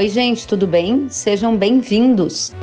Oi, 0.00 0.08
gente, 0.08 0.48
tudo 0.48 0.66
bem? 0.66 1.10
Sejam 1.10 1.54
bem-vindos. 1.54 2.54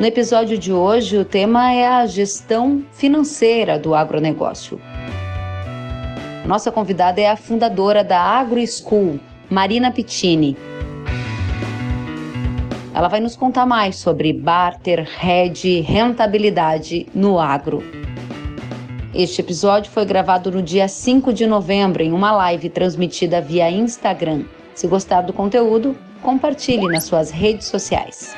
No 0.00 0.04
episódio 0.04 0.58
de 0.58 0.72
hoje, 0.72 1.16
o 1.16 1.24
tema 1.24 1.72
é 1.72 1.86
a 1.86 2.04
gestão 2.04 2.84
financeira 2.90 3.78
do 3.78 3.94
agronegócio. 3.94 4.80
Nossa 6.44 6.72
convidada 6.72 7.20
é 7.20 7.30
a 7.30 7.36
fundadora 7.36 8.02
da 8.02 8.20
Agro 8.20 8.58
School, 8.66 9.20
Marina 9.48 9.92
Pittini. 9.92 10.56
Ela 12.92 13.06
vai 13.06 13.20
nos 13.20 13.36
contar 13.36 13.64
mais 13.64 13.94
sobre 13.94 14.32
barter, 14.32 15.08
hedge, 15.24 15.78
rentabilidade 15.82 17.06
no 17.14 17.38
agro. 17.38 17.84
Este 19.14 19.42
episódio 19.42 19.92
foi 19.92 20.04
gravado 20.04 20.50
no 20.50 20.60
dia 20.60 20.88
5 20.88 21.32
de 21.32 21.46
novembro 21.46 22.02
em 22.02 22.10
uma 22.10 22.32
live 22.32 22.68
transmitida 22.68 23.40
via 23.40 23.70
Instagram. 23.70 24.42
Se 24.78 24.86
gostar 24.86 25.22
do 25.22 25.32
conteúdo, 25.32 25.98
compartilhe 26.22 26.86
nas 26.86 27.02
suas 27.02 27.32
redes 27.32 27.66
sociais. 27.66 28.32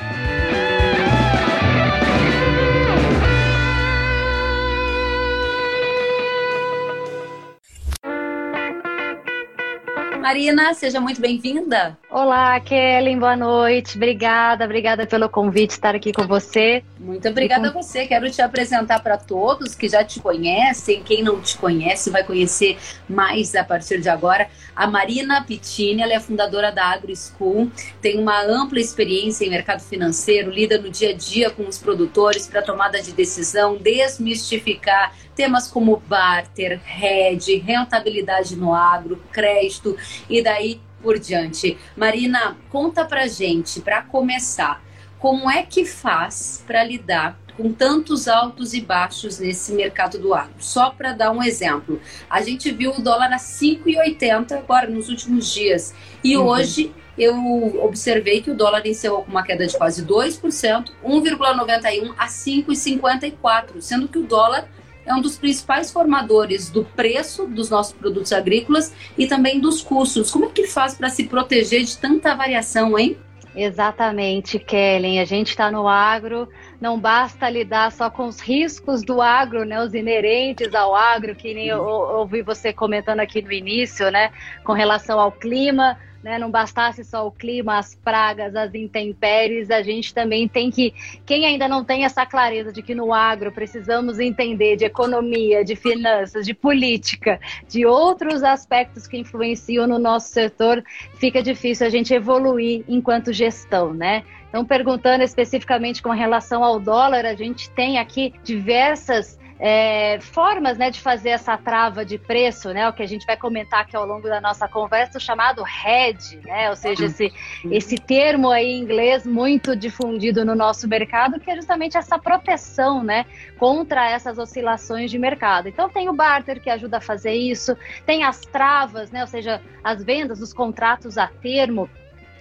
Marina, 10.19 10.73
seja 10.73 10.98
muito 10.98 11.21
bem-vinda. 11.21 11.98
Olá, 12.12 12.59
Kellen, 12.59 13.20
boa 13.20 13.37
noite. 13.37 13.96
Obrigada, 13.96 14.64
obrigada 14.64 15.06
pelo 15.06 15.28
convite 15.28 15.70
estar 15.70 15.95
aqui 15.95 16.12
com 16.12 16.27
você. 16.27 16.83
Muito 16.98 17.28
obrigada 17.28 17.69
a 17.69 17.73
você. 17.73 18.05
Quero 18.05 18.28
te 18.28 18.42
apresentar 18.42 19.00
para 19.00 19.16
todos 19.16 19.77
que 19.77 19.88
já 19.88 20.02
te 20.02 20.19
conhecem. 20.19 21.05
Quem 21.05 21.23
não 21.23 21.41
te 21.41 21.56
conhece 21.56 22.10
vai 22.10 22.24
conhecer 22.24 22.77
mais 23.09 23.55
a 23.55 23.62
partir 23.62 24.00
de 24.00 24.09
agora. 24.09 24.50
A 24.74 24.89
Marina 24.89 25.44
Pittini, 25.44 26.02
ela 26.02 26.12
é 26.12 26.19
fundadora 26.19 26.72
da 26.72 26.84
Agro 26.86 27.14
School, 27.14 27.70
tem 28.02 28.19
uma 28.19 28.42
ampla 28.42 28.80
experiência 28.80 29.45
em 29.45 29.50
mercado 29.50 29.80
financeiro, 29.80 30.50
lida 30.50 30.78
no 30.78 30.91
dia 30.91 31.11
a 31.11 31.14
dia 31.14 31.48
com 31.48 31.62
os 31.62 31.78
produtores 31.78 32.45
para 32.45 32.61
tomada 32.61 33.00
de 33.00 33.12
decisão, 33.12 33.77
desmistificar 33.77 35.14
temas 35.36 35.69
como 35.69 36.02
barter, 36.08 36.80
hedge, 37.00 37.56
rentabilidade 37.58 38.56
no 38.56 38.74
agro, 38.74 39.22
crédito 39.30 39.97
e 40.28 40.42
daí 40.42 40.80
por 41.03 41.19
diante. 41.19 41.77
Marina, 41.97 42.56
conta 42.69 43.05
pra 43.05 43.27
gente, 43.27 43.81
para 43.81 44.03
começar, 44.03 44.83
como 45.19 45.51
é 45.51 45.62
que 45.62 45.84
faz 45.84 46.65
para 46.67 46.83
lidar 46.83 47.39
com 47.57 47.73
tantos 47.73 48.27
altos 48.27 48.73
e 48.73 48.81
baixos 48.81 49.39
nesse 49.39 49.73
mercado 49.73 50.19
do 50.19 50.33
agro? 50.33 50.55
Só 50.59 50.91
para 50.91 51.12
dar 51.12 51.31
um 51.31 51.42
exemplo, 51.42 52.01
a 52.29 52.41
gente 52.41 52.70
viu 52.70 52.92
o 52.92 53.03
dólar 53.03 53.33
a 53.33 53.37
5,80 53.37 54.53
agora 54.53 54.89
nos 54.89 55.09
últimos 55.09 55.53
dias 55.53 55.95
e 56.25 56.37
uhum. 56.37 56.47
hoje 56.47 56.95
eu 57.19 57.85
observei 57.85 58.41
que 58.41 58.51
o 58.51 58.55
dólar 58.55 58.87
encerrou 58.87 59.23
com 59.23 59.31
uma 59.31 59.42
queda 59.42 59.67
de 59.67 59.77
quase 59.77 60.07
2%, 60.07 60.91
1,91 61.05 62.14
a 62.17 62.27
5,54, 62.27 63.81
sendo 63.81 64.09
que 64.09 64.19
o 64.19 64.23
dólar 64.23 64.67
é 65.11 65.14
um 65.14 65.20
dos 65.20 65.36
principais 65.36 65.91
formadores 65.91 66.70
do 66.70 66.84
preço 66.84 67.47
dos 67.47 67.69
nossos 67.69 67.92
produtos 67.92 68.33
agrícolas 68.33 68.94
e 69.19 69.27
também 69.27 69.61
dos 69.61 69.83
custos. 69.83 70.30
Como 70.30 70.47
é 70.47 70.48
que 70.48 70.67
faz 70.67 70.94
para 70.94 71.11
se 71.11 71.25
proteger 71.25 71.83
de 71.83 71.98
tanta 71.98 72.34
variação, 72.34 72.98
hein? 72.98 73.19
Exatamente, 73.55 74.58
Kellen. 74.61 75.19
A 75.20 75.25
gente 75.25 75.48
está 75.48 75.70
no 75.72 75.89
agro, 75.89 76.48
não 76.80 76.98
basta 76.98 77.50
lidar 77.50 77.91
só 77.91 78.08
com 78.08 78.27
os 78.27 78.39
riscos 78.39 79.02
do 79.02 79.20
agro, 79.20 79.64
né? 79.64 79.83
Os 79.83 79.92
inerentes 79.92 80.72
ao 80.72 80.94
agro, 80.94 81.34
que 81.34 81.52
nem 81.52 81.67
eu, 81.67 81.83
ouvi 81.83 82.42
você 82.42 82.72
comentando 82.72 83.19
aqui 83.19 83.42
no 83.42 83.52
início, 83.52 84.08
né? 84.11 84.30
Com 84.64 84.72
relação 84.72 85.19
ao 85.19 85.33
clima, 85.33 85.98
né? 86.23 86.39
Não 86.39 86.51
bastasse 86.51 87.03
só 87.05 87.27
o 87.27 87.31
clima, 87.31 87.79
as 87.79 87.95
pragas, 87.95 88.55
as 88.55 88.75
intempéries, 88.75 89.70
a 89.70 89.83
gente 89.83 90.13
também 90.13 90.47
tem 90.47 90.70
que. 90.70 90.92
Quem 91.25 91.47
ainda 91.47 91.67
não 91.67 91.85
tem 91.85 92.05
essa 92.05 92.27
clareza 92.27 92.73
de 92.73 92.83
que 92.83 92.95
no 92.95 93.13
agro 93.13 93.51
precisamos 93.51 94.19
entender 94.19 94.77
de 94.77 94.85
economia, 94.85 95.64
de 95.64 95.75
finanças, 95.75 96.45
de 96.45 96.55
política, 96.55 97.41
de 97.69 97.86
outros 97.86 98.42
aspectos 98.42 99.07
que 99.07 99.17
influenciam 99.17 99.86
no 99.86 99.98
nosso 99.98 100.29
setor, 100.29 100.85
fica 101.17 101.42
difícil 101.42 101.86
a 101.86 101.91
gente 101.91 102.13
evoluir 102.13 102.85
enquanto 102.86 103.33
gestão, 103.33 103.95
né? 103.95 104.23
Então, 104.51 104.64
perguntando 104.64 105.23
especificamente 105.23 106.03
com 106.03 106.11
relação 106.11 106.64
ao 106.64 106.80
dólar, 106.80 107.25
a 107.25 107.35
gente 107.35 107.70
tem 107.70 107.98
aqui 107.98 108.35
diversas 108.42 109.39
é, 109.61 110.19
formas 110.21 110.79
né, 110.79 110.91
de 110.91 111.01
fazer 111.01 111.29
essa 111.31 111.57
trava 111.59 112.03
de 112.03 112.17
preço, 112.17 112.73
né, 112.73 112.89
o 112.89 112.93
que 112.95 113.03
a 113.03 113.07
gente 113.07 113.27
vai 113.27 113.37
comentar 113.37 113.81
aqui 113.81 113.95
ao 113.95 114.07
longo 114.07 114.27
da 114.27 114.41
nossa 114.41 114.67
conversa, 114.67 115.19
o 115.19 115.21
chamado 115.21 115.63
hedge, 115.63 116.41
né, 116.47 116.71
ou 116.71 116.77
seja, 116.77 117.05
esse, 117.05 117.31
esse 117.71 117.97
termo 117.97 118.51
aí 118.51 118.67
em 118.67 118.81
inglês 118.81 119.27
muito 119.27 119.77
difundido 119.77 120.47
no 120.47 120.55
nosso 120.55 120.89
mercado, 120.89 121.39
que 121.39 121.51
é 121.51 121.57
justamente 121.57 121.98
essa 121.98 122.19
proteção 122.19 123.05
né, 123.05 123.27
contra 123.59 124.11
essas 124.11 124.39
oscilações 124.39 125.11
de 125.11 125.19
mercado. 125.19 125.69
Então 125.69 125.91
tem 125.91 126.09
o 126.09 126.15
barter 126.15 126.59
que 126.59 126.71
ajuda 126.71 126.97
a 126.97 127.01
fazer 127.01 127.35
isso, 127.35 127.77
tem 128.06 128.25
as 128.25 128.41
travas, 128.41 129.11
né, 129.11 129.21
ou 129.21 129.27
seja, 129.27 129.61
as 129.85 130.03
vendas, 130.03 130.41
os 130.41 130.55
contratos 130.55 131.19
a 131.19 131.27
termo 131.27 131.88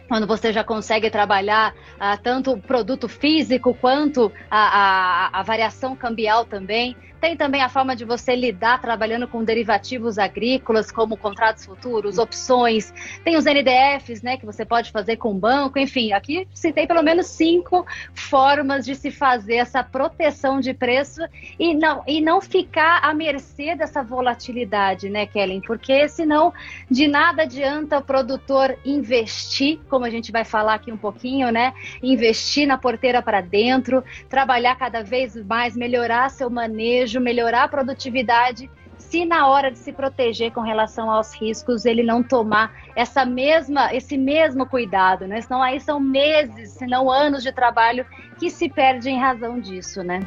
quando 0.10 0.26
você 0.26 0.52
já 0.52 0.64
consegue 0.64 1.10
trabalhar 1.12 1.74
ah, 2.00 2.18
tanto 2.18 2.52
o 2.52 2.62
produto 2.62 3.08
físico 3.08 3.76
quanto 3.76 4.32
a, 4.50 5.30
a, 5.30 5.40
a, 5.40 5.44
variação 5.44 5.96
cambial 5.96 6.44
também. 6.44 6.98
Tem 7.20 7.36
também 7.36 7.62
a 7.62 7.70
forma 7.70 7.96
de 7.96 8.06
você 8.06 8.36
lidar 8.36 8.80
trabalhando 8.80 9.28
com 9.28 9.44
derivativos 9.44 10.18
agrícolas, 10.18 10.92
como 10.92 11.18
contratos 11.18 11.66
futuros, 11.66 12.18
opções. 12.18 12.94
Tem 13.24 13.36
os 13.36 13.46
NDFs, 13.46 14.22
né, 14.22 14.38
que 14.38 14.46
você 14.46 14.66
pode 14.66 14.92
fazer 14.92 15.18
com 15.18 15.32
o 15.32 15.34
banco. 15.34 15.78
Enfim, 15.78 16.14
aqui 16.14 16.48
citei 16.54 16.88
pelo 16.88 17.04
menos 17.04 17.28
cinco 17.28 17.86
formas 18.14 18.86
de 18.86 18.96
se 18.96 19.12
fazer 19.12 19.56
essa 19.56 19.84
proteção 19.84 20.60
de 20.60 20.74
preço 20.74 21.22
e 21.60 21.74
não, 21.74 22.04
e 22.08 22.22
não 22.22 22.40
ficar 22.40 23.00
à 23.04 23.14
mercê 23.14 23.76
dessa 23.76 24.02
volatilidade, 24.02 25.10
né, 25.10 25.26
Kellen? 25.26 25.62
Porque 25.62 26.08
senão 26.08 26.54
de 26.90 27.08
nada 27.08 27.44
adianta 27.44 27.98
o 27.98 28.02
produtor 28.02 28.78
investir, 28.86 29.80
como 29.90 30.06
a 30.06 30.10
gente 30.10 30.32
vai 30.32 30.46
falar 30.46 30.76
aqui 30.76 30.92
um 30.92 30.98
pouquinho, 30.98 31.52
né? 31.52 31.74
Investir 32.02 32.66
na 32.66 32.78
porteira 32.78 33.22
para 33.22 33.42
dentro, 33.42 34.04
trabalhar 34.30 34.76
cada 34.76 35.04
vez 35.04 35.36
mais, 35.36 35.76
melhorar 35.76 36.30
seu 36.30 36.50
manejo 36.50 37.09
melhorar 37.18 37.64
a 37.64 37.68
produtividade, 37.70 38.70
se 38.98 39.26
na 39.26 39.48
hora 39.48 39.72
de 39.72 39.78
se 39.78 39.94
proteger 39.94 40.52
com 40.52 40.62
relação 40.62 41.10
aos 41.10 41.34
riscos 41.34 41.86
ele 41.86 42.04
não 42.04 42.22
tomar 42.22 42.72
essa 42.96 43.26
mesma, 43.26 43.94
esse 43.94 44.18
mesmo 44.18 44.66
cuidado, 44.66 45.26
né? 45.26 45.40
Senão 45.42 45.64
aí 45.64 45.80
são 45.80 46.00
meses, 46.00 46.72
se 46.72 46.86
não 46.86 47.10
anos 47.10 47.42
de 47.42 47.52
trabalho 47.52 48.06
que 48.38 48.50
se 48.50 48.70
perde 48.70 49.10
em 49.10 49.18
razão 49.18 49.60
disso, 49.60 50.04
né? 50.04 50.20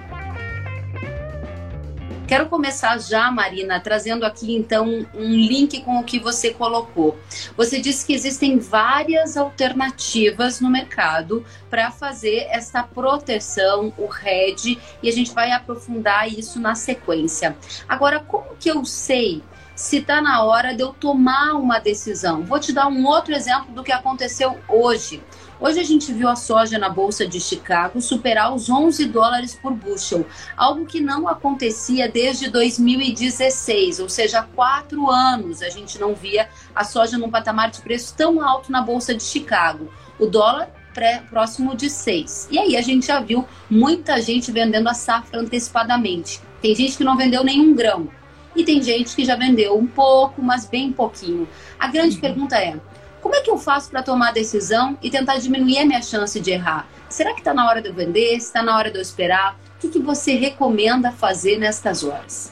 Quero 2.33 2.49
começar 2.49 2.99
já, 2.99 3.31
Marina, 3.31 3.79
trazendo 3.79 4.25
aqui 4.25 4.57
então 4.57 5.07
um 5.15 5.35
link 5.35 5.83
com 5.83 5.99
o 5.99 6.03
que 6.03 6.19
você 6.19 6.49
colocou. 6.51 7.19
Você 7.59 7.79
disse 7.79 8.07
que 8.07 8.15
existem 8.15 8.59
várias 8.59 9.37
alternativas 9.37 10.59
no 10.59 10.71
mercado 10.71 11.45
para 11.69 11.91
fazer 11.91 12.47
essa 12.49 12.83
proteção, 12.83 13.93
o 13.99 14.07
RED, 14.07 14.81
e 15.03 15.11
a 15.11 15.13
gente 15.13 15.31
vai 15.35 15.53
aprofundar 15.53 16.27
isso 16.27 16.59
na 16.59 16.75
sequência. 16.75 17.55
Agora, 17.87 18.21
como 18.21 18.57
que 18.59 18.71
eu 18.71 18.83
sei 18.83 19.43
se 19.77 19.99
está 19.99 20.23
na 20.23 20.43
hora 20.43 20.75
de 20.75 20.83
eu 20.83 20.95
tomar 20.95 21.53
uma 21.53 21.79
decisão? 21.81 22.45
Vou 22.45 22.59
te 22.59 22.73
dar 22.73 22.89
um 22.89 23.05
outro 23.05 23.35
exemplo 23.35 23.75
do 23.75 23.85
que 23.85 23.93
aconteceu 23.93 24.59
hoje. 24.69 25.23
Hoje 25.63 25.79
a 25.79 25.85
gente 25.85 26.13
viu 26.13 26.29
a 26.29 26.35
soja 26.35 26.77
na 26.77 26.89
Bolsa 26.89 27.25
de 27.25 27.39
Chicago 27.39 28.01
superar 28.01 28.53
os 28.53 28.69
11 28.69 29.05
dólares 29.05 29.55
por 29.55 29.73
bushel, 29.73 30.27
algo 30.57 30.85
que 30.85 31.01
não 31.01 31.29
acontecia 31.29 32.09
desde 32.09 32.51
2016, 32.51 34.01
ou 34.01 34.09
seja, 34.09 34.41
há 34.41 34.43
quatro 34.43 35.09
anos 35.09 35.63
a 35.63 35.69
gente 35.69 36.01
não 36.01 36.17
via 36.17 36.49
a 36.75 36.83
soja 36.83 37.17
num 37.17 37.31
patamar 37.31 37.71
de 37.71 37.81
preço 37.81 38.13
tão 38.17 38.45
alto 38.45 38.73
na 38.73 38.83
Bolsa 38.83 39.15
de 39.15 39.23
Chicago. 39.23 39.89
O 40.19 40.27
dólar 40.27 40.69
pré, 40.93 41.23
próximo 41.31 41.77
de 41.77 41.89
6. 41.89 42.49
E 42.51 42.59
aí 42.59 42.77
a 42.77 42.83
gente 42.83 43.07
já 43.07 43.21
viu 43.21 43.47
muita 43.71 44.21
gente 44.21 44.51
vendendo 44.51 44.89
a 44.89 44.95
safra 44.95 45.39
antecipadamente. 45.39 46.41
Tem 46.61 46.75
gente 46.75 46.97
que 46.97 47.05
não 47.05 47.17
vendeu 47.17 47.45
nenhum 47.45 47.73
grão. 47.73 48.09
E 48.57 48.65
tem 48.65 48.83
gente 48.83 49.15
que 49.15 49.25
já 49.25 49.37
vendeu 49.37 49.79
um 49.79 49.87
pouco, 49.87 50.43
mas 50.43 50.67
bem 50.67 50.93
pouquinho. 50.93 51.49
A 51.79 51.87
grande 51.87 52.17
uhum. 52.17 52.21
pergunta 52.21 52.57
é: 52.57 52.77
como 53.23 53.37
é 53.37 53.41
que 53.41 53.51
eu 53.51 53.57
faço 53.57 53.89
para 53.89 54.03
tomar 54.03 54.31
a 54.31 54.33
decisão 54.33 54.99
e 55.01 55.09
tentar 55.09 55.39
diminuir 55.39 55.79
a 55.79 55.87
minha 55.87 56.03
chance 56.03 56.39
de 56.41 56.51
errar? 56.51 56.89
Será 57.09 57.33
que 57.33 57.41
está 57.41 57.55
na 57.55 57.69
hora 57.69 57.81
de 57.81 57.89
eu 57.89 57.95
vender? 57.95 58.35
Está 58.35 58.63
na 58.63 58.77
hora 58.77 58.91
de 58.91 58.99
eu 58.99 59.03
esperar? 59.03 59.57
O 59.77 59.79
que, 59.79 59.89
que 59.89 59.99
você 60.01 60.35
recomenda 60.35 61.13
fazer 61.13 61.57
nestas 61.57 62.03
horas? 62.03 62.52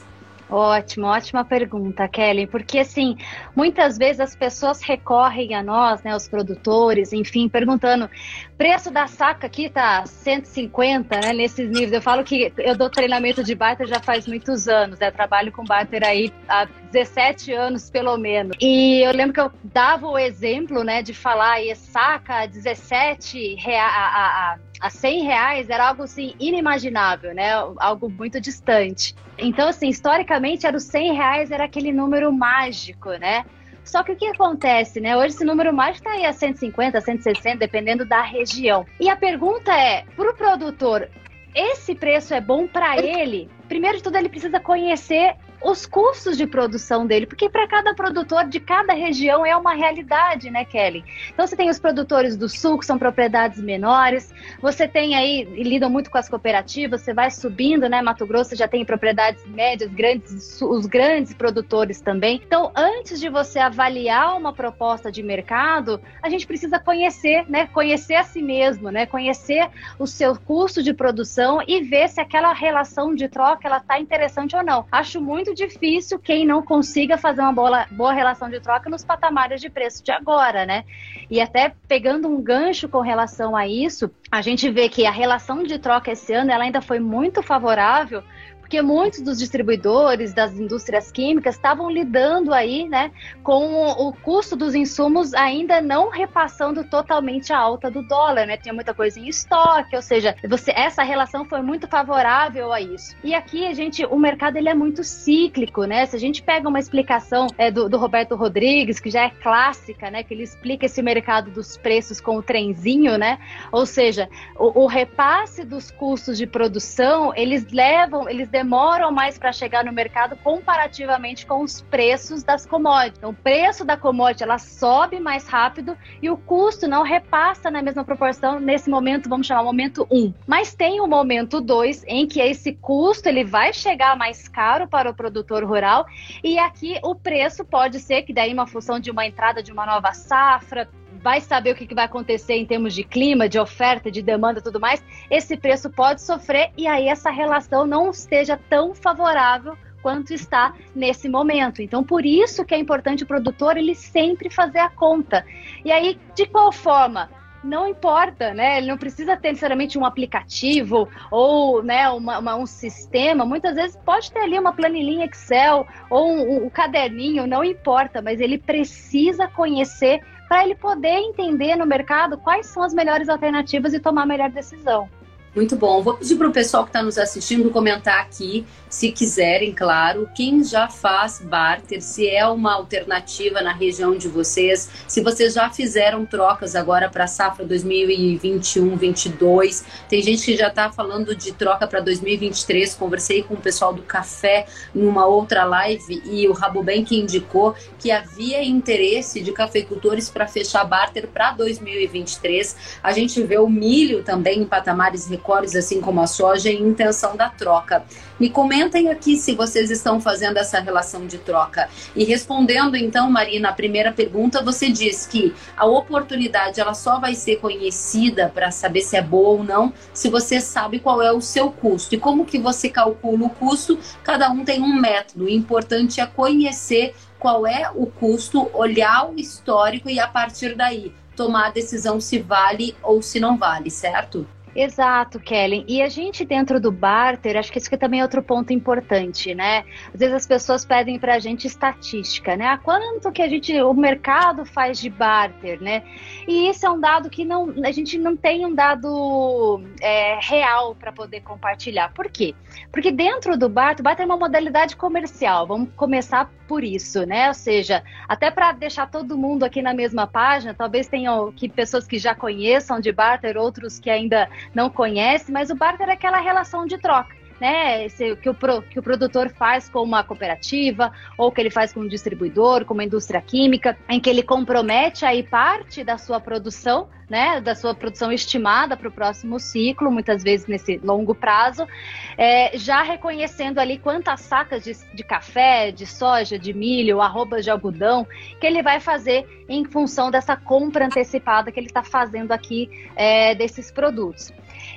Ótimo, 0.51 1.07
ótima 1.07 1.45
pergunta, 1.45 2.05
Kelly, 2.09 2.45
porque 2.45 2.79
assim, 2.79 3.15
muitas 3.55 3.97
vezes 3.97 4.19
as 4.19 4.35
pessoas 4.35 4.81
recorrem 4.81 5.55
a 5.55 5.63
nós, 5.63 6.03
né, 6.03 6.13
os 6.13 6.27
produtores, 6.27 7.13
enfim, 7.13 7.47
perguntando, 7.47 8.09
preço 8.57 8.91
da 8.91 9.07
saca 9.07 9.47
aqui 9.47 9.69
tá 9.69 10.05
150, 10.05 11.21
né, 11.21 11.31
nesses 11.31 11.69
níveis. 11.69 11.93
Eu 11.93 12.01
falo 12.01 12.25
que 12.25 12.51
eu 12.57 12.75
dou 12.75 12.89
treinamento 12.89 13.45
de 13.45 13.55
barter 13.55 13.87
já 13.87 14.01
faz 14.01 14.27
muitos 14.27 14.67
anos, 14.67 14.99
né, 14.99 15.09
trabalho 15.09 15.53
com 15.53 15.63
barter 15.63 16.03
aí 16.03 16.33
há 16.49 16.65
17 16.91 17.53
anos 17.53 17.89
pelo 17.89 18.17
menos. 18.17 18.57
E 18.59 19.01
eu 19.05 19.13
lembro 19.13 19.33
que 19.33 19.39
eu 19.39 19.51
dava 19.63 20.05
o 20.05 20.17
exemplo, 20.17 20.83
né, 20.83 21.01
de 21.01 21.13
falar 21.13 21.53
aí 21.53 21.73
saca 21.77 22.45
17 22.45 23.55
reais, 23.55 24.59
a, 24.81 24.85
a, 24.85 24.87
a 24.87 24.89
100 24.89 25.23
reais 25.23 25.69
era 25.69 25.87
algo 25.87 26.03
assim 26.03 26.33
inimaginável, 26.39 27.33
né, 27.33 27.51
algo 27.77 28.09
muito 28.09 28.41
distante. 28.41 29.15
Então, 29.37 29.69
assim, 29.69 29.89
historicamente, 29.89 30.65
era 30.65 30.75
os 30.75 30.83
100 30.83 31.13
reais 31.13 31.51
era 31.51 31.65
aquele 31.65 31.91
número 31.91 32.31
mágico, 32.31 33.09
né? 33.11 33.45
Só 33.83 34.03
que 34.03 34.11
o 34.11 34.15
que 34.15 34.27
acontece, 34.27 35.01
né? 35.01 35.17
Hoje 35.17 35.35
esse 35.35 35.43
número 35.43 35.73
mágico 35.73 36.07
está 36.07 36.11
aí 36.11 36.25
a 36.25 36.33
150, 36.33 37.01
160, 37.01 37.57
dependendo 37.57 38.05
da 38.05 38.21
região. 38.21 38.85
E 38.99 39.09
a 39.09 39.15
pergunta 39.15 39.73
é, 39.73 40.03
para 40.15 40.29
o 40.29 40.35
produtor, 40.35 41.09
esse 41.53 41.95
preço 41.95 42.33
é 42.33 42.39
bom 42.39 42.67
para 42.67 42.97
ele? 43.01 43.49
Primeiro 43.67 43.97
de 43.97 44.03
tudo, 44.03 44.17
ele 44.17 44.29
precisa 44.29 44.59
conhecer 44.59 45.35
os 45.63 45.85
custos 45.85 46.37
de 46.37 46.47
produção 46.47 47.05
dele, 47.05 47.25
porque 47.25 47.49
para 47.49 47.67
cada 47.67 47.93
produtor 47.93 48.45
de 48.47 48.59
cada 48.59 48.93
região 48.93 49.45
é 49.45 49.55
uma 49.55 49.73
realidade, 49.73 50.49
né, 50.49 50.65
Kelly? 50.65 51.03
Então 51.33 51.45
você 51.45 51.55
tem 51.55 51.69
os 51.69 51.79
produtores 51.79 52.35
do 52.35 52.49
sul, 52.49 52.79
que 52.79 52.85
são 52.85 52.97
propriedades 52.97 53.61
menores, 53.61 54.33
você 54.61 54.87
tem 54.87 55.15
aí, 55.15 55.43
lidam 55.43 55.89
muito 55.89 56.09
com 56.09 56.17
as 56.17 56.27
cooperativas, 56.27 57.01
você 57.01 57.13
vai 57.13 57.29
subindo, 57.29 57.87
né? 57.87 58.01
Mato 58.01 58.25
Grosso 58.25 58.55
já 58.55 58.67
tem 58.67 58.83
propriedades 58.83 59.45
médias, 59.45 59.91
grandes, 59.91 60.61
os 60.61 60.85
grandes 60.85 61.33
produtores 61.33 62.01
também. 62.01 62.41
Então, 62.45 62.71
antes 62.75 63.19
de 63.19 63.29
você 63.29 63.59
avaliar 63.59 64.37
uma 64.37 64.53
proposta 64.53 65.11
de 65.11 65.21
mercado, 65.21 66.01
a 66.21 66.29
gente 66.29 66.47
precisa 66.47 66.79
conhecer, 66.79 67.45
né? 67.49 67.67
Conhecer 67.67 68.15
a 68.15 68.23
si 68.23 68.41
mesmo, 68.41 68.89
né? 68.89 69.05
Conhecer 69.05 69.69
o 69.99 70.07
seu 70.07 70.37
custo 70.39 70.81
de 70.81 70.93
produção 70.93 71.61
e 71.67 71.81
ver 71.81 72.09
se 72.09 72.19
aquela 72.19 72.53
relação 72.53 73.13
de 73.13 73.27
troca 73.27 73.67
ela 73.67 73.79
tá 73.79 73.99
interessante 73.99 74.55
ou 74.55 74.63
não. 74.63 74.85
Acho 74.91 75.21
muito 75.21 75.50
muito 75.51 75.55
difícil 75.55 76.17
quem 76.17 76.45
não 76.45 76.61
consiga 76.61 77.17
fazer 77.17 77.41
uma 77.41 77.51
boa, 77.51 77.85
boa 77.91 78.13
relação 78.13 78.49
de 78.49 78.59
troca 78.59 78.89
nos 78.89 79.03
patamares 79.03 79.59
de 79.59 79.69
preço 79.69 80.03
de 80.03 80.11
agora, 80.11 80.65
né? 80.65 80.85
E 81.29 81.41
até 81.41 81.73
pegando 81.87 82.27
um 82.27 82.41
gancho 82.41 82.87
com 82.87 83.01
relação 83.01 83.55
a 83.55 83.67
isso, 83.67 84.09
a 84.31 84.41
gente 84.41 84.69
vê 84.69 84.87
que 84.87 85.05
a 85.05 85.11
relação 85.11 85.63
de 85.63 85.77
troca 85.77 86.11
esse 86.11 86.33
ano 86.33 86.51
ela 86.51 86.63
ainda 86.63 86.81
foi 86.81 86.99
muito 86.99 87.43
favorável 87.43 88.23
porque 88.71 88.81
muitos 88.81 89.19
dos 89.19 89.37
distribuidores 89.37 90.33
das 90.33 90.57
indústrias 90.57 91.11
químicas 91.11 91.55
estavam 91.55 91.89
lidando 91.89 92.53
aí, 92.53 92.87
né, 92.87 93.11
com 93.43 93.83
o 93.83 94.13
custo 94.13 94.55
dos 94.55 94.73
insumos 94.73 95.33
ainda 95.33 95.81
não 95.81 96.09
repassando 96.09 96.81
totalmente 96.85 97.51
a 97.51 97.59
alta 97.59 97.91
do 97.91 98.01
dólar, 98.01 98.47
né? 98.47 98.55
Tinha 98.55 98.73
muita 98.73 98.93
coisa 98.93 99.19
em 99.19 99.27
estoque, 99.27 99.93
ou 99.93 100.01
seja, 100.01 100.37
você 100.47 100.71
essa 100.71 101.03
relação 101.03 101.43
foi 101.43 101.61
muito 101.61 101.85
favorável 101.85 102.71
a 102.71 102.79
isso. 102.79 103.13
E 103.21 103.35
aqui 103.35 103.67
a 103.67 103.73
gente, 103.73 104.05
o 104.05 104.17
mercado 104.17 104.55
ele 104.55 104.69
é 104.69 104.73
muito 104.73 105.03
cíclico, 105.03 105.83
né? 105.83 106.05
Se 106.05 106.15
a 106.15 106.19
gente 106.19 106.41
pega 106.41 106.69
uma 106.69 106.79
explicação 106.79 107.47
é, 107.57 107.69
do, 107.69 107.89
do 107.89 107.97
Roberto 107.97 108.37
Rodrigues, 108.37 109.01
que 109.01 109.09
já 109.09 109.25
é 109.25 109.31
clássica, 109.31 110.09
né, 110.09 110.23
que 110.23 110.33
ele 110.33 110.43
explica 110.43 110.85
esse 110.85 111.01
mercado 111.01 111.51
dos 111.51 111.75
preços 111.75 112.21
com 112.21 112.37
o 112.37 112.41
trenzinho, 112.41 113.17
né? 113.17 113.37
Ou 113.69 113.85
seja, 113.85 114.29
o, 114.57 114.83
o 114.83 114.87
repasse 114.87 115.65
dos 115.65 115.91
custos 115.91 116.37
de 116.37 116.47
produção, 116.47 117.33
eles 117.35 117.69
levam, 117.69 118.29
eles 118.29 118.47
demoram 118.61 119.11
mais 119.11 119.39
para 119.39 119.51
chegar 119.51 119.83
no 119.83 119.91
mercado 119.91 120.35
comparativamente 120.37 121.47
com 121.47 121.63
os 121.63 121.81
preços 121.81 122.43
das 122.43 122.63
commodities. 122.63 123.17
Então, 123.17 123.31
o 123.31 123.33
preço 123.33 123.83
da 123.83 123.97
commodity 123.97 124.43
ela 124.43 124.59
sobe 124.59 125.19
mais 125.19 125.47
rápido 125.47 125.97
e 126.21 126.29
o 126.29 126.37
custo 126.37 126.87
não 126.87 127.01
repassa 127.01 127.71
na 127.71 127.81
mesma 127.81 128.03
proporção 128.03 128.59
nesse 128.59 128.87
momento, 128.87 129.27
vamos 129.27 129.47
chamar 129.47 129.63
momento 129.63 130.07
1. 130.11 130.15
Um. 130.15 130.33
Mas 130.45 130.75
tem 130.75 131.01
o 131.01 131.07
momento 131.07 131.59
2 131.59 132.03
em 132.07 132.27
que 132.27 132.39
esse 132.39 132.73
custo 132.73 133.27
ele 133.27 133.43
vai 133.43 133.73
chegar 133.73 134.15
mais 134.15 134.47
caro 134.47 134.87
para 134.87 135.09
o 135.09 135.13
produtor 135.13 135.63
rural 135.63 136.05
e 136.43 136.59
aqui 136.59 136.99
o 137.03 137.15
preço 137.15 137.65
pode 137.65 137.99
ser 137.99 138.21
que 138.21 138.31
daí 138.33 138.53
uma 138.53 138.67
função 138.67 138.99
de 138.99 139.09
uma 139.09 139.25
entrada 139.25 139.63
de 139.63 139.71
uma 139.71 139.87
nova 139.87 140.13
safra, 140.13 140.87
vai 141.21 141.39
saber 141.41 141.71
o 141.71 141.75
que, 141.75 141.93
vai 141.93 142.05
acontecer 142.05 142.53
em 142.53 142.65
termos 142.65 142.93
de 142.93 143.03
clima, 143.03 143.47
de 143.47 143.59
oferta, 143.59 144.11
de 144.11 144.21
demanda 144.21 144.59
e 144.59 144.63
tudo 144.63 144.79
mais, 144.79 145.03
esse 145.29 145.55
preço 145.55 145.89
pode 145.89 146.21
sofrer 146.21 146.71
e 146.77 146.87
aí 146.87 147.07
essa 147.07 147.29
relação 147.29 147.85
não 147.85 148.09
esteja 148.09 148.59
tão 148.69 148.93
favorável 148.93 149.77
quanto 150.01 150.33
está 150.33 150.73
nesse 150.95 151.29
momento. 151.29 151.81
Então, 151.81 152.03
por 152.03 152.25
isso 152.25 152.65
que 152.65 152.73
é 152.73 152.77
importante 152.77 153.23
o 153.23 153.27
produtor 153.27 153.77
ele 153.77 153.93
sempre 153.93 154.49
fazer 154.49 154.79
a 154.79 154.89
conta. 154.89 155.45
E 155.85 155.91
aí, 155.91 156.19
de 156.35 156.45
qual 156.47 156.71
forma? 156.71 157.29
não 157.63 157.87
importa, 157.87 158.53
né? 158.53 158.77
Ele 158.77 158.87
não 158.87 158.97
precisa 158.97 159.37
ter 159.37 159.49
necessariamente 159.49 159.97
um 159.97 160.05
aplicativo 160.05 161.07
ou 161.29 161.83
né, 161.83 162.09
uma, 162.09 162.39
uma, 162.39 162.55
um 162.55 162.65
sistema. 162.65 163.45
Muitas 163.45 163.75
vezes 163.75 163.95
pode 164.03 164.31
ter 164.31 164.39
ali 164.39 164.57
uma 164.57 164.73
planilhinha 164.73 165.25
Excel 165.25 165.85
ou 166.09 166.31
um, 166.31 166.65
um 166.65 166.69
caderninho, 166.69 167.45
não 167.45 167.63
importa, 167.63 168.21
mas 168.21 168.39
ele 168.39 168.57
precisa 168.57 169.47
conhecer 169.47 170.21
para 170.51 170.65
ele 170.65 170.75
poder 170.75 171.17
entender 171.17 171.77
no 171.77 171.85
mercado 171.85 172.37
quais 172.37 172.65
são 172.65 172.83
as 172.83 172.93
melhores 172.93 173.29
alternativas 173.29 173.93
e 173.93 174.01
tomar 174.01 174.23
a 174.23 174.25
melhor 174.25 174.49
decisão. 174.49 175.09
Muito 175.53 175.75
bom. 175.75 176.01
Vou 176.01 176.13
pedir 176.13 176.37
para 176.37 176.47
o 176.47 176.53
pessoal 176.53 176.83
que 176.83 176.91
está 176.91 177.03
nos 177.03 177.17
assistindo 177.17 177.69
comentar 177.71 178.21
aqui, 178.21 178.65
se 178.89 179.11
quiserem, 179.11 179.73
claro, 179.73 180.29
quem 180.33 180.63
já 180.63 180.87
faz 180.87 181.41
barter, 181.41 182.01
se 182.01 182.29
é 182.29 182.47
uma 182.47 182.73
alternativa 182.73 183.61
na 183.61 183.73
região 183.73 184.15
de 184.15 184.29
vocês, 184.29 184.89
se 185.07 185.19
vocês 185.21 185.53
já 185.53 185.69
fizeram 185.69 186.25
trocas 186.25 186.73
agora 186.73 187.09
para 187.09 187.25
a 187.25 187.27
safra 187.27 187.65
2021-22. 187.65 189.83
Tem 190.07 190.21
gente 190.21 190.45
que 190.45 190.55
já 190.55 190.69
está 190.69 190.89
falando 190.89 191.35
de 191.35 191.51
troca 191.51 191.85
para 191.85 191.99
2023. 191.99 192.95
Conversei 192.95 193.43
com 193.43 193.55
o 193.55 193.61
pessoal 193.61 193.93
do 193.93 194.03
café 194.03 194.65
em 194.95 195.05
uma 195.05 195.25
outra 195.25 195.65
live 195.65 196.21
e 196.25 196.47
o 196.47 196.53
Rabobank 196.53 197.13
indicou 197.13 197.75
que 197.99 198.09
havia 198.09 198.63
interesse 198.63 199.41
de 199.41 199.51
cafeicultores 199.51 200.29
para 200.29 200.47
fechar 200.47 200.85
barter 200.85 201.27
para 201.27 201.51
2023. 201.51 202.99
A 203.03 203.11
gente 203.11 203.43
vê 203.43 203.57
o 203.57 203.69
milho 203.69 204.23
também 204.23 204.61
em 204.61 204.65
patamares 204.65 205.27
recordes, 205.41 205.75
assim 205.75 205.99
como 205.99 206.21
a 206.21 206.27
soja, 206.27 206.69
em 206.69 206.83
intenção 206.83 207.35
da 207.35 207.49
troca. 207.49 208.05
Me 208.39 208.49
comentem 208.49 209.09
aqui 209.09 209.35
se 209.35 209.53
vocês 209.53 209.89
estão 209.89 210.21
fazendo 210.21 210.57
essa 210.57 210.79
relação 210.79 211.25
de 211.25 211.39
troca. 211.39 211.89
E 212.15 212.23
respondendo 212.23 212.95
então, 212.95 213.29
Marina, 213.29 213.69
a 213.69 213.73
primeira 213.73 214.11
pergunta, 214.11 214.63
você 214.63 214.89
diz 214.89 215.25
que 215.25 215.53
a 215.75 215.85
oportunidade 215.85 216.79
ela 216.79 216.93
só 216.93 217.19
vai 217.19 217.33
ser 217.33 217.57
conhecida 217.57 218.51
para 218.53 218.71
saber 218.71 219.01
se 219.01 219.17
é 219.17 219.21
boa 219.21 219.49
ou 219.49 219.63
não, 219.63 219.91
se 220.13 220.29
você 220.29 220.61
sabe 220.61 220.99
qual 220.99 221.21
é 221.21 221.31
o 221.31 221.41
seu 221.41 221.71
custo. 221.71 222.13
E 222.13 222.19
como 222.19 222.45
que 222.45 222.59
você 222.59 222.87
calcula 222.87 223.47
o 223.47 223.49
custo? 223.49 223.97
Cada 224.23 224.49
um 224.51 224.63
tem 224.63 224.81
um 224.81 224.93
método. 224.93 225.45
O 225.45 225.49
importante 225.49 226.21
é 226.21 226.25
conhecer 226.25 227.15
qual 227.39 227.65
é 227.65 227.89
o 227.93 228.05
custo, 228.05 228.69
olhar 228.73 229.27
o 229.29 229.39
histórico 229.39 230.07
e 230.09 230.19
a 230.19 230.27
partir 230.27 230.75
daí 230.75 231.11
tomar 231.35 231.67
a 231.67 231.71
decisão 231.71 232.19
se 232.19 232.39
vale 232.39 232.95
ou 233.01 233.21
se 233.21 233.39
não 233.39 233.57
vale, 233.57 233.89
certo? 233.89 234.47
Exato, 234.75 235.39
Kellen. 235.39 235.83
E 235.87 236.01
a 236.01 236.07
gente 236.07 236.45
dentro 236.45 236.79
do 236.79 236.91
barter, 236.91 237.57
acho 237.57 237.71
que 237.71 237.77
isso 237.77 237.89
que 237.89 237.97
também 237.97 238.21
é 238.21 238.23
outro 238.23 238.41
ponto 238.41 238.71
importante, 238.71 239.53
né? 239.53 239.83
Às 240.13 240.19
vezes 240.19 240.35
as 240.35 240.47
pessoas 240.47 240.85
pedem 240.85 241.19
para 241.19 241.35
a 241.35 241.39
gente 241.39 241.67
estatística, 241.67 242.55
né? 242.55 242.67
A 242.67 242.77
quanto 242.77 243.31
que 243.31 243.41
a 243.41 243.49
gente, 243.49 243.79
o 243.81 243.93
mercado 243.93 244.65
faz 244.65 244.99
de 244.99 245.09
barter, 245.09 245.81
né? 245.81 246.03
E 246.47 246.69
isso 246.69 246.85
é 246.85 246.89
um 246.89 246.99
dado 246.99 247.29
que 247.29 247.43
não, 247.43 247.73
a 247.83 247.91
gente 247.91 248.17
não 248.17 248.37
tem 248.37 248.65
um 248.65 248.73
dado 248.73 249.83
é, 249.99 250.39
real 250.41 250.95
para 250.95 251.11
poder 251.11 251.41
compartilhar. 251.41 252.13
Por 252.13 252.29
quê? 252.29 252.55
Porque 252.93 253.11
dentro 253.11 253.57
do 253.57 253.67
barter, 253.67 254.01
o 254.01 254.03
barter 254.03 254.23
é 254.23 254.25
uma 254.25 254.37
modalidade 254.37 254.95
comercial. 254.95 255.67
Vamos 255.67 255.89
começar 255.97 256.49
por 256.65 256.85
isso, 256.85 257.25
né? 257.25 257.49
Ou 257.49 257.53
seja, 257.53 258.01
até 258.29 258.49
para 258.49 258.71
deixar 258.71 259.09
todo 259.11 259.37
mundo 259.37 259.65
aqui 259.65 259.81
na 259.81 259.93
mesma 259.93 260.25
página, 260.25 260.73
talvez 260.73 261.07
tenham 261.09 261.51
que 261.51 261.67
pessoas 261.67 262.07
que 262.07 262.17
já 262.17 262.33
conheçam 262.33 263.01
de 263.01 263.11
barter, 263.11 263.57
outros 263.57 263.99
que 263.99 264.09
ainda 264.09 264.47
não 264.73 264.89
conhecem, 264.89 265.53
mas 265.53 265.69
o 265.69 265.75
barter 265.75 266.09
é 266.09 266.13
aquela 266.13 266.39
relação 266.39 266.85
de 266.85 266.97
troca 266.97 267.40
né, 267.61 268.05
esse, 268.05 268.35
que, 268.37 268.49
o, 268.49 268.55
que 268.55 268.97
o 268.97 269.03
produtor 269.03 269.51
faz 269.51 269.87
com 269.87 270.01
uma 270.01 270.23
cooperativa, 270.23 271.11
ou 271.37 271.51
que 271.51 271.61
ele 271.61 271.69
faz 271.69 271.93
com 271.93 271.99
um 271.99 272.07
distribuidor, 272.07 272.85
com 272.85 272.95
uma 272.95 273.03
indústria 273.03 273.39
química, 273.39 273.95
em 274.09 274.19
que 274.19 274.27
ele 274.27 274.41
compromete 274.41 275.23
aí 275.23 275.43
parte 275.43 276.03
da 276.03 276.17
sua 276.17 276.39
produção, 276.39 277.07
né, 277.29 277.61
da 277.61 277.75
sua 277.75 277.93
produção 277.93 278.31
estimada 278.31 278.97
para 278.97 279.07
o 279.07 279.11
próximo 279.11 279.59
ciclo, 279.59 280.11
muitas 280.11 280.43
vezes 280.43 280.65
nesse 280.65 280.99
longo 281.03 281.35
prazo, 281.35 281.87
é, 282.35 282.75
já 282.77 283.03
reconhecendo 283.03 283.77
ali 283.77 283.99
quantas 283.99 284.41
sacas 284.41 284.83
de, 284.83 284.93
de 285.13 285.23
café, 285.23 285.91
de 285.91 286.07
soja, 286.07 286.57
de 286.57 286.73
milho, 286.73 287.21
arrobas 287.21 287.63
de 287.63 287.69
algodão, 287.69 288.27
que 288.59 288.65
ele 288.65 288.81
vai 288.81 288.99
fazer 288.99 289.47
em 289.69 289.85
função 289.85 290.31
dessa 290.31 290.57
compra 290.57 291.05
antecipada 291.05 291.71
que 291.71 291.79
ele 291.79 291.87
está 291.87 292.03
fazendo 292.03 292.51
aqui 292.51 292.89
é, 293.15 293.53
desses 293.53 293.91
produtos. 293.91 294.51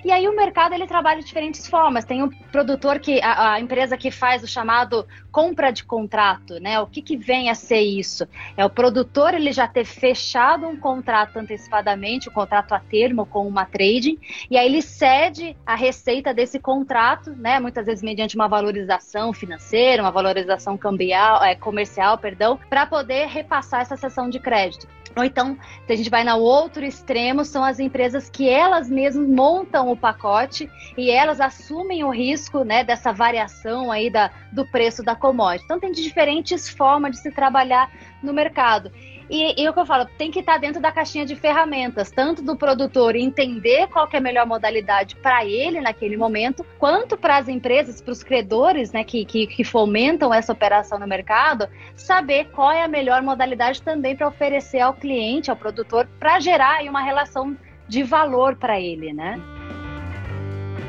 E 0.04 0.12
aí 0.12 0.28
o 0.28 0.36
mercado 0.36 0.74
ele 0.74 0.86
trabalha 0.86 1.20
de 1.20 1.26
diferentes 1.26 1.66
formas. 1.66 2.04
Tem 2.04 2.22
o 2.22 2.30
produtor 2.52 2.98
que 2.98 3.22
a, 3.22 3.54
a 3.54 3.60
empresa 3.60 3.96
que 3.96 4.10
faz 4.10 4.42
o 4.42 4.46
chamado 4.46 5.06
compra 5.32 5.72
de 5.72 5.82
contrato, 5.82 6.60
né? 6.60 6.78
O 6.78 6.86
que, 6.86 7.00
que 7.00 7.16
vem 7.16 7.48
a 7.48 7.54
ser 7.54 7.80
isso? 7.80 8.28
É 8.54 8.64
o 8.64 8.68
produtor 8.70 9.32
ele 9.32 9.50
já 9.50 9.66
ter 9.66 9.84
fechado 9.86 10.66
um 10.66 10.76
contrato 10.76 11.38
antecipadamente, 11.38 12.28
o 12.28 12.30
um 12.30 12.34
contrato 12.34 12.72
a 12.72 12.78
termo 12.78 13.24
com 13.24 13.48
uma 13.48 13.64
trading, 13.64 14.18
e 14.50 14.58
aí 14.58 14.66
ele 14.66 14.82
cede 14.82 15.56
a 15.64 15.74
receita 15.74 16.34
desse 16.34 16.58
contrato, 16.58 17.30
né? 17.30 17.58
Muitas 17.58 17.86
vezes 17.86 18.04
mediante 18.04 18.36
uma 18.36 18.46
valorização 18.46 19.32
financeira, 19.32 20.02
uma 20.02 20.12
valorização 20.12 20.76
cambial, 20.76 21.42
é, 21.42 21.54
comercial, 21.54 22.18
perdão, 22.18 22.60
para 22.68 22.84
poder 22.84 23.26
repassar 23.28 23.80
essa 23.80 23.96
sessão 23.96 24.28
de 24.28 24.38
crédito. 24.38 24.86
Ou 25.16 25.24
então, 25.24 25.56
se 25.86 25.92
a 25.92 25.96
gente 25.96 26.10
vai 26.10 26.24
no 26.24 26.36
outro 26.38 26.84
extremo, 26.84 27.44
são 27.44 27.62
as 27.62 27.78
empresas 27.78 28.28
que 28.28 28.48
elas 28.48 28.90
mesmas 28.90 29.28
montam 29.28 29.90
o 29.90 29.96
pacote 29.96 30.68
e 30.96 31.10
elas 31.10 31.40
assumem 31.40 32.02
o 32.02 32.10
risco 32.10 32.64
né, 32.64 32.82
dessa 32.82 33.12
variação 33.12 33.92
aí 33.92 34.10
da, 34.10 34.30
do 34.52 34.66
preço 34.66 35.02
da 35.02 35.14
commodity. 35.14 35.64
Então, 35.64 35.78
tem 35.78 35.92
diferentes 35.92 36.68
formas 36.68 37.12
de 37.12 37.18
se 37.18 37.30
trabalhar 37.30 37.90
no 38.22 38.32
mercado. 38.32 38.90
E, 39.28 39.62
e 39.62 39.68
o 39.68 39.72
que 39.72 39.80
eu 39.80 39.86
falo, 39.86 40.06
tem 40.18 40.30
que 40.30 40.40
estar 40.40 40.58
dentro 40.58 40.80
da 40.80 40.92
caixinha 40.92 41.24
de 41.24 41.34
ferramentas, 41.34 42.10
tanto 42.10 42.42
do 42.42 42.56
produtor 42.56 43.16
entender 43.16 43.86
qual 43.88 44.08
é 44.12 44.16
a 44.16 44.20
melhor 44.20 44.46
modalidade 44.46 45.16
para 45.16 45.44
ele 45.44 45.80
naquele 45.80 46.16
momento, 46.16 46.64
quanto 46.78 47.16
para 47.16 47.38
as 47.38 47.48
empresas, 47.48 48.00
para 48.00 48.12
os 48.12 48.22
credores 48.22 48.92
né, 48.92 49.02
que, 49.02 49.24
que, 49.24 49.46
que, 49.46 49.64
fomentam 49.64 50.32
essa 50.32 50.52
operação 50.52 50.98
no 50.98 51.06
mercado, 51.06 51.68
saber 51.96 52.46
qual 52.52 52.70
é 52.70 52.82
a 52.82 52.88
melhor 52.88 53.22
modalidade 53.22 53.80
também 53.82 54.14
para 54.14 54.28
oferecer 54.28 54.80
ao 54.80 54.92
cliente, 54.92 55.50
ao 55.50 55.56
produtor, 55.56 56.06
para 56.18 56.38
gerar 56.38 56.76
aí, 56.76 56.88
uma 56.88 57.02
relação 57.02 57.56
de 57.88 58.02
valor 58.02 58.56
para 58.56 58.80
ele, 58.80 59.12
né? 59.12 59.40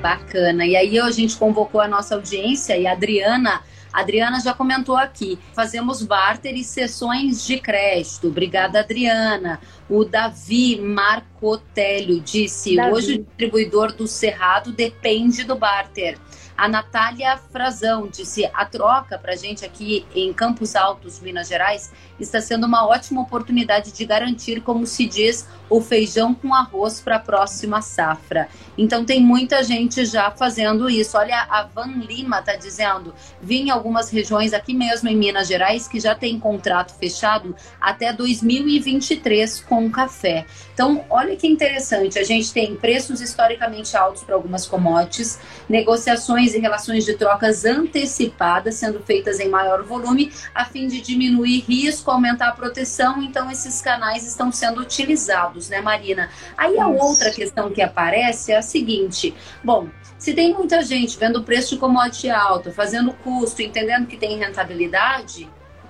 Bacana. 0.01 0.65
E 0.65 0.75
aí 0.75 1.00
a 1.00 1.10
gente 1.10 1.36
convocou 1.38 1.82
a 1.82 1.88
nossa 1.88 2.15
audiência 2.15 2.77
e 2.77 2.86
a 2.86 2.92
Adriana 2.92 3.63
a 3.96 4.02
Adriana 4.02 4.42
já 4.42 4.54
comentou 4.54 4.98
aqui. 4.98 5.40
Fazemos 5.54 6.04
barter 6.04 6.54
e 6.54 6.66
sessões 6.66 7.46
de 7.46 7.58
crédito. 7.58 8.28
Obrigada, 8.28 8.82
Adriana. 8.82 9.62
O 9.90 10.04
Davi 10.04 10.75
Marcotélio 11.36 12.22
disse: 12.22 12.75
Davi. 12.75 12.94
hoje 12.94 13.15
o 13.15 13.24
distribuidor 13.24 13.94
do 13.94 14.08
Cerrado 14.08 14.72
depende 14.72 15.44
do 15.44 15.56
barter. 15.56 16.18
A 16.58 16.70
Natália 16.70 17.38
Frazão 17.38 18.08
disse: 18.08 18.50
a 18.54 18.65
troca 18.65 19.18
para 19.18 19.34
a 19.34 19.36
gente 19.36 19.65
aqui 19.65 20.06
em 20.15 20.32
Campos 20.32 20.75
Altos, 20.75 21.20
Minas 21.20 21.50
Gerais, 21.50 21.92
está 22.18 22.39
sendo 22.39 22.65
uma 22.65 22.88
ótima 22.88 23.22
oportunidade 23.22 23.92
de 23.92 24.06
garantir, 24.06 24.62
como 24.62 24.88
se 24.88 25.06
diz, 25.06 25.46
o 25.70 25.82
feijão 25.82 26.34
com 26.34 26.54
arroz 26.54 27.01
para 27.01 27.18
a 27.18 27.20
próxima 27.20 27.82
safra. 27.82 28.48
Então 28.77 29.04
tem 29.04 29.22
muita 29.22 29.63
gente 29.63 30.06
já 30.06 30.32
fazendo 30.32 30.89
isso. 30.89 31.18
Olha, 31.18 31.42
a 31.50 31.63
Van 31.63 31.92
Lima 32.08 32.39
está 32.39 32.56
dizendo: 32.56 33.13
vi 33.42 33.63
em 33.63 33.70
algumas 33.70 34.10
regiões 34.10 34.54
aqui 34.54 34.74
mesmo 34.74 35.10
em 35.10 35.18
Minas 35.18 35.50
Gerais 35.50 35.89
que 35.89 36.00
já 36.00 36.15
tem 36.15 36.39
contrato 36.39 36.94
fechado 36.98 37.54
até 37.82 38.13
2023 38.13 39.60
com 39.62 39.92
café. 39.92 40.46
Então, 40.74 41.04
olha 41.10 41.35
que 41.36 41.48
interessante, 41.48 42.18
a 42.18 42.24
gente 42.24 42.51
tem 42.54 42.75
preços 42.75 43.22
historicamente 43.22 43.96
altos 43.96 44.24
para 44.24 44.36
algumas 44.36 44.65
commodities, 44.65 45.39
negociações 45.70 46.54
e 46.54 46.60
relações 46.60 47.06
de 47.06 47.15
trocas 47.15 47.65
antecipadas 47.65 48.75
sendo 48.75 49.00
feitas 49.01 49.39
em 49.39 49.50
maior 49.50 49.84
volume, 49.84 50.32
a 50.54 50.65
fim 50.65 50.88
de 50.88 51.01
diminuir 51.01 51.60
risco, 51.62 52.12
aumentar 52.12 52.50
a 52.50 52.51
proteção. 52.54 53.22
Então, 53.22 53.50
esses 53.51 53.82
canais 53.82 54.25
estão 54.25 54.51
sendo 54.51 54.82
utilizados, 54.82 55.70
né, 55.70 55.82
Marina? 55.82 56.30
Aí 56.58 56.80
a 56.80 56.88
outra 56.88 57.32
questão 57.32 57.72
que 57.72 57.82
aparece 57.82 58.51
é 58.51 58.58
a 58.58 58.62
seguinte: 58.62 59.34
bom, 59.63 59.89
se 60.18 60.34
tem 60.34 60.54
muita 60.54 60.82
gente 60.82 61.18
vendo 61.18 61.38
o 61.38 61.44
preço 61.44 61.75
de 61.75 61.80
commodity 61.80 62.30
alto, 62.30 62.72
fazendo 62.72 63.13
custo, 63.13 63.62
entendendo 63.62 64.08
que 64.08 64.18
tem 64.18 64.38
rentabilidade, 64.38 65.50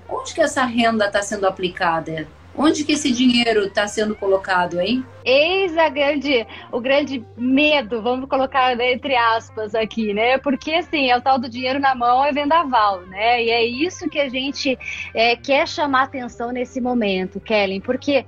onde 0.10 0.34
que 0.34 0.42
essa 0.42 0.66
renda 0.66 1.06
está 1.06 1.22
sendo 1.22 1.48
aplicada? 1.48 2.28
Onde 2.58 2.86
que 2.86 2.94
esse 2.94 3.12
dinheiro 3.12 3.66
está 3.66 3.88
sendo 3.88 4.16
colocado, 4.16 4.80
hein? 4.80 5.06
Eis 5.26 5.78
a 5.78 5.90
grande, 5.90 6.48
o 6.72 6.80
grande 6.80 7.26
medo, 7.36 8.02
vamos 8.02 8.30
colocar 8.30 8.80
entre 8.80 9.16
aspas 9.16 9.76
aqui, 9.76 10.14
né? 10.14 10.38
Porque 10.38 10.72
assim, 10.72 11.10
é 11.10 11.18
o 11.18 11.22
tal 11.22 11.38
do 11.38 11.50
dinheiro 11.50 11.80
na 11.80 11.94
mão 11.94 12.24
é 12.24 12.32
vendaval, 12.32 13.02
né? 13.08 13.44
E 13.44 13.50
é 13.50 13.66
isso 13.66 14.10
que 14.10 14.20
a 14.20 14.30
gente 14.30 14.78
é, 15.14 15.36
quer 15.36 15.68
chamar 15.68 16.04
atenção 16.04 16.52
nesse 16.52 16.80
momento, 16.80 17.40
Kellen, 17.40 17.82
porque 17.82 18.26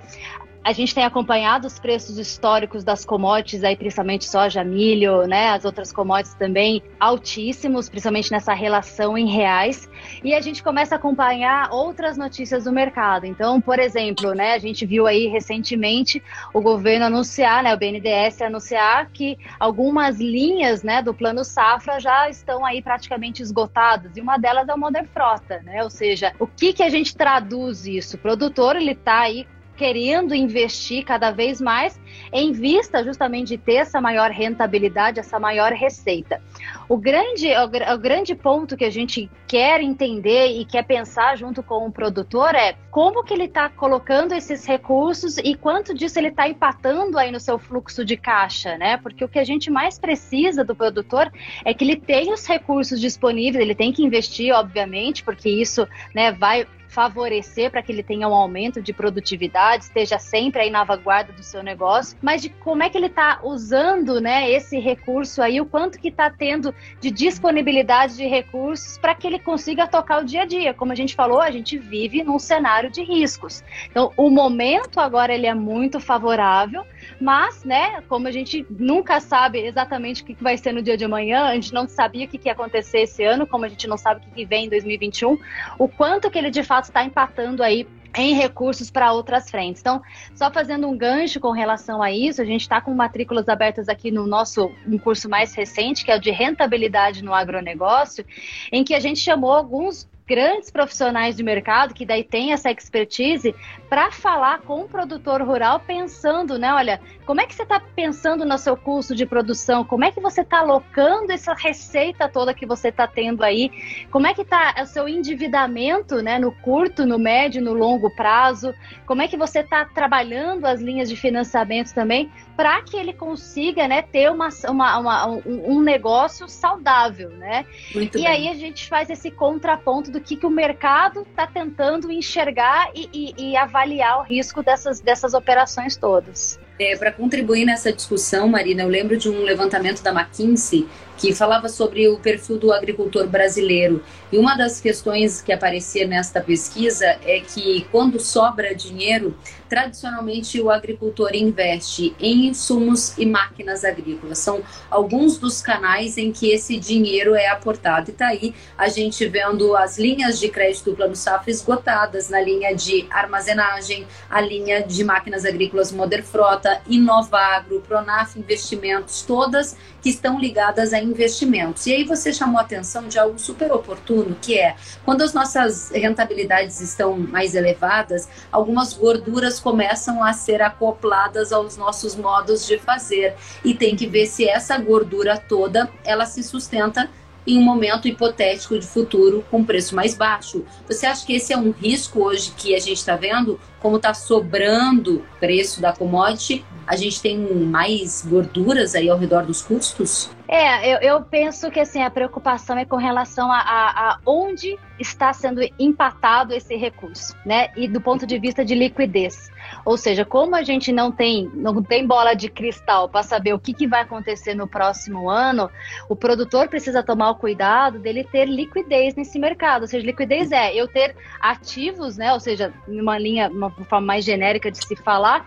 a 0.67 0.73
gente 0.73 0.93
tem 0.93 1.05
acompanhado 1.05 1.65
os 1.65 1.79
preços 1.79 2.17
históricos 2.17 2.83
das 2.83 3.05
commodities, 3.05 3.63
aí, 3.63 3.73
principalmente 3.73 4.25
soja, 4.25 4.65
milho, 4.65 5.25
né? 5.25 5.51
As 5.51 5.63
outras 5.63 5.93
commodities 5.93 6.35
também 6.35 6.83
altíssimos, 6.99 7.87
principalmente 7.87 8.29
nessa 8.29 8.53
relação 8.53 9.17
em 9.17 9.29
reais. 9.29 9.89
E 10.21 10.33
a 10.33 10.41
gente 10.41 10.61
começa 10.61 10.95
a 10.95 10.97
acompanhar 10.97 11.71
outras 11.71 12.17
notícias 12.17 12.65
do 12.65 12.73
mercado. 12.73 13.25
Então, 13.25 13.61
por 13.61 13.79
exemplo, 13.79 14.33
né, 14.33 14.55
a 14.55 14.59
gente 14.59 14.85
viu 14.85 15.07
aí 15.07 15.27
recentemente 15.27 16.21
o 16.53 16.59
governo 16.59 17.05
anunciar, 17.05 17.63
né, 17.63 17.73
o 17.73 17.77
BNDES 17.77 18.41
anunciar 18.41 19.09
que 19.13 19.37
algumas 19.57 20.19
linhas 20.19 20.83
né, 20.83 21.01
do 21.01 21.13
plano 21.13 21.45
safra 21.45 21.97
já 21.97 22.29
estão 22.29 22.65
aí 22.65 22.81
praticamente 22.81 23.41
esgotadas. 23.41 24.17
E 24.17 24.19
uma 24.19 24.37
delas 24.37 24.67
é 24.67 24.73
o 24.73 24.77
Modern 24.77 25.07
Frota, 25.13 25.61
né? 25.63 25.81
Ou 25.81 25.89
seja, 25.89 26.33
o 26.37 26.45
que, 26.45 26.73
que 26.73 26.83
a 26.83 26.89
gente 26.89 27.15
traduz 27.15 27.87
isso? 27.87 28.17
O 28.17 28.19
produtor 28.19 28.75
ele 28.75 28.91
está 28.91 29.21
aí 29.21 29.47
querendo 29.77 30.33
investir 30.33 31.05
cada 31.05 31.31
vez 31.31 31.61
mais 31.61 31.99
em 32.33 32.51
vista 32.51 33.03
justamente 33.03 33.49
de 33.49 33.57
ter 33.57 33.75
essa 33.75 34.01
maior 34.01 34.31
rentabilidade, 34.31 35.19
essa 35.19 35.39
maior 35.39 35.71
receita. 35.71 36.41
O 36.89 36.97
grande, 36.97 37.47
o, 37.49 37.93
o 37.93 37.97
grande 37.97 38.33
ponto 38.33 38.75
que 38.75 38.83
a 38.83 38.89
gente 38.89 39.29
quer 39.47 39.81
entender 39.81 40.47
e 40.59 40.65
quer 40.65 40.83
pensar 40.83 41.37
junto 41.37 41.61
com 41.61 41.85
o 41.85 41.91
produtor 41.91 42.55
é 42.55 42.75
como 42.89 43.23
que 43.23 43.33
ele 43.33 43.43
está 43.43 43.69
colocando 43.69 44.33
esses 44.33 44.65
recursos 44.65 45.37
e 45.37 45.53
quanto 45.53 45.93
disso 45.93 46.17
ele 46.17 46.29
está 46.29 46.49
empatando 46.49 47.17
aí 47.17 47.31
no 47.31 47.39
seu 47.39 47.59
fluxo 47.59 48.03
de 48.03 48.17
caixa, 48.17 48.77
né? 48.77 48.97
Porque 48.97 49.23
o 49.23 49.29
que 49.29 49.39
a 49.39 49.43
gente 49.43 49.69
mais 49.69 49.99
precisa 49.99 50.63
do 50.63 50.75
produtor 50.75 51.31
é 51.63 51.73
que 51.73 51.83
ele 51.83 51.95
tenha 51.95 52.33
os 52.33 52.45
recursos 52.45 52.99
disponíveis, 52.99 53.63
ele 53.63 53.75
tem 53.75 53.93
que 53.93 54.03
investir, 54.03 54.53
obviamente, 54.53 55.23
porque 55.23 55.49
isso 55.49 55.87
né, 56.15 56.31
vai 56.31 56.65
favorecer 56.87 57.69
para 57.69 57.81
que 57.81 57.91
ele 57.91 58.03
tenha 58.03 58.27
um 58.27 58.33
aumento 58.33 58.81
de 58.81 58.93
produtividade, 58.93 59.85
esteja 59.85 60.17
sempre 60.17 60.61
aí 60.61 60.69
na 60.69 60.83
vanguarda 60.83 61.33
do 61.33 61.43
seu 61.43 61.61
negócio, 61.61 62.17
mas 62.21 62.41
de 62.41 62.49
como 62.49 62.83
é 62.83 62.89
que 62.89 62.97
ele 62.97 63.07
está 63.07 63.39
usando, 63.43 64.19
né, 64.19 64.49
esse 64.49 64.79
recurso 64.79 65.41
aí, 65.41 65.59
o 65.59 65.65
quanto 65.65 65.99
que 65.99 66.07
está 66.07 66.29
tendo 66.29 66.73
de 66.99 67.11
disponibilidade 67.11 68.15
de 68.15 68.25
recursos 68.25 68.97
para 68.97 69.13
que 69.13 69.27
ele 69.27 69.39
consiga 69.39 69.87
tocar 69.87 70.21
o 70.21 70.25
dia 70.25 70.41
a 70.41 70.45
dia. 70.45 70.73
Como 70.73 70.91
a 70.91 70.95
gente 70.95 71.15
falou, 71.15 71.41
a 71.41 71.51
gente 71.51 71.77
vive 71.77 72.23
num 72.23 72.39
cenário 72.39 72.89
de 72.89 73.03
riscos. 73.03 73.63
Então, 73.89 74.11
o 74.17 74.29
momento 74.29 74.99
agora 74.99 75.33
ele 75.33 75.47
é 75.47 75.53
muito 75.53 75.99
favorável, 75.99 76.85
mas, 77.19 77.63
né, 77.63 78.01
como 78.07 78.27
a 78.27 78.31
gente 78.31 78.65
nunca 78.69 79.19
sabe 79.19 79.59
exatamente 79.59 80.23
o 80.23 80.25
que 80.25 80.35
vai 80.41 80.57
ser 80.57 80.71
no 80.71 80.81
dia 80.81 80.97
de 80.97 81.05
amanhã, 81.05 81.45
a 81.45 81.53
gente 81.53 81.73
não 81.73 81.87
sabia 81.87 82.25
o 82.25 82.27
que 82.27 82.39
ia 82.45 82.51
acontecer 82.51 82.99
esse 82.99 83.23
ano, 83.23 83.47
como 83.47 83.65
a 83.65 83.69
gente 83.69 83.87
não 83.87 83.97
sabe 83.97 84.25
o 84.25 84.33
que 84.33 84.45
vem 84.45 84.65
em 84.65 84.69
2021, 84.69 85.37
o 85.77 85.87
quanto 85.87 86.29
que 86.29 86.37
ele 86.37 86.49
de 86.49 86.63
fato 86.63 86.85
está 86.85 87.03
empatando 87.03 87.63
aí 87.63 87.87
em 88.15 88.33
recursos 88.33 88.89
para 88.89 89.11
outras 89.11 89.49
frentes. 89.49 89.81
Então, 89.81 90.01
só 90.33 90.51
fazendo 90.51 90.87
um 90.87 90.97
gancho 90.97 91.39
com 91.39 91.51
relação 91.51 92.01
a 92.01 92.11
isso, 92.11 92.41
a 92.41 92.45
gente 92.45 92.61
está 92.61 92.81
com 92.81 92.93
matrículas 92.93 93.47
abertas 93.47 93.87
aqui 93.87 94.11
no 94.11 94.25
nosso 94.25 94.71
um 94.87 94.97
curso 94.97 95.29
mais 95.29 95.53
recente, 95.53 96.03
que 96.03 96.11
é 96.11 96.15
o 96.15 96.19
de 96.19 96.31
rentabilidade 96.31 97.23
no 97.23 97.33
agronegócio, 97.33 98.25
em 98.71 98.83
que 98.83 98.93
a 98.93 98.99
gente 98.99 99.19
chamou 99.19 99.51
alguns 99.51 100.07
grandes 100.27 100.69
profissionais 100.69 101.37
de 101.37 101.43
mercado 101.43 101.93
que 101.93 102.05
daí 102.05 102.23
tem 102.23 102.51
essa 102.51 102.69
expertise 102.69 103.55
para 103.89 104.11
falar 104.11 104.59
com 104.61 104.81
o 104.81 104.87
produtor 104.87 105.41
rural 105.41 105.79
pensando, 105.79 106.59
né? 106.59 106.73
Olha, 106.73 106.99
como 107.25 107.39
é 107.39 107.45
que 107.45 107.55
você 107.55 107.63
está 107.63 107.79
pensando 107.79 108.45
no 108.45 108.57
seu 108.57 108.75
custo 108.75 109.15
de 109.15 109.25
produção? 109.25 109.85
Como 109.85 110.03
é 110.03 110.11
que 110.11 110.19
você 110.19 110.41
está 110.41 110.59
alocando 110.59 111.31
essa 111.31 111.53
receita 111.53 112.27
toda 112.27 112.53
que 112.53 112.65
você 112.65 112.89
está 112.89 113.07
tendo 113.07 113.43
aí? 113.43 113.71
Como 114.11 114.27
é 114.27 114.33
que 114.33 114.41
está 114.41 114.75
o 114.81 114.85
seu 114.85 115.07
endividamento, 115.07 116.21
né? 116.21 116.37
No 116.37 116.51
curto, 116.51 117.05
no 117.05 117.17
médio, 117.17 117.61
no 117.61 117.73
longo 117.73 118.09
prazo? 118.09 118.73
Como 119.05 119.21
é 119.21 119.27
que 119.27 119.37
você 119.37 119.59
está 119.59 119.85
trabalhando 119.85 120.65
as 120.65 120.81
linhas 120.81 121.07
de 121.07 121.15
financiamento 121.15 121.93
também 121.93 122.29
para 122.57 122.81
que 122.81 122.97
ele 122.97 123.13
consiga, 123.13 123.87
né? 123.87 124.01
Ter 124.01 124.31
uma, 124.31 124.49
uma, 124.67 124.97
uma 124.97 125.27
um, 125.27 125.77
um, 125.77 125.81
negócio 125.81 126.49
saudável, 126.49 127.29
né? 127.29 127.65
Muito 127.93 128.17
e 128.17 128.21
bem. 128.21 128.27
aí 128.27 128.47
a 128.49 128.55
gente 128.55 128.87
faz 128.87 129.09
esse 129.09 129.29
contraponto 129.29 130.11
do 130.11 130.16
que, 130.21 130.35
que 130.35 130.45
o 130.45 130.49
mercado 130.49 131.21
está 131.21 131.47
tentando 131.47 132.11
enxergar 132.11 132.89
e, 132.93 133.09
e, 133.13 133.51
e, 133.51 133.57
avaliar 133.57 134.19
o 134.19 134.23
risco 134.23 134.63
dessas, 134.63 134.99
dessas 134.99 135.33
operações 135.33 135.95
todas. 135.95 136.59
É, 136.79 136.95
Para 136.95 137.11
contribuir 137.11 137.65
nessa 137.65 137.91
discussão, 137.91 138.47
Marina, 138.47 138.83
eu 138.83 138.87
lembro 138.87 139.17
de 139.17 139.27
um 139.27 139.41
levantamento 139.41 140.03
da 140.03 140.11
McKinsey 140.11 140.87
que 141.17 141.33
falava 141.33 141.67
sobre 141.67 142.07
o 142.07 142.19
perfil 142.19 142.57
do 142.57 142.71
agricultor 142.71 143.27
brasileiro. 143.27 144.03
E 144.31 144.37
uma 144.37 144.55
das 144.55 144.79
questões 144.79 145.41
que 145.41 145.51
aparecia 145.51 146.05
nesta 146.05 146.39
pesquisa 146.39 147.05
é 147.25 147.39
que 147.39 147.87
quando 147.91 148.19
sobra 148.19 148.75
dinheiro, 148.75 149.35
tradicionalmente 149.67 150.61
o 150.61 150.69
agricultor 150.69 151.33
investe 151.33 152.15
em 152.19 152.47
insumos 152.47 153.17
e 153.17 153.25
máquinas 153.25 153.83
agrícolas. 153.83 154.37
São 154.37 154.61
alguns 154.89 155.37
dos 155.37 155.61
canais 155.61 156.17
em 156.17 156.31
que 156.31 156.51
esse 156.51 156.77
dinheiro 156.77 157.35
é 157.35 157.47
aportado. 157.47 158.09
E 158.09 158.11
está 158.11 158.27
aí 158.27 158.53
a 158.77 158.87
gente 158.87 159.27
vendo 159.27 159.75
as 159.75 159.97
linhas 159.97 160.39
de 160.39 160.49
crédito 160.49 160.91
do 160.91 160.95
Plano 160.95 161.15
Safra 161.15 161.49
esgotadas 161.49 162.29
na 162.29 162.39
linha 162.39 162.75
de 162.75 163.07
armazenagem, 163.09 164.05
a 164.29 164.39
linha 164.39 164.83
de 164.83 165.03
máquinas 165.03 165.45
agrícolas 165.45 165.91
Moder 165.91 166.23
Frota, 166.23 166.66
Inovagro, 166.87 167.81
Pronaf 167.87 168.37
Investimentos, 168.37 169.21
todas 169.21 169.75
que 170.01 170.09
estão 170.09 170.39
ligadas 170.39 170.93
a 170.93 170.99
investimentos. 170.99 171.85
E 171.85 171.93
aí 171.93 172.03
você 172.03 172.31
chamou 172.31 172.59
a 172.59 172.61
atenção 172.61 173.07
de 173.07 173.19
algo 173.19 173.37
super 173.39 173.71
oportuno, 173.71 174.37
que 174.41 174.57
é 174.57 174.75
quando 175.03 175.21
as 175.21 175.33
nossas 175.33 175.89
rentabilidades 175.91 176.79
estão 176.81 177.17
mais 177.17 177.55
elevadas, 177.55 178.27
algumas 178.51 178.93
gorduras 178.93 179.59
começam 179.59 180.23
a 180.23 180.33
ser 180.33 180.61
acopladas 180.61 181.51
aos 181.51 181.77
nossos 181.77 182.15
modos 182.15 182.65
de 182.65 182.77
fazer 182.77 183.35
e 183.63 183.73
tem 183.73 183.95
que 183.95 184.07
ver 184.07 184.25
se 184.27 184.47
essa 184.47 184.77
gordura 184.77 185.37
toda 185.37 185.89
ela 186.03 186.25
se 186.25 186.43
sustenta 186.43 187.09
em 187.47 187.57
um 187.57 187.63
momento 187.63 188.07
hipotético 188.07 188.77
de 188.77 188.85
futuro 188.85 189.43
com 189.49 189.63
preço 189.63 189.95
mais 189.95 190.13
baixo. 190.13 190.65
Você 190.85 191.05
acha 191.05 191.25
que 191.25 191.33
esse 191.33 191.53
é 191.53 191.57
um 191.57 191.71
risco 191.71 192.21
hoje 192.21 192.51
que 192.57 192.75
a 192.75 192.79
gente 192.79 192.97
está 192.97 193.15
vendo? 193.15 193.59
Como 193.79 193.95
está 193.95 194.13
sobrando 194.13 195.23
preço 195.39 195.79
da 195.79 195.93
commodity, 195.93 196.65
a 196.87 196.95
gente 196.95 197.21
tem 197.21 197.37
mais 197.37 198.25
gorduras 198.25 198.95
aí 198.95 199.09
ao 199.09 199.17
redor 199.17 199.45
dos 199.45 199.61
custos? 199.61 200.29
É, 200.47 200.93
eu, 200.93 200.99
eu 200.99 201.21
penso 201.21 201.69
que 201.69 201.79
assim, 201.79 202.01
a 202.01 202.09
preocupação 202.09 202.77
é 202.77 202.85
com 202.85 202.95
relação 202.95 203.51
a, 203.51 203.59
a, 203.59 204.09
a, 204.11 204.19
onde 204.25 204.79
está 204.97 205.33
sendo 205.33 205.61
empatado 205.77 206.53
esse 206.53 206.75
recurso, 206.77 207.35
né? 207.45 207.69
E 207.75 207.87
do 207.87 207.99
ponto 207.99 208.25
de 208.25 208.39
vista 208.39 208.63
de 208.63 208.73
liquidez. 208.73 209.51
Ou 209.83 209.97
seja, 209.97 210.23
como 210.23 210.55
a 210.55 210.63
gente 210.63 210.93
não 210.93 211.11
tem, 211.11 211.51
não 211.53 211.83
tem 211.83 212.07
bola 212.07 212.33
de 212.33 212.49
cristal 212.49 213.09
para 213.09 213.23
saber 213.23 213.53
o 213.53 213.59
que, 213.59 213.73
que 213.73 213.85
vai 213.85 214.01
acontecer 214.03 214.53
no 214.53 214.67
próximo 214.67 215.29
ano, 215.29 215.69
o 216.07 216.15
produtor 216.15 216.69
precisa 216.69 217.03
tomar 217.03 217.31
o 217.31 217.35
cuidado 217.35 217.99
dele 217.99 218.23
ter 218.23 218.45
liquidez 218.45 219.15
nesse 219.15 219.37
mercado. 219.37 219.81
Ou 219.81 219.87
seja, 219.87 220.05
liquidez 220.05 220.51
é 220.53 220.73
eu 220.73 220.87
ter 220.87 221.13
ativos, 221.41 222.15
né? 222.15 222.31
Ou 222.31 222.39
seja, 222.39 222.73
uma 222.87 223.17
linha, 223.17 223.49
uma 223.49 223.69
forma 223.69 224.07
mais 224.07 224.23
genérica 224.23 224.71
de 224.71 224.77
se 224.77 224.95
falar, 224.95 225.45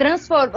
transform, 0.00 0.50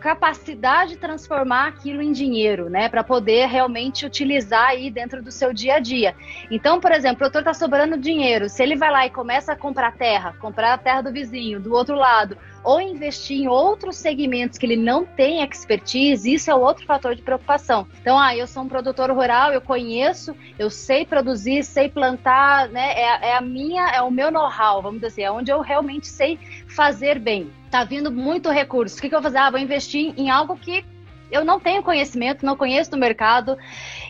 capacidade 0.00 0.92
de 0.92 0.96
transformar 0.96 1.68
aquilo 1.68 2.02
em 2.02 2.10
dinheiro, 2.10 2.68
né, 2.68 2.88
para 2.88 3.04
poder 3.04 3.46
realmente 3.46 4.06
utilizar 4.06 4.68
aí 4.68 4.90
dentro 4.90 5.22
do 5.22 5.30
seu 5.30 5.52
dia 5.52 5.74
a 5.74 5.78
dia. 5.78 6.16
Então, 6.50 6.80
por 6.80 6.90
exemplo, 6.90 7.16
o 7.16 7.18
produtor 7.18 7.42
está 7.42 7.54
sobrando 7.54 7.96
dinheiro, 7.96 8.48
se 8.48 8.62
ele 8.62 8.76
vai 8.76 8.90
lá 8.90 9.06
e 9.06 9.10
começa 9.10 9.52
a 9.52 9.56
comprar 9.56 9.92
terra, 9.92 10.34
comprar 10.40 10.72
a 10.72 10.78
terra 10.78 11.02
do 11.02 11.12
vizinho, 11.12 11.60
do 11.60 11.74
outro 11.74 11.94
lado, 11.94 12.36
ou 12.62 12.80
investir 12.80 13.38
em 13.38 13.48
outros 13.48 13.96
segmentos 13.96 14.58
que 14.58 14.66
ele 14.66 14.76
não 14.76 15.04
tem 15.04 15.42
expertise, 15.42 16.32
isso 16.32 16.50
é 16.50 16.54
outro 16.54 16.84
fator 16.84 17.14
de 17.14 17.22
preocupação. 17.22 17.86
Então, 18.00 18.18
ah, 18.18 18.36
eu 18.36 18.46
sou 18.46 18.62
um 18.62 18.68
produtor 18.68 19.10
rural, 19.10 19.52
eu 19.52 19.60
conheço, 19.60 20.34
eu 20.58 20.70
sei 20.70 21.04
produzir, 21.04 21.64
sei 21.64 21.88
plantar, 21.88 22.68
né? 22.68 22.92
É, 22.92 23.28
é 23.30 23.36
a 23.36 23.40
minha, 23.40 23.88
é 23.88 24.02
o 24.02 24.10
meu 24.10 24.30
know-how, 24.30 24.82
vamos 24.82 25.00
dizer 25.00 25.06
assim, 25.06 25.22
é 25.22 25.30
onde 25.30 25.50
eu 25.50 25.60
realmente 25.60 26.06
sei 26.06 26.38
fazer 26.68 27.18
bem. 27.18 27.50
Tá 27.70 27.84
vindo 27.84 28.10
muito 28.10 28.50
recurso. 28.50 28.98
O 28.98 29.00
que, 29.00 29.08
que 29.08 29.14
eu 29.14 29.20
vou 29.20 29.30
fazer? 29.30 29.38
Ah, 29.38 29.50
vou 29.50 29.60
investir 29.60 29.89
em 29.98 30.30
algo 30.30 30.56
que 30.56 30.84
eu 31.30 31.44
não 31.44 31.60
tenho 31.60 31.82
conhecimento, 31.82 32.44
não 32.44 32.56
conheço 32.56 32.90
do 32.90 32.96
mercado 32.96 33.56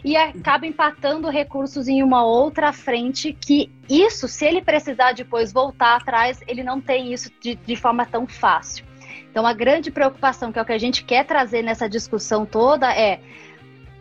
e 0.03 0.17
acaba 0.17 0.67
empatando 0.67 1.29
recursos 1.29 1.87
em 1.87 2.03
uma 2.03 2.25
outra 2.25 2.73
frente 2.73 3.37
que 3.39 3.71
isso, 3.89 4.27
se 4.27 4.47
ele 4.47 4.63
precisar 4.63 5.13
depois 5.13 5.53
voltar 5.53 5.97
atrás, 5.97 6.41
ele 6.47 6.63
não 6.63 6.81
tem 6.81 7.13
isso 7.13 7.31
de, 7.41 7.55
de 7.55 7.77
forma 7.77 8.07
tão 8.07 8.27
fácil. 8.27 8.87
Então, 9.31 9.47
a 9.47 9.53
grande 9.53 9.91
preocupação, 9.91 10.51
que 10.51 10.59
é 10.59 10.63
o 10.63 10.65
que 10.65 10.73
a 10.73 10.79
gente 10.79 11.05
quer 11.05 11.25
trazer 11.25 11.63
nessa 11.63 11.89
discussão 11.89 12.45
toda, 12.45 12.93
é 12.93 13.21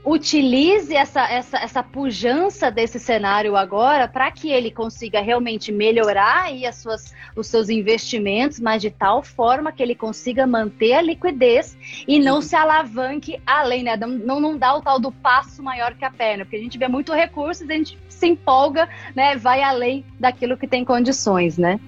utilize 0.06 0.94
essa, 0.96 1.30
essa, 1.30 1.58
essa 1.58 1.84
pujança 1.84 2.72
desse 2.72 3.00
cenário 3.00 3.56
agora 3.56 4.08
para 4.08 4.32
que 4.32 4.50
ele 4.50 4.72
consiga 4.72 5.22
realmente 5.22 5.72
melhorar 5.72 6.44
aí 6.44 6.66
as 6.66 6.76
suas, 6.76 7.14
os 7.36 7.48
seus 7.48 7.70
investimentos, 7.70 8.60
mas 8.60 8.82
de 8.82 8.90
tal 8.90 9.22
forma 9.22 9.72
que 9.72 9.84
ele 9.84 9.96
consiga 9.96 10.48
manter 10.48 10.94
a 10.94 11.02
liquidez 11.02 11.78
e 12.08 12.20
não 12.20 12.42
se 12.42 12.56
alavanque 12.56 13.42
além, 13.46 13.84
né? 13.84 13.98
Não, 13.98 14.40
não 14.40 14.58
dá 14.58 14.76
o 14.76 14.82
tal 14.82 15.00
do 15.00 15.12
passo 15.12 15.62
maior 15.62 15.94
que 15.94 16.06
a 16.06 16.12
perna, 16.12 16.46
porque 16.46 16.58
a 16.58 16.62
gente 16.62 16.78
vê 16.78 16.88
muito 16.88 17.14
recurso 17.14 17.66
e 17.66 17.72
a 17.72 17.76
gente 17.76 17.98
se 18.08 18.28
empolga, 18.28 18.88
né? 19.16 19.36
Vai 19.36 19.62
além 19.62 20.06
daquilo 20.20 20.58
que 20.58 20.68
tem 20.68 20.86
condições, 20.86 21.58
né? 21.58 21.80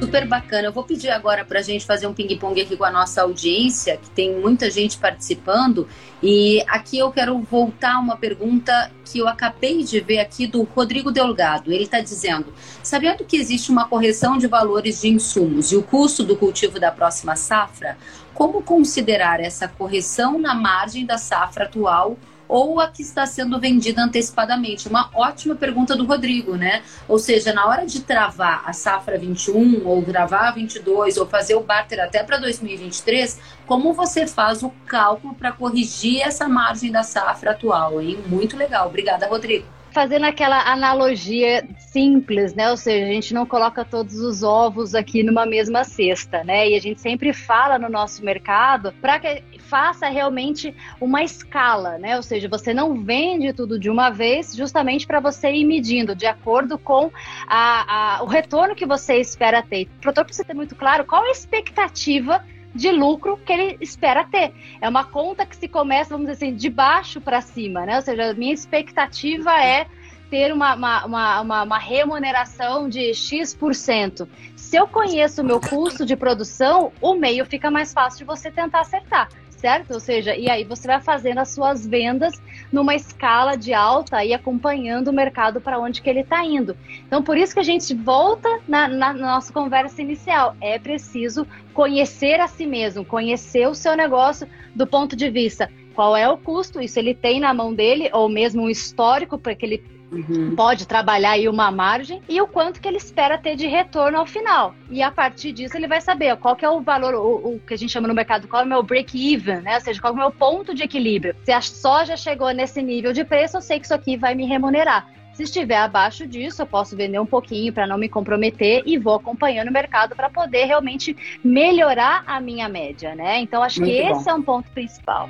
Super 0.00 0.26
bacana. 0.26 0.68
Eu 0.68 0.72
vou 0.72 0.82
pedir 0.82 1.10
agora 1.10 1.44
para 1.44 1.58
a 1.58 1.62
gente 1.62 1.84
fazer 1.84 2.06
um 2.06 2.14
ping-pong 2.14 2.58
aqui 2.60 2.76
com 2.76 2.84
a 2.84 2.90
nossa 2.90 3.22
audiência, 3.22 3.98
que 3.98 4.08
tem 4.10 4.34
muita 4.40 4.70
gente 4.70 4.96
participando. 4.96 5.86
E 6.22 6.64
aqui 6.66 6.98
eu 6.98 7.12
quero 7.12 7.38
voltar 7.40 7.98
uma 7.98 8.16
pergunta 8.16 8.90
que 9.04 9.18
eu 9.18 9.28
acabei 9.28 9.84
de 9.84 10.00
ver 10.00 10.18
aqui 10.18 10.46
do 10.46 10.62
Rodrigo 10.62 11.12
Delgado. 11.12 11.70
Ele 11.70 11.84
está 11.84 12.00
dizendo: 12.00 12.52
sabendo 12.82 13.24
que 13.24 13.36
existe 13.36 13.70
uma 13.70 13.86
correção 13.86 14.38
de 14.38 14.46
valores 14.46 15.02
de 15.02 15.08
insumos 15.08 15.70
e 15.70 15.76
o 15.76 15.82
custo 15.82 16.24
do 16.24 16.36
cultivo 16.36 16.80
da 16.80 16.90
próxima 16.90 17.36
safra, 17.36 17.98
como 18.32 18.62
considerar 18.62 19.38
essa 19.38 19.68
correção 19.68 20.38
na 20.38 20.54
margem 20.54 21.04
da 21.04 21.18
safra 21.18 21.64
atual 21.64 22.16
ou 22.50 22.80
a 22.80 22.88
que 22.88 23.00
está 23.00 23.24
sendo 23.24 23.60
vendida 23.60 24.02
antecipadamente? 24.02 24.88
Uma 24.88 25.08
ótima 25.14 25.54
pergunta 25.54 25.94
do 25.96 26.04
Rodrigo, 26.04 26.56
né? 26.56 26.82
Ou 27.08 27.18
seja, 27.18 27.52
na 27.52 27.64
hora 27.66 27.86
de 27.86 28.00
travar 28.00 28.64
a 28.66 28.72
safra 28.72 29.16
21 29.16 29.86
ou 29.86 30.02
travar 30.02 30.48
a 30.48 30.50
22 30.50 31.16
ou 31.16 31.26
fazer 31.26 31.54
o 31.54 31.60
barter 31.60 32.00
até 32.00 32.24
para 32.24 32.38
2023, 32.38 33.38
como 33.66 33.92
você 33.92 34.26
faz 34.26 34.64
o 34.64 34.70
cálculo 34.84 35.34
para 35.34 35.52
corrigir 35.52 36.22
essa 36.22 36.48
margem 36.48 36.90
da 36.90 37.04
safra 37.04 37.52
atual, 37.52 38.00
hein? 38.00 38.18
Muito 38.26 38.56
legal. 38.56 38.88
Obrigada, 38.88 39.28
Rodrigo 39.28 39.79
fazendo 39.92 40.24
aquela 40.24 40.70
analogia 40.70 41.66
simples, 41.78 42.54
né? 42.54 42.70
Ou 42.70 42.76
seja, 42.76 43.06
a 43.06 43.12
gente 43.12 43.34
não 43.34 43.44
coloca 43.44 43.84
todos 43.84 44.14
os 44.18 44.42
ovos 44.42 44.94
aqui 44.94 45.22
numa 45.22 45.44
mesma 45.44 45.84
cesta, 45.84 46.44
né? 46.44 46.70
E 46.70 46.74
a 46.76 46.80
gente 46.80 47.00
sempre 47.00 47.32
fala 47.32 47.78
no 47.78 47.88
nosso 47.88 48.24
mercado 48.24 48.92
para 49.00 49.18
que 49.18 49.42
faça 49.58 50.08
realmente 50.08 50.74
uma 51.00 51.22
escala, 51.22 51.98
né? 51.98 52.16
Ou 52.16 52.22
seja, 52.22 52.48
você 52.48 52.74
não 52.74 53.04
vende 53.04 53.52
tudo 53.52 53.78
de 53.78 53.88
uma 53.88 54.10
vez, 54.10 54.54
justamente 54.54 55.06
para 55.06 55.20
você 55.20 55.50
ir 55.52 55.64
medindo 55.64 56.14
de 56.14 56.26
acordo 56.26 56.78
com 56.78 57.10
a, 57.46 58.18
a, 58.18 58.22
o 58.22 58.26
retorno 58.26 58.74
que 58.74 58.86
você 58.86 59.16
espera 59.16 59.62
ter. 59.62 59.88
Produtor 60.00 60.24
precisa 60.24 60.44
ter 60.44 60.54
muito 60.54 60.74
claro 60.74 61.04
qual 61.04 61.24
a 61.24 61.30
expectativa 61.30 62.44
de 62.74 62.90
lucro 62.90 63.36
que 63.36 63.52
ele 63.52 63.76
espera 63.80 64.24
ter. 64.24 64.52
É 64.80 64.88
uma 64.88 65.04
conta 65.04 65.44
que 65.44 65.56
se 65.56 65.68
começa, 65.68 66.10
vamos 66.10 66.26
dizer 66.30 66.46
assim, 66.46 66.54
de 66.54 66.70
baixo 66.70 67.20
para 67.20 67.40
cima, 67.40 67.84
né? 67.84 67.96
Ou 67.96 68.02
seja, 68.02 68.30
a 68.30 68.34
minha 68.34 68.54
expectativa 68.54 69.52
é 69.62 69.86
ter 70.30 70.52
uma, 70.52 70.74
uma, 70.74 71.04
uma, 71.42 71.62
uma, 71.62 71.78
remuneração 71.78 72.88
de 72.88 73.12
X%. 73.12 74.28
Se 74.54 74.76
eu 74.76 74.86
conheço 74.86 75.42
o 75.42 75.44
meu 75.44 75.60
custo 75.60 76.06
de 76.06 76.14
produção, 76.14 76.92
o 77.00 77.14
meio 77.14 77.44
fica 77.44 77.68
mais 77.68 77.92
fácil 77.92 78.20
de 78.20 78.24
você 78.24 78.50
tentar 78.50 78.80
acertar 78.80 79.28
certo? 79.60 79.92
Ou 79.92 80.00
seja, 80.00 80.34
e 80.34 80.48
aí 80.48 80.64
você 80.64 80.86
vai 80.86 81.00
fazendo 81.00 81.38
as 81.38 81.50
suas 81.50 81.86
vendas 81.86 82.40
numa 82.72 82.94
escala 82.94 83.56
de 83.56 83.74
alta 83.74 84.24
e 84.24 84.32
acompanhando 84.32 85.08
o 85.08 85.12
mercado 85.12 85.60
para 85.60 85.78
onde 85.78 86.00
que 86.00 86.08
ele 86.08 86.20
está 86.20 86.44
indo. 86.44 86.76
Então, 87.06 87.22
por 87.22 87.36
isso 87.36 87.54
que 87.54 87.60
a 87.60 87.64
gente 87.64 87.94
volta 87.94 88.48
na, 88.66 88.88
na, 88.88 89.12
nossa 89.12 89.52
conversa 89.52 90.00
inicial. 90.00 90.56
É 90.60 90.78
preciso 90.78 91.46
conhecer 91.74 92.40
a 92.40 92.48
si 92.48 92.66
mesmo, 92.66 93.04
conhecer 93.04 93.68
o 93.68 93.74
seu 93.74 93.96
negócio 93.96 94.48
do 94.74 94.86
ponto 94.86 95.14
de 95.14 95.28
vista 95.30 95.70
qual 95.94 96.16
é 96.16 96.28
o 96.28 96.38
custo, 96.38 96.80
isso 96.80 96.98
ele 96.98 97.14
tem 97.14 97.40
na 97.40 97.52
mão 97.52 97.74
dele, 97.74 98.08
ou 98.12 98.28
mesmo 98.28 98.62
um 98.62 98.70
histórico 98.70 99.36
para 99.36 99.54
que 99.54 99.66
ele 99.66 99.99
Uhum. 100.10 100.54
Pode 100.56 100.86
trabalhar 100.86 101.32
aí 101.32 101.48
uma 101.48 101.70
margem 101.70 102.20
e 102.28 102.40
o 102.40 102.46
quanto 102.46 102.80
que 102.80 102.88
ele 102.88 102.96
espera 102.96 103.38
ter 103.38 103.54
de 103.54 103.66
retorno 103.66 104.18
ao 104.18 104.26
final. 104.26 104.74
E 104.90 105.02
a 105.02 105.10
partir 105.10 105.52
disso 105.52 105.76
ele 105.76 105.86
vai 105.86 106.00
saber 106.00 106.36
qual 106.36 106.56
que 106.56 106.64
é 106.64 106.70
o 106.70 106.80
valor, 106.80 107.14
o, 107.14 107.54
o 107.54 107.60
que 107.60 107.74
a 107.74 107.76
gente 107.76 107.92
chama 107.92 108.08
no 108.08 108.14
mercado, 108.14 108.48
qual 108.48 108.62
é 108.62 108.64
o 108.64 108.68
meu 108.68 108.82
break-even, 108.82 109.60
né? 109.60 109.74
Ou 109.76 109.80
seja, 109.80 110.00
qual 110.00 110.12
é 110.12 110.16
o 110.16 110.18
meu 110.18 110.30
ponto 110.30 110.74
de 110.74 110.82
equilíbrio. 110.82 111.34
Se 111.44 111.52
a 111.52 111.60
soja 111.60 112.16
chegou 112.16 112.50
nesse 112.50 112.82
nível 112.82 113.12
de 113.12 113.24
preço, 113.24 113.56
eu 113.56 113.60
sei 113.60 113.78
que 113.78 113.86
isso 113.86 113.94
aqui 113.94 114.16
vai 114.16 114.34
me 114.34 114.46
remunerar. 114.46 115.06
Se 115.32 115.44
estiver 115.44 115.78
abaixo 115.78 116.26
disso, 116.26 116.60
eu 116.60 116.66
posso 116.66 116.96
vender 116.96 117.18
um 117.18 117.26
pouquinho 117.26 117.72
para 117.72 117.86
não 117.86 117.96
me 117.96 118.08
comprometer 118.08 118.82
e 118.84 118.98
vou 118.98 119.14
acompanhando 119.14 119.68
o 119.68 119.72
mercado 119.72 120.14
para 120.14 120.28
poder 120.28 120.64
realmente 120.64 121.16
melhorar 121.42 122.24
a 122.26 122.40
minha 122.40 122.68
média, 122.68 123.14
né? 123.14 123.40
Então 123.40 123.62
acho 123.62 123.80
Muito 123.80 123.94
que 123.94 124.02
bom. 124.02 124.20
esse 124.20 124.28
é 124.28 124.34
um 124.34 124.42
ponto 124.42 124.70
principal. 124.72 125.28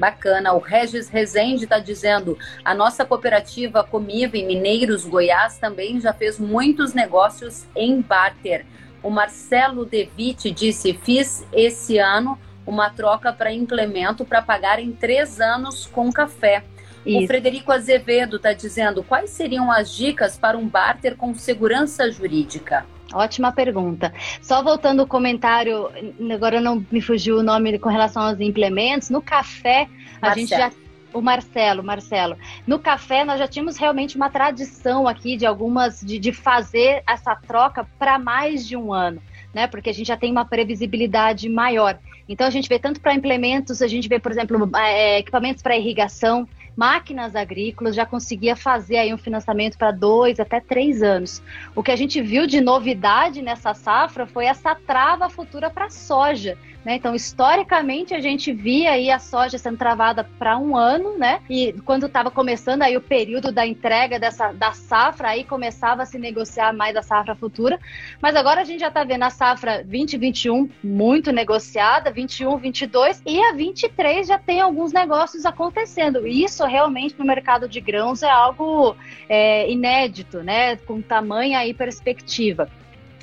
Bacana. 0.00 0.54
O 0.54 0.58
Regis 0.58 1.08
Rezende 1.08 1.64
está 1.64 1.78
dizendo: 1.78 2.36
a 2.64 2.74
nossa 2.74 3.04
cooperativa 3.04 3.84
Comiva 3.84 4.36
em 4.38 4.46
Mineiros, 4.46 5.04
Goiás, 5.04 5.58
também 5.58 6.00
já 6.00 6.12
fez 6.12 6.38
muitos 6.38 6.94
negócios 6.94 7.66
em 7.76 8.00
barter. 8.00 8.64
O 9.02 9.10
Marcelo 9.10 9.84
Devitt 9.84 10.50
disse: 10.50 10.94
fiz 10.94 11.46
esse 11.52 11.98
ano 11.98 12.38
uma 12.66 12.88
troca 12.88 13.32
para 13.32 13.52
implemento 13.52 14.24
para 14.24 14.40
pagar 14.40 14.78
em 14.78 14.92
três 14.92 15.40
anos 15.40 15.86
com 15.86 16.10
café. 16.10 16.64
Isso. 17.04 17.24
O 17.24 17.26
Frederico 17.26 17.70
Azevedo 17.70 18.36
está 18.36 18.52
dizendo: 18.52 19.04
quais 19.04 19.30
seriam 19.30 19.70
as 19.70 19.94
dicas 19.94 20.38
para 20.38 20.56
um 20.56 20.66
barter 20.66 21.16
com 21.16 21.34
segurança 21.34 22.10
jurídica? 22.10 22.86
Ótima 23.12 23.52
pergunta. 23.52 24.12
Só 24.40 24.62
voltando 24.62 25.00
ao 25.00 25.06
comentário, 25.06 25.90
agora 26.32 26.60
não 26.60 26.84
me 26.90 27.00
fugiu 27.00 27.38
o 27.38 27.42
nome 27.42 27.78
com 27.78 27.88
relação 27.88 28.22
aos 28.22 28.40
implementos. 28.40 29.10
No 29.10 29.20
café, 29.20 29.88
a 30.22 30.28
Marcelo. 30.28 30.34
gente 30.36 30.50
já 30.50 30.70
o 31.12 31.20
Marcelo, 31.20 31.82
Marcelo. 31.82 32.36
No 32.66 32.78
café, 32.78 33.24
nós 33.24 33.38
já 33.38 33.48
tínhamos 33.48 33.76
realmente 33.76 34.16
uma 34.16 34.30
tradição 34.30 35.08
aqui 35.08 35.36
de 35.36 35.44
algumas, 35.44 36.00
de, 36.00 36.18
de 36.18 36.32
fazer 36.32 37.02
essa 37.08 37.34
troca 37.34 37.86
para 37.98 38.18
mais 38.18 38.66
de 38.66 38.76
um 38.76 38.92
ano, 38.92 39.20
né? 39.52 39.66
Porque 39.66 39.90
a 39.90 39.92
gente 39.92 40.06
já 40.06 40.16
tem 40.16 40.30
uma 40.30 40.44
previsibilidade 40.44 41.48
maior. 41.48 41.98
Então, 42.28 42.46
a 42.46 42.50
gente 42.50 42.68
vê 42.68 42.78
tanto 42.78 43.00
para 43.00 43.12
implementos, 43.12 43.82
a 43.82 43.88
gente 43.88 44.08
vê, 44.08 44.20
por 44.20 44.30
exemplo, 44.30 44.70
é, 44.76 45.18
equipamentos 45.18 45.62
para 45.62 45.76
irrigação, 45.76 46.48
máquinas 46.80 47.36
agrícolas, 47.36 47.94
já 47.94 48.06
conseguia 48.06 48.56
fazer 48.56 48.96
aí 48.96 49.12
um 49.12 49.18
financiamento 49.18 49.76
para 49.76 49.90
dois 49.90 50.40
até 50.40 50.60
três 50.60 51.02
anos. 51.02 51.42
O 51.76 51.82
que 51.82 51.90
a 51.90 51.96
gente 51.96 52.22
viu 52.22 52.46
de 52.46 52.58
novidade 52.58 53.42
nessa 53.42 53.74
safra 53.74 54.26
foi 54.26 54.46
essa 54.46 54.74
trava 54.74 55.28
futura 55.28 55.68
para 55.68 55.90
soja. 55.90 56.56
Né? 56.84 56.94
Então, 56.94 57.14
historicamente, 57.14 58.14
a 58.14 58.20
gente 58.20 58.52
via 58.52 58.92
aí 58.92 59.10
a 59.10 59.18
soja 59.18 59.58
sendo 59.58 59.76
travada 59.76 60.24
para 60.38 60.56
um 60.56 60.76
ano, 60.76 61.18
né? 61.18 61.40
E 61.48 61.74
quando 61.84 62.06
estava 62.06 62.30
começando 62.30 62.82
aí 62.82 62.96
o 62.96 63.02
período 63.02 63.52
da 63.52 63.66
entrega 63.66 64.18
dessa, 64.18 64.52
da 64.52 64.72
safra, 64.72 65.28
aí 65.28 65.44
começava 65.44 66.02
a 66.02 66.06
se 66.06 66.18
negociar 66.18 66.72
mais 66.72 66.96
a 66.96 67.02
safra 67.02 67.34
futura. 67.34 67.78
Mas 68.20 68.34
agora 68.34 68.62
a 68.62 68.64
gente 68.64 68.80
já 68.80 68.88
está 68.88 69.04
vendo 69.04 69.24
a 69.24 69.30
safra 69.30 69.84
2021 69.84 70.70
muito 70.82 71.30
negociada, 71.32 72.10
21, 72.10 72.56
22 72.56 73.22
e 73.26 73.38
a 73.42 73.52
23 73.52 74.26
já 74.26 74.38
tem 74.38 74.60
alguns 74.60 74.92
negócios 74.92 75.44
acontecendo. 75.44 76.26
Isso 76.26 76.64
realmente 76.64 77.14
no 77.18 77.26
mercado 77.26 77.68
de 77.68 77.80
grãos 77.80 78.22
é 78.22 78.30
algo 78.30 78.96
é, 79.28 79.70
inédito, 79.70 80.38
né? 80.42 80.76
Com 80.76 81.02
tamanha 81.02 81.66
e 81.66 81.74
perspectiva. 81.74 82.70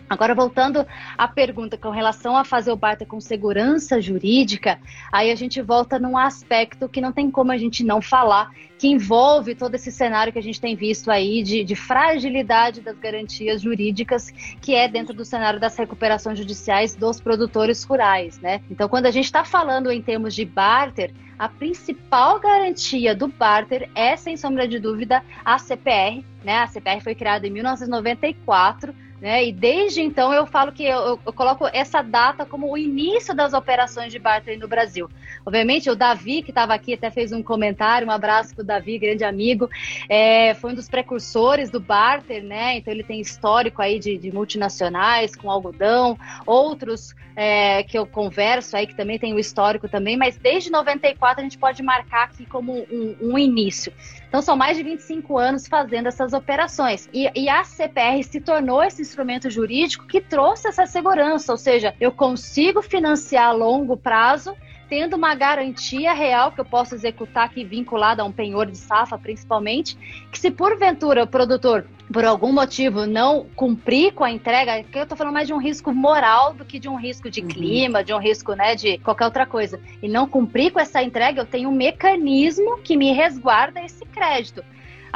Agora, 0.10 0.34
voltando 0.34 0.86
à 1.18 1.28
pergunta 1.28 1.78
com 1.78 1.90
relação 1.90 2.38
a 2.38 2.46
fazer 2.46 2.72
o 2.72 2.78
barter 2.78 3.06
com 3.06 3.20
segurança 3.20 4.00
jurídica, 4.00 4.80
aí 5.12 5.30
a 5.30 5.36
gente 5.36 5.62
volta 5.62 6.00
num 6.00 6.18
aspecto 6.18 6.88
que 6.88 7.02
não 7.02 7.12
tem 7.12 7.30
como 7.30 7.52
a 7.52 7.58
gente 7.58 7.84
não 7.84 8.02
falar, 8.02 8.50
que 8.80 8.88
envolve 8.88 9.54
todo 9.54 9.76
esse 9.76 9.92
cenário 9.92 10.32
que 10.32 10.40
a 10.40 10.44
gente 10.44 10.62
tem 10.62 10.76
visto 10.76 11.12
aí 11.12 11.44
de, 11.44 11.64
de 11.64 11.76
fragilidade 11.76 12.80
das 12.80 12.98
garantias 12.98 13.62
jurídicas, 13.62 14.32
que 14.62 14.74
é 14.74 14.88
dentro 14.88 15.14
do 15.14 15.26
cenário 15.26 15.60
das 15.60 15.76
recuperações 15.76 16.38
judiciais 16.38 16.96
dos 16.96 17.20
produtores 17.20 17.84
rurais, 17.84 18.40
né? 18.40 18.62
Então, 18.72 18.88
quando 18.88 19.08
a 19.08 19.12
gente 19.12 19.26
está 19.26 19.44
falando 19.44 19.92
em 19.92 20.02
termos 20.02 20.34
de 20.34 20.46
barter, 20.46 21.12
a 21.38 21.50
principal 21.50 22.40
garantia 22.40 23.14
do 23.14 23.28
barter 23.28 23.90
é, 23.94 24.16
sem 24.16 24.38
sombra 24.38 24.68
de 24.68 24.80
dúvida, 24.80 25.24
a 25.44 25.58
CPR, 25.58 26.24
né? 26.44 26.60
A 26.60 26.68
CPR 26.68 27.02
foi 27.02 27.14
criada 27.14 27.46
em 27.46 27.52
1994 27.52 28.96
né? 29.22 29.46
E 29.46 29.52
desde 29.52 30.02
então 30.02 30.34
eu 30.34 30.46
falo 30.46 30.72
que 30.72 30.84
eu, 30.84 31.20
eu, 31.26 31.34
coloco 31.34 31.68
essa 31.74 32.02
data 32.02 32.46
como 32.46 32.72
o 32.72 32.78
início 32.78 33.34
das 33.36 33.54
operações 33.54 34.12
de 34.12 34.20
barter 34.20 34.58
no 34.60 34.68
Brasil. 34.68 35.10
Obviamente, 35.46 35.90
o 35.90 35.96
Davi, 35.96 36.44
que 36.44 36.52
estava 36.52 36.74
aqui, 36.74 36.94
até 36.94 37.10
fez 37.10 37.32
um 37.32 37.42
comentário, 37.42 38.08
um 38.08 38.12
abraço 38.12 38.54
para 38.54 38.62
o 38.62 38.66
Davi, 38.66 39.00
grande 39.00 39.24
amigo, 39.24 39.70
é, 40.08 40.54
foi 40.56 40.72
um 40.72 40.76
dos 40.76 40.88
precursores 40.88 41.70
do 41.70 41.80
barter, 41.80 42.44
né? 42.44 42.78
Então 42.78 42.94
ele 42.94 43.04
tem 43.04 43.20
histórico 43.20 43.82
aí 43.82 43.98
de, 43.98 44.18
de 44.18 44.32
multinacionais 44.32 45.36
com 45.36 45.50
algodão, 45.50 46.18
outros 46.46 47.16
é, 47.36 47.84
que 47.84 47.98
eu 47.98 48.06
converso 48.06 48.76
aí 48.76 48.88
que 48.88 48.96
também 48.96 49.20
tem 49.20 49.34
o 49.34 49.40
histórico 49.40 49.88
também, 49.88 50.18
mas 50.18 50.38
desde 50.38 50.72
94 50.72 51.40
a 51.40 51.44
gente 51.44 51.58
pode 51.58 51.84
marcar 51.84 52.24
aqui 52.24 52.46
como 52.46 52.74
um, 52.92 53.16
um 53.22 53.38
início. 53.38 53.94
Então 54.28 54.42
são 54.42 54.56
mais 54.56 54.78
de 54.78 54.84
25 54.84 55.38
anos 55.38 55.68
fazendo 55.68 56.08
essas 56.08 56.34
operações. 56.34 57.10
E, 57.14 57.30
e 57.36 57.50
a 57.50 57.64
CPR 57.64 58.24
se 58.24 58.42
tornou 58.42 58.84
esse 58.84 59.02
instrumento 59.02 59.50
jurídico 59.50 60.06
que 60.06 60.22
trouxe 60.22 60.68
essa 60.68 60.86
segurança, 60.86 61.52
ou 61.52 61.58
seja, 61.58 61.96
eu 62.00 62.12
consigo 62.12 62.82
financiar 62.82 63.50
a 63.50 63.54
longo 63.54 63.96
prazo 63.96 64.56
tendo 64.90 65.16
uma 65.16 65.36
garantia 65.36 66.14
real 66.14 66.52
que 66.52 66.62
eu 66.62 66.66
posso 66.66 66.96
executar 66.96 67.46
aqui 67.46 67.64
vinculada 67.64 68.22
a 68.22 68.26
um 68.26 68.32
penhor 68.32 68.66
de 68.66 68.78
safra, 68.78 69.18
principalmente, 69.18 69.98
que 70.32 70.40
se 70.40 70.52
porventura 70.52 71.24
o 71.24 71.28
produtor 71.28 71.86
por 72.12 72.24
algum 72.24 72.54
motivo 72.54 73.06
não 73.06 73.46
cumprir 73.56 74.14
com 74.14 74.24
a 74.24 74.32
entrega, 74.32 74.84
que 74.84 74.98
eu 74.98 75.04
estou 75.04 75.18
falando 75.18 75.34
mais 75.34 75.48
de 75.48 75.54
um 75.54 75.58
risco 75.58 75.94
moral 75.94 76.54
do 76.54 76.64
que 76.64 76.80
de 76.80 76.88
um 76.88 76.96
risco 76.96 77.30
de 77.30 77.42
uhum. 77.42 77.48
clima, 77.48 78.04
de 78.04 78.14
um 78.14 78.18
risco, 78.18 78.54
né, 78.54 78.76
de 78.76 78.98
qualquer 79.00 79.26
outra 79.26 79.46
coisa. 79.46 79.80
E 80.02 80.08
não 80.08 80.28
cumprir 80.28 80.72
com 80.72 80.80
essa 80.80 81.04
entrega, 81.04 81.42
eu 81.42 81.46
tenho 81.46 81.70
um 81.70 81.76
mecanismo 81.76 82.78
que 82.78 82.96
me 82.96 83.12
resguarda 83.12 83.82
esse 83.82 84.06
crédito. 84.06 84.64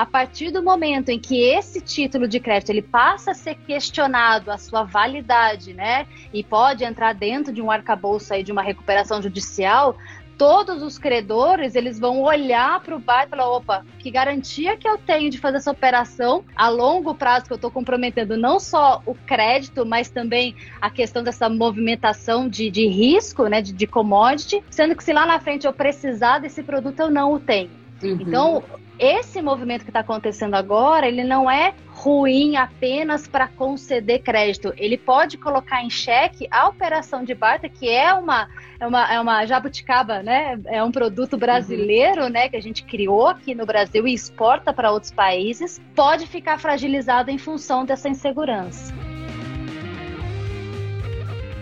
A 0.01 0.05
partir 0.07 0.49
do 0.49 0.63
momento 0.63 1.09
em 1.09 1.19
que 1.19 1.39
esse 1.39 1.79
título 1.79 2.27
de 2.27 2.39
crédito 2.39 2.71
ele 2.71 2.81
passa 2.81 3.29
a 3.29 3.33
ser 3.35 3.53
questionado 3.53 4.49
a 4.49 4.57
sua 4.57 4.81
validade, 4.81 5.75
né, 5.75 6.07
e 6.33 6.43
pode 6.43 6.83
entrar 6.83 7.13
dentro 7.13 7.53
de 7.53 7.61
um 7.61 7.69
arcabouço 7.69 8.33
aí 8.33 8.41
de 8.41 8.51
uma 8.51 8.63
recuperação 8.63 9.21
judicial, 9.21 9.95
todos 10.39 10.81
os 10.81 10.97
credores 10.97 11.75
eles 11.75 11.99
vão 11.99 12.23
olhar 12.23 12.81
para 12.81 12.95
o 12.95 12.99
bar 12.99 13.25
e 13.25 13.29
falar: 13.29 13.47
opa, 13.47 13.85
que 13.99 14.09
garantia 14.09 14.75
que 14.75 14.89
eu 14.89 14.97
tenho 14.97 15.29
de 15.29 15.37
fazer 15.37 15.57
essa 15.57 15.69
operação 15.69 16.43
a 16.55 16.67
longo 16.67 17.13
prazo 17.13 17.45
que 17.45 17.53
eu 17.53 17.57
estou 17.57 17.69
comprometendo 17.69 18.35
não 18.35 18.59
só 18.59 19.03
o 19.05 19.13
crédito, 19.13 19.85
mas 19.85 20.09
também 20.09 20.55
a 20.81 20.89
questão 20.89 21.21
dessa 21.21 21.47
movimentação 21.47 22.49
de, 22.49 22.71
de 22.71 22.87
risco, 22.87 23.45
né, 23.45 23.61
de, 23.61 23.71
de 23.71 23.85
commodity, 23.85 24.63
sendo 24.71 24.95
que 24.95 25.03
se 25.03 25.13
lá 25.13 25.27
na 25.27 25.39
frente 25.39 25.67
eu 25.67 25.73
precisar 25.73 26.39
desse 26.39 26.63
produto 26.63 26.99
eu 27.01 27.11
não 27.11 27.33
o 27.33 27.39
tenho. 27.39 27.80
Uhum. 28.03 28.17
Então, 28.21 28.63
esse 28.97 29.41
movimento 29.41 29.83
que 29.83 29.89
está 29.89 30.01
acontecendo 30.01 30.53
agora, 30.53 31.07
ele 31.07 31.23
não 31.23 31.49
é 31.49 31.73
ruim 31.87 32.55
apenas 32.55 33.27
para 33.27 33.47
conceder 33.47 34.21
crédito. 34.21 34.73
Ele 34.77 34.97
pode 34.97 35.37
colocar 35.37 35.83
em 35.83 35.89
xeque 35.89 36.47
a 36.51 36.67
operação 36.67 37.23
de 37.23 37.33
barter, 37.33 37.71
que 37.71 37.89
é 37.89 38.13
uma, 38.13 38.47
é 38.79 38.85
uma, 38.85 39.13
é 39.13 39.19
uma 39.19 39.45
jabuticaba, 39.45 40.21
né? 40.21 40.59
É 40.65 40.83
um 40.83 40.91
produto 40.91 41.37
brasileiro, 41.37 42.23
uhum. 42.23 42.29
né? 42.29 42.47
Que 42.47 42.57
a 42.57 42.61
gente 42.61 42.83
criou 42.83 43.27
aqui 43.27 43.55
no 43.55 43.65
Brasil 43.65 44.07
e 44.07 44.13
exporta 44.13 44.71
para 44.71 44.91
outros 44.91 45.11
países. 45.11 45.81
Pode 45.95 46.27
ficar 46.27 46.59
fragilizado 46.59 47.31
em 47.31 47.37
função 47.37 47.85
dessa 47.85 48.07
insegurança. 48.07 48.93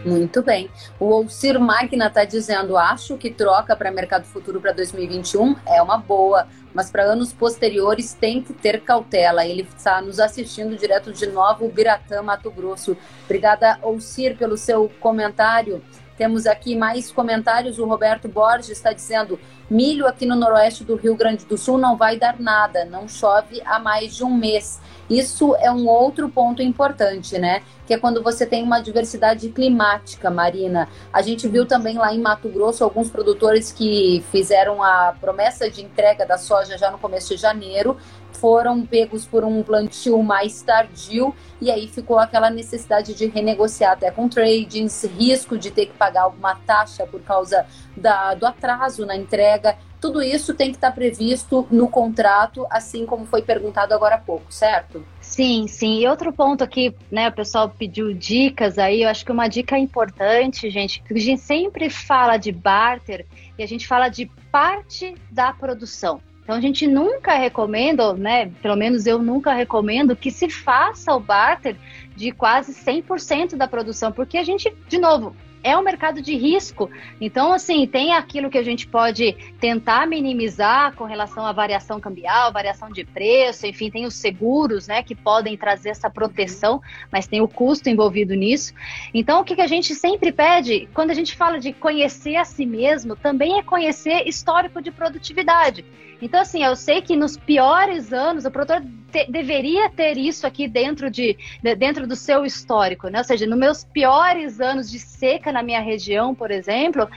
Muito 0.05 0.41
bem. 0.41 0.69
O 0.97 1.13
Alcir 1.13 1.59
Magna 1.59 2.07
está 2.07 2.23
dizendo: 2.23 2.77
acho 2.77 3.17
que 3.17 3.29
troca 3.29 3.75
para 3.75 3.91
mercado 3.91 4.23
futuro 4.23 4.61
para 4.61 4.71
2021 4.71 5.55
é 5.67 5.81
uma 5.81 5.97
boa, 5.97 6.47
mas 6.73 6.89
para 6.89 7.03
anos 7.03 7.33
posteriores 7.33 8.13
tem 8.13 8.41
que 8.41 8.53
ter 8.53 8.81
cautela. 8.81 9.45
Ele 9.45 9.67
está 9.75 10.01
nos 10.01 10.19
assistindo 10.19 10.77
direto 10.77 11.11
de 11.11 11.27
Novo 11.27 11.67
Biratã, 11.67 12.21
Mato 12.21 12.49
Grosso. 12.49 12.95
Obrigada, 13.25 13.77
Alcir, 13.83 14.37
pelo 14.37 14.55
seu 14.55 14.89
comentário. 15.01 15.83
Temos 16.17 16.45
aqui 16.45 16.77
mais 16.77 17.11
comentários. 17.11 17.77
O 17.77 17.85
Roberto 17.85 18.29
Borges 18.29 18.69
está 18.69 18.93
dizendo: 18.93 19.37
milho 19.69 20.07
aqui 20.07 20.25
no 20.25 20.35
noroeste 20.35 20.85
do 20.85 20.95
Rio 20.95 21.15
Grande 21.15 21.45
do 21.45 21.57
Sul 21.57 21.77
não 21.77 21.97
vai 21.97 22.17
dar 22.17 22.39
nada, 22.39 22.85
não 22.85 23.05
chove 23.07 23.61
há 23.65 23.79
mais 23.79 24.15
de 24.15 24.23
um 24.23 24.33
mês. 24.33 24.79
Isso 25.09 25.55
é 25.55 25.71
um 25.71 25.87
outro 25.87 26.29
ponto 26.29 26.61
importante, 26.61 27.39
né? 27.39 27.63
Que 27.87 27.95
é 27.95 27.97
quando 27.97 28.21
você 28.21 28.45
tem 28.45 28.63
uma 28.63 28.79
diversidade 28.79 29.49
climática, 29.49 30.29
Marina. 30.29 30.87
A 31.11 31.21
gente 31.21 31.47
viu 31.47 31.65
também 31.65 31.97
lá 31.97 32.13
em 32.13 32.19
Mato 32.19 32.47
Grosso 32.49 32.83
alguns 32.83 33.09
produtores 33.09 33.71
que 33.71 34.23
fizeram 34.31 34.83
a 34.83 35.15
promessa 35.19 35.69
de 35.69 35.81
entrega 35.81 36.25
da 36.25 36.37
soja 36.37 36.77
já 36.77 36.91
no 36.91 36.99
começo 36.99 37.35
de 37.35 37.41
janeiro 37.41 37.97
foram 38.39 38.85
pegos 38.85 39.25
por 39.25 39.43
um 39.43 39.61
plantio 39.61 40.21
mais 40.23 40.61
tardio 40.61 41.35
e 41.59 41.69
aí 41.69 41.87
ficou 41.87 42.17
aquela 42.17 42.49
necessidade 42.49 43.13
de 43.13 43.27
renegociar 43.27 43.93
até 43.93 44.09
com 44.09 44.29
tradings, 44.29 45.03
risco 45.03 45.57
de 45.57 45.71
ter 45.71 45.87
que 45.87 45.93
pagar 45.93 46.23
alguma 46.23 46.55
taxa 46.55 47.05
por 47.05 47.21
causa 47.21 47.65
da, 47.95 48.33
do 48.33 48.45
atraso 48.45 49.05
na 49.05 49.15
entrega. 49.15 49.77
Tudo 49.99 50.21
isso 50.21 50.53
tem 50.53 50.71
que 50.71 50.77
estar 50.77 50.91
previsto 50.91 51.67
no 51.69 51.89
contrato, 51.89 52.65
assim 52.69 53.05
como 53.05 53.25
foi 53.25 53.41
perguntado 53.41 53.93
agora 53.93 54.15
há 54.15 54.19
pouco, 54.19 54.51
certo? 54.51 55.05
Sim, 55.19 55.67
sim. 55.67 55.99
E 55.99 56.07
outro 56.07 56.31
ponto 56.31 56.63
aqui, 56.63 56.95
né, 57.11 57.27
o 57.27 57.33
pessoal 57.33 57.69
pediu 57.69 58.13
dicas 58.13 58.77
aí, 58.77 59.03
eu 59.03 59.09
acho 59.09 59.25
que 59.25 59.31
uma 59.31 59.47
dica 59.47 59.77
importante, 59.77 60.69
gente, 60.69 61.03
que 61.03 61.13
a 61.13 61.17
gente 61.17 61.41
sempre 61.41 61.89
fala 61.89 62.37
de 62.37 62.51
barter 62.51 63.25
e 63.57 63.63
a 63.63 63.67
gente 63.67 63.87
fala 63.87 64.07
de 64.07 64.25
parte 64.51 65.15
da 65.29 65.51
produção. 65.51 66.21
Então 66.43 66.57
a 66.57 66.61
gente 66.61 66.87
nunca 66.87 67.37
recomenda, 67.37 68.13
né, 68.13 68.51
pelo 68.61 68.75
menos 68.75 69.05
eu 69.05 69.19
nunca 69.19 69.53
recomendo 69.53 70.15
que 70.15 70.31
se 70.31 70.49
faça 70.49 71.13
o 71.13 71.19
barter 71.19 71.75
de 72.15 72.31
quase 72.31 72.73
100% 72.73 73.55
da 73.55 73.67
produção, 73.67 74.11
porque 74.11 74.37
a 74.37 74.43
gente, 74.43 74.75
de 74.87 74.97
novo, 74.97 75.35
é 75.63 75.77
um 75.77 75.81
mercado 75.81 76.21
de 76.21 76.35
risco. 76.35 76.89
Então, 77.19 77.53
assim, 77.53 77.85
tem 77.85 78.13
aquilo 78.13 78.49
que 78.49 78.57
a 78.57 78.63
gente 78.63 78.87
pode 78.87 79.33
tentar 79.59 80.07
minimizar 80.07 80.95
com 80.95 81.03
relação 81.03 81.45
à 81.45 81.51
variação 81.51 81.99
cambial, 81.99 82.51
variação 82.51 82.89
de 82.89 83.03
preço, 83.03 83.65
enfim, 83.65 83.89
tem 83.89 84.05
os 84.05 84.15
seguros, 84.15 84.87
né, 84.87 85.03
que 85.03 85.15
podem 85.15 85.57
trazer 85.57 85.89
essa 85.89 86.09
proteção, 86.09 86.81
mas 87.11 87.27
tem 87.27 87.41
o 87.41 87.47
custo 87.47 87.89
envolvido 87.89 88.33
nisso. 88.33 88.73
Então, 89.13 89.41
o 89.41 89.43
que, 89.43 89.55
que 89.55 89.61
a 89.61 89.67
gente 89.67 89.93
sempre 89.95 90.31
pede, 90.31 90.87
quando 90.93 91.11
a 91.11 91.15
gente 91.15 91.35
fala 91.35 91.59
de 91.59 91.73
conhecer 91.73 92.35
a 92.35 92.45
si 92.45 92.65
mesmo, 92.65 93.15
também 93.15 93.57
é 93.57 93.63
conhecer 93.63 94.27
histórico 94.27 94.81
de 94.81 94.91
produtividade. 94.91 95.85
Então, 96.21 96.41
assim, 96.41 96.63
eu 96.63 96.75
sei 96.75 97.01
que 97.01 97.15
nos 97.15 97.37
piores 97.37 98.11
anos, 98.11 98.45
o 98.45 98.51
produtor 98.51 98.81
te, 99.11 99.25
deveria 99.31 99.89
ter 99.89 100.17
isso 100.17 100.45
aqui 100.45 100.67
dentro, 100.67 101.09
de, 101.09 101.37
de, 101.63 101.75
dentro 101.75 102.05
do 102.05 102.15
seu 102.15 102.45
histórico, 102.45 103.07
né? 103.07 103.19
Ou 103.19 103.23
seja, 103.23 103.45
nos 103.45 103.57
meus 103.57 103.83
piores 103.83 104.59
anos 104.59 104.89
de 104.91 104.99
seca 104.99 105.51
na 105.51 105.63
minha 105.63 105.79
região, 105.79 106.35
por 106.35 106.51
exemplo, 106.51 107.09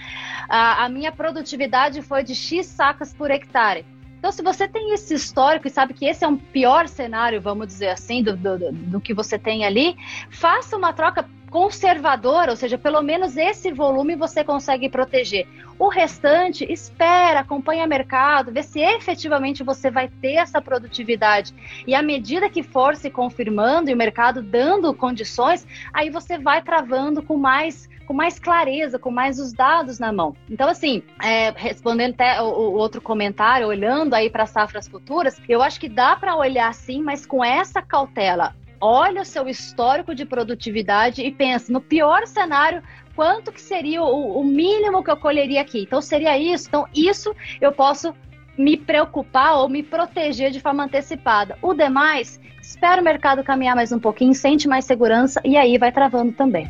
a, 0.48 0.84
a 0.84 0.88
minha 0.88 1.10
produtividade 1.10 2.00
foi 2.02 2.22
de 2.22 2.34
X 2.34 2.66
sacas 2.66 3.12
por 3.12 3.30
hectare. 3.30 3.84
Então, 4.22 4.30
se 4.30 4.40
você 4.40 4.68
tem 4.68 4.94
esse 4.94 5.14
histórico 5.14 5.66
e 5.66 5.70
sabe 5.70 5.94
que 5.94 6.06
esse 6.06 6.24
é 6.24 6.28
um 6.28 6.36
pior 6.36 6.86
cenário, 6.86 7.40
vamos 7.40 7.66
dizer 7.66 7.88
assim, 7.88 8.22
do, 8.22 8.36
do, 8.36 8.70
do 8.70 9.00
que 9.00 9.12
você 9.12 9.36
tem 9.36 9.64
ali, 9.64 9.96
faça 10.30 10.76
uma 10.76 10.92
troca 10.92 11.28
conservadora, 11.50 12.52
ou 12.52 12.56
seja, 12.56 12.78
pelo 12.78 13.02
menos 13.02 13.36
esse 13.36 13.72
volume 13.72 14.14
você 14.14 14.44
consegue 14.44 14.88
proteger. 14.88 15.48
O 15.76 15.88
restante, 15.88 16.64
espera, 16.72 17.40
acompanha 17.40 17.84
o 17.84 17.88
mercado, 17.88 18.52
vê 18.52 18.62
se 18.62 18.78
efetivamente 18.78 19.64
você 19.64 19.90
vai 19.90 20.08
ter 20.08 20.34
essa 20.34 20.62
produtividade. 20.62 21.52
E 21.84 21.92
à 21.92 22.00
medida 22.00 22.48
que 22.48 22.62
for 22.62 22.94
se 22.94 23.10
confirmando 23.10 23.90
e 23.90 23.92
o 23.92 23.96
mercado 23.96 24.40
dando 24.40 24.94
condições, 24.94 25.66
aí 25.92 26.10
você 26.10 26.38
vai 26.38 26.62
travando 26.62 27.24
com 27.24 27.36
mais 27.36 27.90
com 28.12 28.16
mais 28.16 28.38
clareza, 28.38 28.98
com 28.98 29.10
mais 29.10 29.38
os 29.38 29.54
dados 29.54 29.98
na 29.98 30.12
mão. 30.12 30.36
Então, 30.50 30.68
assim, 30.68 31.02
é, 31.22 31.50
respondendo 31.56 32.12
até 32.12 32.42
o, 32.42 32.44
o, 32.44 32.74
outro 32.74 33.00
comentário, 33.00 33.66
olhando 33.66 34.12
aí 34.12 34.28
para 34.28 34.44
safras 34.44 34.86
futuras, 34.86 35.40
eu 35.48 35.62
acho 35.62 35.80
que 35.80 35.88
dá 35.88 36.14
para 36.14 36.36
olhar 36.36 36.74
sim, 36.74 37.02
mas 37.02 37.24
com 37.24 37.42
essa 37.42 37.80
cautela 37.80 38.54
olha 38.78 39.22
o 39.22 39.24
seu 39.24 39.48
histórico 39.48 40.14
de 40.14 40.26
produtividade 40.26 41.22
e 41.22 41.30
pensa, 41.30 41.72
no 41.72 41.80
pior 41.80 42.26
cenário, 42.26 42.82
quanto 43.16 43.50
que 43.50 43.62
seria 43.62 44.02
o, 44.02 44.40
o, 44.40 44.44
mínimo 44.44 45.02
que 45.02 45.10
eu 45.10 45.16
colheria 45.16 45.62
aqui? 45.62 45.84
Então 45.84 46.02
seria 46.02 46.36
isso. 46.36 46.68
Então 46.68 46.86
isso 46.94 47.34
eu 47.62 47.72
posso 47.72 48.14
me 48.58 48.76
preocupar 48.76 49.56
ou 49.56 49.70
me 49.70 49.82
proteger 49.82 50.50
de 50.50 50.60
forma 50.60 50.84
antecipada. 50.84 51.56
O 51.62 51.72
demais, 51.72 52.38
espera 52.60 53.00
o 53.00 53.04
mercado 53.04 53.42
caminhar 53.42 53.74
mais 53.74 53.90
um 53.90 53.98
pouquinho, 53.98 54.34
sente 54.34 54.68
mais 54.68 54.84
segurança 54.84 55.40
e 55.44 55.56
aí 55.56 55.78
vai 55.78 55.90
travando 55.90 56.32
também. 56.32 56.68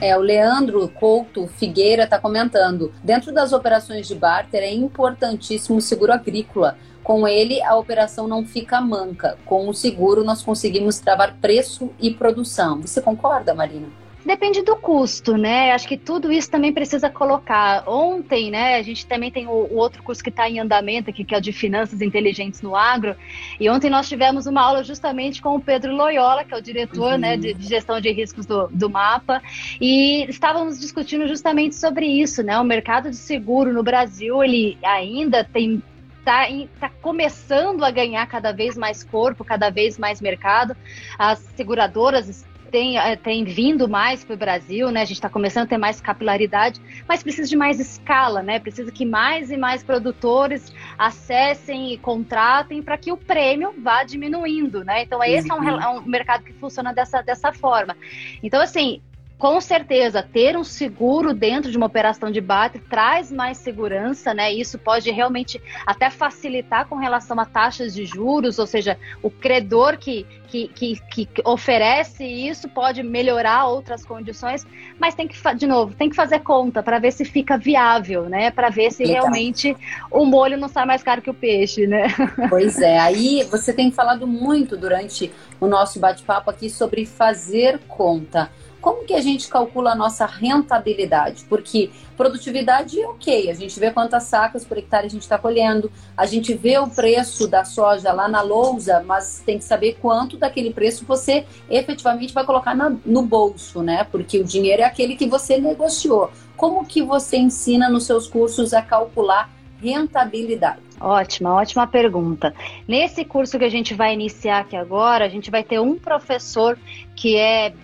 É, 0.00 0.16
o 0.16 0.20
Leandro 0.20 0.88
Couto 0.88 1.46
Figueira 1.46 2.04
está 2.04 2.18
comentando. 2.18 2.92
Dentro 3.02 3.32
das 3.32 3.52
operações 3.52 4.06
de 4.06 4.14
barter 4.14 4.62
é 4.62 4.72
importantíssimo 4.72 5.78
o 5.78 5.82
seguro 5.82 6.12
agrícola 6.12 6.76
com 7.06 7.26
ele, 7.26 7.62
a 7.62 7.76
operação 7.76 8.26
não 8.26 8.44
fica 8.44 8.80
manca. 8.80 9.38
Com 9.46 9.68
o 9.68 9.72
seguro, 9.72 10.24
nós 10.24 10.42
conseguimos 10.42 10.98
travar 10.98 11.36
preço 11.40 11.88
e 12.00 12.10
produção. 12.10 12.80
Você 12.80 13.00
concorda, 13.00 13.54
Marina? 13.54 13.86
Depende 14.26 14.60
do 14.60 14.74
custo, 14.74 15.36
né? 15.36 15.70
Acho 15.70 15.86
que 15.86 15.96
tudo 15.96 16.32
isso 16.32 16.50
também 16.50 16.72
precisa 16.72 17.08
colocar. 17.08 17.84
Ontem, 17.86 18.50
né, 18.50 18.74
a 18.74 18.82
gente 18.82 19.06
também 19.06 19.30
tem 19.30 19.46
o, 19.46 19.52
o 19.52 19.76
outro 19.76 20.02
curso 20.02 20.20
que 20.20 20.30
está 20.30 20.50
em 20.50 20.58
andamento 20.58 21.08
aqui, 21.10 21.22
que 21.22 21.32
é 21.32 21.38
o 21.38 21.40
de 21.40 21.52
Finanças 21.52 22.02
Inteligentes 22.02 22.60
no 22.60 22.74
Agro. 22.74 23.14
E 23.60 23.70
ontem 23.70 23.88
nós 23.88 24.08
tivemos 24.08 24.46
uma 24.46 24.60
aula 24.62 24.82
justamente 24.82 25.40
com 25.40 25.54
o 25.54 25.60
Pedro 25.60 25.94
Loyola, 25.94 26.42
que 26.42 26.52
é 26.52 26.56
o 26.56 26.60
diretor 26.60 27.12
uhum. 27.12 27.18
né, 27.18 27.36
de, 27.36 27.54
de, 27.54 27.68
gestão 27.68 28.00
de 28.00 28.10
riscos 28.10 28.44
do, 28.46 28.66
do 28.66 28.90
MAPA. 28.90 29.40
E 29.80 30.28
estávamos 30.28 30.80
discutindo 30.80 31.28
justamente 31.28 31.76
sobre 31.76 32.06
isso, 32.06 32.42
né? 32.42 32.58
O 32.58 32.64
mercado 32.64 33.08
de 33.10 33.16
seguro 33.16 33.72
no 33.72 33.84
Brasil, 33.84 34.42
ele 34.42 34.76
ainda 34.82 35.44
tem 35.44 35.80
está 36.18 36.48
tá 36.80 36.90
começando 37.00 37.84
a 37.84 37.90
ganhar 37.92 38.26
cada 38.26 38.50
vez 38.50 38.76
mais 38.76 39.04
corpo, 39.04 39.44
cada 39.44 39.70
vez 39.70 39.96
mais 39.96 40.20
mercado. 40.20 40.76
As 41.16 41.38
seguradoras 41.54 42.44
têm, 42.70 42.98
eh, 42.98 43.16
têm 43.16 43.44
vindo 43.44 43.88
mais 43.88 44.24
para 44.24 44.34
o 44.34 44.36
Brasil, 44.36 44.90
né? 44.90 45.02
A 45.02 45.04
gente 45.04 45.16
está 45.16 45.28
começando 45.28 45.64
a 45.64 45.66
ter 45.66 45.78
mais 45.78 46.00
capilaridade, 46.00 46.80
mas 47.08 47.22
precisa 47.22 47.48
de 47.48 47.56
mais 47.56 47.80
escala, 47.80 48.42
né? 48.42 48.58
Precisa 48.58 48.90
que 48.92 49.04
mais 49.04 49.50
e 49.50 49.56
mais 49.56 49.82
produtores 49.82 50.72
acessem 50.98 51.92
e 51.92 51.98
contratem 51.98 52.82
para 52.82 52.96
que 52.98 53.12
o 53.12 53.16
prêmio 53.16 53.74
vá 53.78 54.02
diminuindo, 54.02 54.84
né? 54.84 55.02
Então, 55.02 55.22
esse 55.22 55.50
uhum. 55.50 55.68
é, 55.68 55.72
um, 55.72 55.80
é 55.80 55.88
um 55.88 56.02
mercado 56.02 56.44
que 56.44 56.52
funciona 56.52 56.92
dessa, 56.92 57.22
dessa 57.22 57.52
forma. 57.52 57.96
Então, 58.42 58.60
assim, 58.60 59.00
com 59.38 59.60
certeza, 59.60 60.22
ter 60.22 60.56
um 60.56 60.64
seguro 60.64 61.34
dentro 61.34 61.70
de 61.70 61.76
uma 61.76 61.86
operação 61.86 62.30
de 62.30 62.40
bate 62.40 62.78
traz 62.78 63.30
mais 63.30 63.58
segurança, 63.58 64.32
né? 64.32 64.50
Isso 64.50 64.78
pode 64.78 65.10
realmente 65.10 65.60
até 65.86 66.08
facilitar 66.08 66.86
com 66.86 66.96
relação 66.96 67.38
a 67.38 67.44
taxas 67.44 67.94
de 67.94 68.06
juros, 68.06 68.58
ou 68.58 68.66
seja, 68.66 68.98
o 69.22 69.30
credor 69.30 69.98
que, 69.98 70.26
que, 70.48 70.68
que, 70.68 70.96
que 71.10 71.26
oferece 71.44 72.24
isso 72.24 72.66
pode 72.66 73.02
melhorar 73.02 73.66
outras 73.66 74.06
condições, 74.06 74.66
mas 74.98 75.14
tem 75.14 75.28
que, 75.28 75.36
de 75.54 75.66
novo, 75.66 75.94
tem 75.94 76.08
que 76.08 76.16
fazer 76.16 76.38
conta 76.38 76.82
para 76.82 76.98
ver 76.98 77.12
se 77.12 77.24
fica 77.24 77.58
viável, 77.58 78.30
né? 78.30 78.50
Para 78.50 78.70
ver 78.70 78.90
se 78.90 79.04
Legal. 79.04 79.24
realmente 79.24 79.76
o 80.10 80.24
molho 80.24 80.56
não 80.56 80.68
sai 80.68 80.86
mais 80.86 81.02
caro 81.02 81.20
que 81.20 81.30
o 81.30 81.34
peixe, 81.34 81.86
né? 81.86 82.06
Pois 82.48 82.80
é, 82.80 82.98
aí 82.98 83.44
você 83.50 83.72
tem 83.72 83.90
falado 83.90 84.26
muito 84.26 84.76
durante 84.76 85.30
o 85.60 85.66
nosso 85.66 85.98
bate-papo 85.98 86.48
aqui 86.48 86.70
sobre 86.70 87.04
fazer 87.04 87.80
conta 87.86 88.50
como 88.80 89.04
que 89.04 89.14
a 89.14 89.20
gente 89.20 89.48
calcula 89.48 89.92
a 89.92 89.94
nossa 89.94 90.26
rentabilidade? 90.26 91.44
Porque 91.48 91.90
produtividade, 92.16 92.98
ok, 93.04 93.50
a 93.50 93.54
gente 93.54 93.78
vê 93.78 93.90
quantas 93.90 94.24
sacas 94.24 94.64
por 94.64 94.78
hectare 94.78 95.06
a 95.06 95.10
gente 95.10 95.22
está 95.22 95.38
colhendo, 95.38 95.90
a 96.16 96.24
gente 96.24 96.54
vê 96.54 96.78
o 96.78 96.88
preço 96.88 97.48
da 97.48 97.64
soja 97.64 98.12
lá 98.12 98.28
na 98.28 98.42
lousa, 98.42 99.02
mas 99.06 99.42
tem 99.44 99.58
que 99.58 99.64
saber 99.64 99.98
quanto 100.00 100.36
daquele 100.36 100.72
preço 100.72 101.04
você 101.04 101.44
efetivamente 101.68 102.32
vai 102.32 102.44
colocar 102.44 102.74
na, 102.74 102.94
no 103.04 103.22
bolso, 103.22 103.82
né? 103.82 104.04
Porque 104.04 104.38
o 104.38 104.44
dinheiro 104.44 104.82
é 104.82 104.84
aquele 104.84 105.16
que 105.16 105.26
você 105.26 105.58
negociou. 105.58 106.30
Como 106.56 106.86
que 106.86 107.02
você 107.02 107.36
ensina 107.36 107.88
nos 107.88 108.06
seus 108.06 108.26
cursos 108.26 108.72
a 108.72 108.82
calcular 108.82 109.50
rentabilidade? 109.80 110.86
Ótima, 110.98 111.52
ótima 111.52 111.86
pergunta. 111.86 112.54
Nesse 112.88 113.24
curso 113.24 113.58
que 113.58 113.64
a 113.64 113.70
gente 113.70 113.92
vai 113.92 114.14
iniciar 114.14 114.60
aqui 114.60 114.76
agora, 114.76 115.26
a 115.26 115.28
gente 115.28 115.50
vai 115.50 115.62
ter 115.62 115.78
um 115.78 115.98
professor 115.98 116.78
que 117.14 117.36
é 117.36 117.74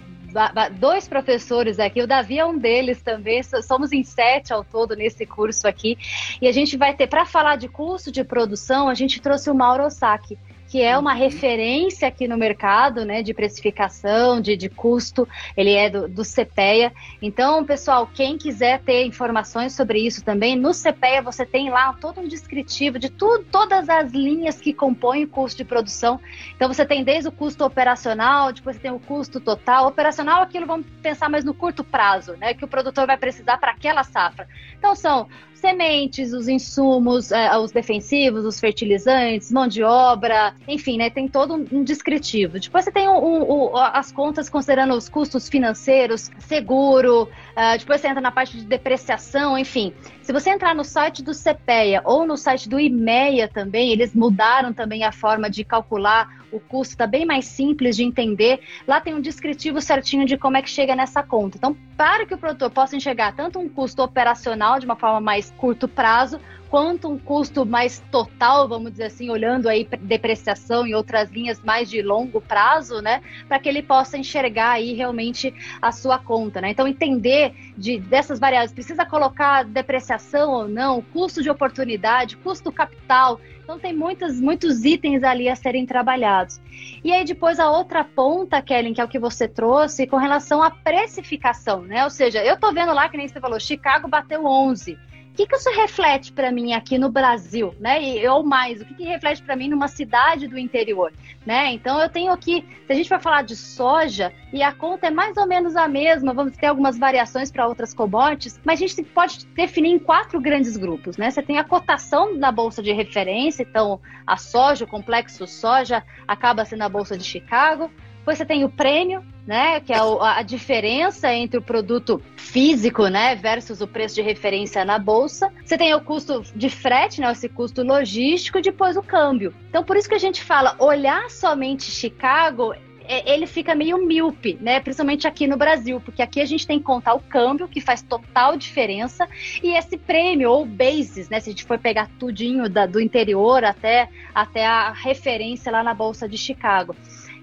dois 0.78 1.06
professores 1.06 1.78
aqui, 1.78 2.02
o 2.02 2.06
Davi 2.06 2.38
é 2.38 2.44
um 2.44 2.56
deles 2.58 3.02
também, 3.02 3.42
somos 3.42 3.92
em 3.92 4.02
sete 4.02 4.52
ao 4.52 4.64
todo 4.64 4.96
nesse 4.96 5.26
curso 5.26 5.68
aqui, 5.68 5.96
e 6.40 6.48
a 6.48 6.52
gente 6.52 6.76
vai 6.76 6.94
ter, 6.94 7.06
para 7.06 7.24
falar 7.24 7.56
de 7.56 7.68
curso 7.68 8.10
de 8.10 8.24
produção, 8.24 8.88
a 8.88 8.94
gente 8.94 9.20
trouxe 9.20 9.50
o 9.50 9.54
Mauro 9.54 9.84
Osaki, 9.84 10.38
que 10.72 10.80
é 10.80 10.96
uma 10.96 11.12
uhum. 11.12 11.18
referência 11.18 12.08
aqui 12.08 12.26
no 12.26 12.38
mercado, 12.38 13.04
né, 13.04 13.22
de 13.22 13.35
precificação, 13.35 14.40
de, 14.40 14.56
de 14.56 14.70
custo, 14.70 15.28
ele 15.54 15.74
é 15.74 15.90
do, 15.90 16.08
do 16.08 16.22
CPEA. 16.22 16.90
Então, 17.20 17.62
pessoal, 17.62 18.06
quem 18.06 18.38
quiser 18.38 18.80
ter 18.80 19.04
informações 19.04 19.74
sobre 19.74 19.98
isso 19.98 20.24
também, 20.24 20.56
no 20.56 20.70
CPEA 20.70 21.20
você 21.20 21.44
tem 21.44 21.68
lá 21.68 21.92
todo 21.92 22.22
um 22.22 22.26
descritivo 22.26 22.98
de 22.98 23.11
tudo, 23.11 23.44
todas 23.52 23.87
as 23.90 24.12
linhas 24.12 24.62
que 24.62 24.72
compõem 24.72 25.24
o 25.24 25.28
custo 25.28 25.58
de 25.58 25.64
produção. 25.66 26.18
Então, 26.56 26.72
você 26.72 26.87
tem 26.87 27.04
desde 27.04 27.28
o 27.28 27.32
custo 27.32 27.66
operacional, 27.66 28.50
depois 28.50 28.76
você 28.76 28.80
tem 28.80 28.92
o 28.92 28.98
custo 28.98 29.40
total. 29.40 29.88
Operacional, 29.88 30.40
aquilo 30.40 30.66
vamos 30.66 30.87
pensar 31.02 31.28
mais 31.28 31.44
no 31.44 31.52
curto 31.52 31.85
prazo, 31.85 32.35
né, 32.38 32.54
que 32.54 32.64
o 32.64 32.68
produtor 32.68 33.06
vai 33.06 33.18
precisar 33.18 33.58
para 33.58 33.72
aquela 33.72 34.04
safra. 34.04 34.48
Então, 34.78 34.96
são 34.96 35.28
sementes, 35.62 36.33
os 36.33 36.48
insumos, 36.48 37.31
é, 37.31 37.57
os 37.57 37.70
defensivos, 37.70 38.44
os 38.44 38.59
fertilizantes, 38.59 39.53
mão 39.53 39.68
de 39.68 39.85
obra, 39.85 40.55
enfim, 40.66 40.98
né? 40.98 41.09
Tem 41.09 41.29
todo 41.29 41.55
um 41.55 41.85
descritivo. 41.85 42.59
Depois 42.59 42.85
você 42.85 42.90
tem 42.90 43.07
o, 43.09 43.14
o, 43.14 43.77
as 43.77 44.11
contas 44.11 44.51
considerando 44.51 44.92
os 44.94 45.09
custos 45.09 45.48
financeiros, 45.48 46.33
seguro, 46.40 47.22
uh, 47.22 47.79
depois 47.79 48.01
você 48.01 48.09
entra 48.09 48.20
na 48.20 48.33
parte 48.33 48.57
de 48.57 48.64
depreciação, 48.64 49.57
enfim. 49.57 49.94
Se 50.22 50.32
você 50.32 50.50
entrar 50.50 50.72
no 50.72 50.85
site 50.85 51.20
do 51.20 51.32
CPEA 51.32 52.00
ou 52.04 52.24
no 52.24 52.37
site 52.37 52.68
do 52.68 52.78
IMEA 52.78 53.48
também, 53.48 53.90
eles 53.90 54.14
mudaram 54.14 54.72
também 54.72 55.02
a 55.02 55.11
forma 55.11 55.50
de 55.50 55.64
calcular 55.64 56.42
o 56.52 56.61
custo 56.61 56.94
está 56.94 57.06
bem 57.06 57.26
mais 57.26 57.46
simples 57.46 57.96
de 57.96 58.04
entender. 58.04 58.61
Lá 58.87 59.00
tem 59.00 59.14
um 59.14 59.20
descritivo 59.20 59.80
certinho 59.80 60.24
de 60.24 60.37
como 60.37 60.56
é 60.56 60.62
que 60.62 60.70
chega 60.70 60.94
nessa 60.94 61.22
conta. 61.22 61.56
Então, 61.56 61.76
para 61.96 62.24
que 62.24 62.35
o 62.35 62.38
produtor 62.38 62.70
possa 62.70 62.94
enxergar 62.94 63.35
tanto 63.35 63.58
um 63.58 63.68
custo 63.68 64.02
operacional 64.02 64.78
de 64.78 64.85
uma 64.85 64.96
forma 64.96 65.20
mais 65.20 65.50
curto 65.56 65.88
prazo, 65.88 66.38
quanto 66.72 67.06
um 67.06 67.18
custo 67.18 67.66
mais 67.66 68.02
total, 68.11 68.66
vamos 68.66 68.92
dizer 68.92 69.04
assim, 69.04 69.28
olhando 69.28 69.68
aí 69.68 69.87
depreciação 70.00 70.87
e 70.87 70.94
outras 70.94 71.30
linhas 71.30 71.61
mais 71.61 71.90
de 71.90 72.00
longo 72.00 72.40
prazo, 72.40 73.02
né, 73.02 73.20
para 73.46 73.58
que 73.58 73.68
ele 73.68 73.82
possa 73.82 74.16
enxergar 74.16 74.70
aí 74.70 74.94
realmente 74.94 75.54
a 75.82 75.92
sua 75.92 76.18
conta, 76.18 76.62
né? 76.62 76.70
Então 76.70 76.88
entender 76.88 77.54
de 77.76 78.00
dessas 78.00 78.40
variáveis, 78.40 78.72
precisa 78.72 79.04
colocar 79.04 79.64
depreciação 79.64 80.50
ou 80.50 80.66
não, 80.66 81.02
custo 81.02 81.42
de 81.42 81.50
oportunidade, 81.50 82.38
custo 82.38 82.72
capital, 82.72 83.38
Então 83.62 83.78
tem 83.78 83.94
muitos, 83.94 84.40
muitos 84.40 84.82
itens 84.82 85.22
ali 85.22 85.50
a 85.50 85.54
serem 85.54 85.85
trabalhados. 85.85 86.58
E 87.04 87.12
aí 87.12 87.22
depois 87.22 87.61
a 87.61 87.70
outra 87.70 88.02
ponta, 88.02 88.62
Kellen, 88.62 88.94
que 88.94 89.00
é 89.00 89.04
o 89.04 89.08
que 89.08 89.18
você 89.18 89.46
trouxe, 89.46 90.06
com 90.06 90.16
relação 90.16 90.62
à 90.62 90.70
precificação, 90.70 91.82
né? 91.82 92.02
Ou 92.02 92.11
seja, 92.11 92.42
eu 92.42 92.58
tô 92.58 92.72
vendo 92.72 92.94
lá, 92.94 93.11
que 93.11 93.18
nem 93.18 93.28
você 93.28 93.38
falou, 93.38 93.61
Chicago 93.61 94.08
bateu 94.08 94.46
11. 94.46 94.98
O 95.32 95.34
que, 95.34 95.46
que 95.46 95.56
isso 95.56 95.70
reflete 95.70 96.30
para 96.30 96.52
mim 96.52 96.74
aqui 96.74 96.98
no 96.98 97.10
Brasil, 97.10 97.74
né? 97.80 98.02
E, 98.02 98.28
ou 98.28 98.44
mais, 98.44 98.82
o 98.82 98.84
que, 98.84 98.92
que 98.92 99.04
reflete 99.04 99.42
para 99.42 99.56
mim 99.56 99.66
numa 99.66 99.88
cidade 99.88 100.46
do 100.46 100.58
interior, 100.58 101.10
né? 101.46 101.72
Então 101.72 101.98
eu 101.98 102.08
tenho 102.10 102.30
aqui, 102.30 102.62
se 102.86 102.92
a 102.92 102.94
gente 102.94 103.08
for 103.08 103.18
falar 103.18 103.40
de 103.40 103.56
soja, 103.56 104.30
e 104.52 104.62
a 104.62 104.72
conta 104.72 105.06
é 105.06 105.10
mais 105.10 105.34
ou 105.38 105.46
menos 105.46 105.74
a 105.74 105.88
mesma, 105.88 106.34
vamos 106.34 106.54
ter 106.54 106.66
algumas 106.66 106.98
variações 106.98 107.50
para 107.50 107.66
outras 107.66 107.94
commodities, 107.94 108.60
mas 108.62 108.82
a 108.82 108.86
gente 108.86 109.02
pode 109.04 109.46
definir 109.46 109.92
em 109.92 109.98
quatro 109.98 110.38
grandes 110.38 110.76
grupos, 110.76 111.16
né? 111.16 111.30
Você 111.30 111.40
tem 111.40 111.58
a 111.58 111.64
cotação 111.64 112.36
na 112.36 112.52
bolsa 112.52 112.82
de 112.82 112.92
referência, 112.92 113.62
então 113.62 113.98
a 114.26 114.36
soja, 114.36 114.84
o 114.84 114.88
complexo 114.88 115.46
soja, 115.46 116.04
acaba 116.28 116.62
sendo 116.66 116.82
a 116.82 116.90
bolsa 116.90 117.16
de 117.16 117.24
Chicago. 117.24 117.90
Depois 118.22 118.38
você 118.38 118.46
tem 118.46 118.62
o 118.62 118.68
prêmio, 118.68 119.24
né, 119.44 119.80
que 119.80 119.92
é 119.92 119.98
a 119.98 120.42
diferença 120.42 121.35
entre 121.35 121.58
o 121.58 121.62
produto 121.62 122.22
físico, 122.37 123.08
né, 123.08 123.35
versus 123.35 123.80
o 123.80 123.87
preço 123.88 124.14
de 124.14 124.22
referência 124.22 124.85
na 124.85 124.96
bolsa. 124.96 125.52
Você 125.64 125.76
tem 125.76 125.92
o 125.92 126.00
custo 126.00 126.40
de 126.54 126.70
frete, 126.70 127.20
né, 127.20 127.32
esse 127.32 127.48
custo 127.48 127.82
logístico, 127.82 128.58
e 128.58 128.62
depois 128.62 128.96
o 128.96 129.02
câmbio. 129.02 129.52
Então, 129.68 129.82
por 129.82 129.96
isso 129.96 130.08
que 130.08 130.14
a 130.14 130.20
gente 130.20 130.40
fala, 130.40 130.76
olhar 130.78 131.28
somente 131.30 131.90
Chicago 131.90 132.72
é, 133.04 133.35
ele 133.35 133.46
fica 133.46 133.74
meio 133.74 133.98
míope, 133.98 134.56
né? 134.61 134.80
Principalmente 134.80 135.26
aqui 135.26 135.46
no 135.46 135.56
Brasil, 135.56 136.00
porque 136.00 136.22
aqui 136.22 136.40
a 136.40 136.44
gente 136.44 136.66
tem 136.66 136.78
que 136.78 136.85
contar 136.85 137.14
o 137.14 137.20
câmbio, 137.20 137.68
que 137.68 137.80
faz 137.80 138.00
total 138.00 138.56
diferença, 138.56 139.28
e 139.62 139.76
esse 139.76 139.96
prêmio, 139.96 140.50
ou 140.50 140.64
bases, 140.64 141.28
né? 141.28 141.40
Se 141.40 141.50
a 141.50 141.52
gente 141.52 141.64
for 141.64 141.78
pegar 141.78 142.08
tudinho 142.18 142.68
da, 142.68 142.87
do 142.87 143.00
interior 143.00 143.64
até, 143.64 144.08
até 144.35 144.64
a 144.64 144.92
referência 144.92 145.72
lá 145.72 145.82
na 145.82 145.94
Bolsa 145.94 146.28
de 146.28 146.38
Chicago. 146.38 146.94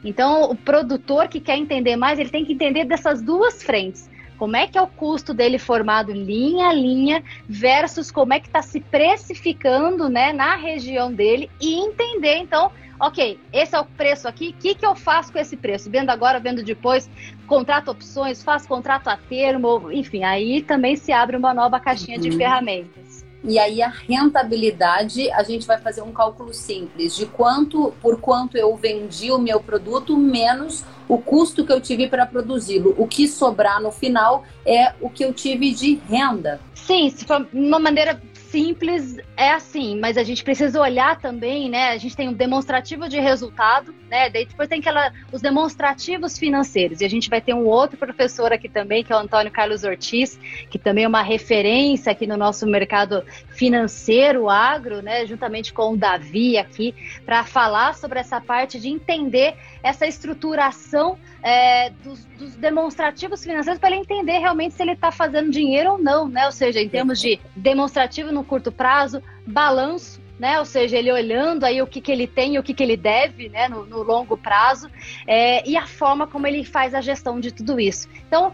Então, 0.03 0.49
o 0.49 0.55
produtor 0.55 1.27
que 1.27 1.39
quer 1.39 1.57
entender 1.57 1.95
mais, 1.95 2.19
ele 2.19 2.29
tem 2.29 2.45
que 2.45 2.53
entender 2.53 2.85
dessas 2.85 3.21
duas 3.21 3.61
frentes. 3.61 4.09
Como 4.37 4.55
é 4.55 4.65
que 4.65 4.77
é 4.77 4.81
o 4.81 4.87
custo 4.87 5.33
dele 5.33 5.59
formado 5.59 6.13
linha 6.13 6.69
a 6.69 6.73
linha 6.73 7.21
versus 7.47 8.09
como 8.09 8.33
é 8.33 8.39
que 8.39 8.47
está 8.47 8.61
se 8.61 8.79
precificando 8.79 10.07
né, 10.07 10.31
na 10.31 10.55
região 10.55 11.11
dele 11.11 11.51
e 11.59 11.75
entender, 11.75 12.37
então, 12.37 12.71
ok, 12.97 13.37
esse 13.51 13.75
é 13.75 13.79
o 13.79 13.83
preço 13.83 14.29
aqui, 14.29 14.55
o 14.57 14.61
que, 14.61 14.75
que 14.75 14.85
eu 14.85 14.95
faço 14.95 15.33
com 15.33 15.39
esse 15.39 15.57
preço? 15.57 15.89
Vendo 15.89 16.09
agora, 16.09 16.39
vendo 16.39 16.63
depois, 16.63 17.09
contrato 17.47 17.91
opções, 17.91 18.41
faço 18.41 18.65
contrato 18.65 19.09
a 19.09 19.17
termo, 19.17 19.91
enfim, 19.91 20.23
aí 20.23 20.61
também 20.61 20.95
se 20.95 21.11
abre 21.11 21.35
uma 21.35 21.53
nova 21.53 21.77
caixinha 21.77 22.15
uhum. 22.15 22.23
de 22.23 22.31
ferramentas. 22.31 23.18
E 23.43 23.57
aí 23.57 23.81
a 23.81 23.89
rentabilidade, 23.89 25.31
a 25.31 25.43
gente 25.43 25.65
vai 25.65 25.77
fazer 25.77 26.01
um 26.01 26.11
cálculo 26.11 26.53
simples 26.53 27.15
de 27.15 27.25
quanto 27.25 27.93
por 28.01 28.19
quanto 28.19 28.57
eu 28.57 28.75
vendi 28.75 29.31
o 29.31 29.37
meu 29.37 29.59
produto 29.59 30.17
menos 30.17 30.83
o 31.07 31.17
custo 31.17 31.65
que 31.65 31.71
eu 31.73 31.81
tive 31.81 32.07
para 32.07 32.25
produzi-lo. 32.25 32.93
O 32.97 33.07
que 33.07 33.27
sobrar 33.27 33.81
no 33.81 33.91
final 33.91 34.43
é 34.65 34.93
o 35.01 35.09
que 35.09 35.25
eu 35.25 35.33
tive 35.33 35.73
de 35.73 35.95
renda. 36.07 36.59
Sim, 36.75 37.09
se 37.09 37.25
for 37.25 37.47
uma 37.51 37.79
maneira 37.79 38.21
simples 38.49 39.17
é 39.37 39.51
assim, 39.51 39.99
mas 39.99 40.17
a 40.17 40.23
gente 40.23 40.43
precisa 40.43 40.79
olhar 40.81 41.19
também, 41.19 41.69
né? 41.69 41.89
A 41.89 41.97
gente 41.97 42.15
tem 42.15 42.29
um 42.29 42.33
demonstrativo 42.33 43.07
de 43.07 43.19
resultado, 43.19 43.93
né? 44.09 44.29
Daí 44.29 44.45
depois 44.45 44.67
tem 44.67 44.79
aquela, 44.79 45.11
os 45.31 45.41
demonstrativos 45.41 46.37
financeiros. 46.37 47.01
E 47.01 47.05
a 47.05 47.09
gente 47.09 47.29
vai 47.29 47.39
ter 47.39 47.53
um 47.53 47.65
outro 47.65 47.97
professor 47.97 48.51
aqui 48.51 48.67
também, 48.67 49.03
que 49.03 49.13
é 49.13 49.15
o 49.15 49.19
Antônio 49.19 49.51
Carlos 49.51 49.83
Ortiz, 49.83 50.39
que 50.69 50.79
também 50.79 51.03
é 51.03 51.07
uma 51.07 51.21
referência 51.21 52.11
aqui 52.11 52.25
no 52.25 52.37
nosso 52.37 52.65
mercado 52.65 53.23
financeiro, 53.49 54.49
agro, 54.49 55.01
né? 55.01 55.25
Juntamente 55.25 55.71
com 55.71 55.93
o 55.93 55.97
Davi 55.97 56.57
aqui, 56.57 56.93
para 57.25 57.43
falar 57.43 57.93
sobre 57.95 58.19
essa 58.19 58.41
parte 58.41 58.79
de 58.79 58.89
entender 58.89 59.55
essa 59.83 60.05
estruturação 60.05 61.17
é, 61.41 61.89
dos, 62.03 62.25
dos, 62.37 62.55
demonstrativos 62.55 63.43
financeiros 63.43 63.79
para 63.79 63.91
ele 63.91 64.01
entender 64.01 64.39
realmente 64.39 64.75
se 64.75 64.81
ele 64.81 64.91
está 64.91 65.11
fazendo 65.11 65.49
dinheiro 65.49 65.91
ou 65.91 65.97
não, 65.97 66.27
né? 66.27 66.45
Ou 66.45 66.51
seja, 66.51 66.81
em 66.81 66.89
termos 66.89 67.19
de 67.19 67.39
demonstrativo 67.55 68.31
no 68.31 68.43
curto 68.43 68.71
prazo, 68.71 69.23
balanço, 69.45 70.21
né? 70.39 70.57
Ou 70.57 70.65
seja, 70.65 70.97
ele 70.97 71.11
olhando 71.11 71.65
aí 71.65 71.81
o 71.81 71.87
que, 71.87 71.99
que 71.99 72.11
ele 72.11 72.25
tem 72.25 72.55
e 72.55 72.59
o 72.59 72.63
que, 72.63 72.73
que 72.73 72.81
ele 72.81 72.95
deve, 72.95 73.49
né? 73.49 73.67
No, 73.67 73.85
no 73.85 74.01
longo 74.01 74.37
prazo, 74.37 74.89
é, 75.27 75.67
e 75.67 75.75
a 75.75 75.85
forma 75.85 76.25
como 76.25 76.47
ele 76.47 76.63
faz 76.63 76.95
a 76.95 77.01
gestão 77.01 77.39
de 77.39 77.51
tudo 77.51 77.79
isso. 77.79 78.07
Então, 78.27 78.53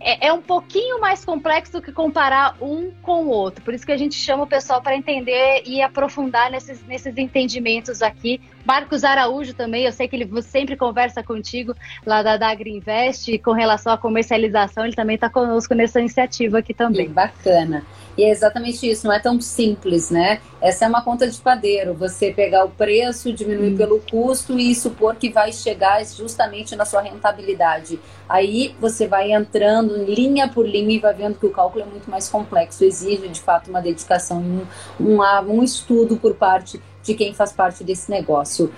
é, 0.00 0.28
é, 0.28 0.32
um 0.32 0.42
pouquinho 0.42 1.00
mais 1.00 1.24
complexo 1.24 1.72
do 1.72 1.82
que 1.82 1.92
comparar 1.92 2.56
um 2.60 2.92
com 3.02 3.24
o 3.24 3.28
outro. 3.28 3.64
Por 3.64 3.74
isso 3.74 3.84
que 3.84 3.92
a 3.92 3.96
gente 3.96 4.14
chama 4.14 4.44
o 4.44 4.46
pessoal 4.46 4.82
para 4.82 4.96
entender 4.96 5.62
e 5.64 5.82
aprofundar 5.82 6.50
nesses, 6.50 6.84
nesses 6.86 7.16
entendimentos 7.16 8.02
aqui. 8.02 8.40
Marcos 8.64 9.04
Araújo 9.04 9.54
também, 9.54 9.84
eu 9.84 9.92
sei 9.92 10.08
que 10.08 10.16
ele 10.16 10.42
sempre 10.42 10.76
conversa 10.76 11.22
contigo 11.22 11.74
lá 12.06 12.22
da, 12.22 12.36
da 12.36 12.48
Agriinvest 12.48 13.38
com 13.38 13.52
relação 13.52 13.92
à 13.92 13.98
comercialização, 13.98 14.84
ele 14.84 14.96
também 14.96 15.16
está 15.16 15.28
conosco 15.28 15.74
nessa 15.74 16.00
iniciativa 16.00 16.58
aqui 16.58 16.72
também. 16.72 17.08
Bacana. 17.08 17.84
E 18.16 18.22
é 18.22 18.30
exatamente 18.30 18.88
isso, 18.88 19.06
não 19.06 19.12
é 19.12 19.18
tão 19.18 19.40
simples, 19.40 20.08
né? 20.08 20.40
Essa 20.60 20.84
é 20.84 20.88
uma 20.88 21.02
conta 21.02 21.28
de 21.28 21.36
padeiro, 21.40 21.94
você 21.94 22.32
pegar 22.32 22.64
o 22.64 22.70
preço, 22.70 23.32
diminuir 23.32 23.74
hum. 23.74 23.76
pelo 23.76 24.00
custo 24.00 24.58
e 24.58 24.74
supor 24.74 25.16
que 25.16 25.30
vai 25.30 25.52
chegar 25.52 26.04
justamente 26.06 26.76
na 26.76 26.84
sua 26.84 27.02
rentabilidade. 27.02 27.98
Aí 28.28 28.74
você 28.80 29.06
vai 29.06 29.32
entrando 29.32 30.04
linha 30.04 30.48
por 30.48 30.66
linha 30.66 30.94
e 30.94 30.98
vai 31.00 31.12
vendo 31.12 31.38
que 31.38 31.46
o 31.46 31.50
cálculo 31.50 31.84
é 31.84 31.86
muito 31.86 32.08
mais 32.08 32.28
complexo, 32.28 32.84
exige 32.84 33.28
de 33.28 33.40
fato 33.40 33.68
uma 33.68 33.82
dedicação, 33.82 34.40
um, 34.40 34.64
um, 35.00 35.20
um 35.48 35.62
estudo 35.62 36.16
por 36.16 36.34
parte 36.34 36.80
de 37.04 37.14
quem 37.14 37.32
faz 37.32 37.52
parte 37.52 37.84
desse 37.84 38.10
negócio. 38.10 38.72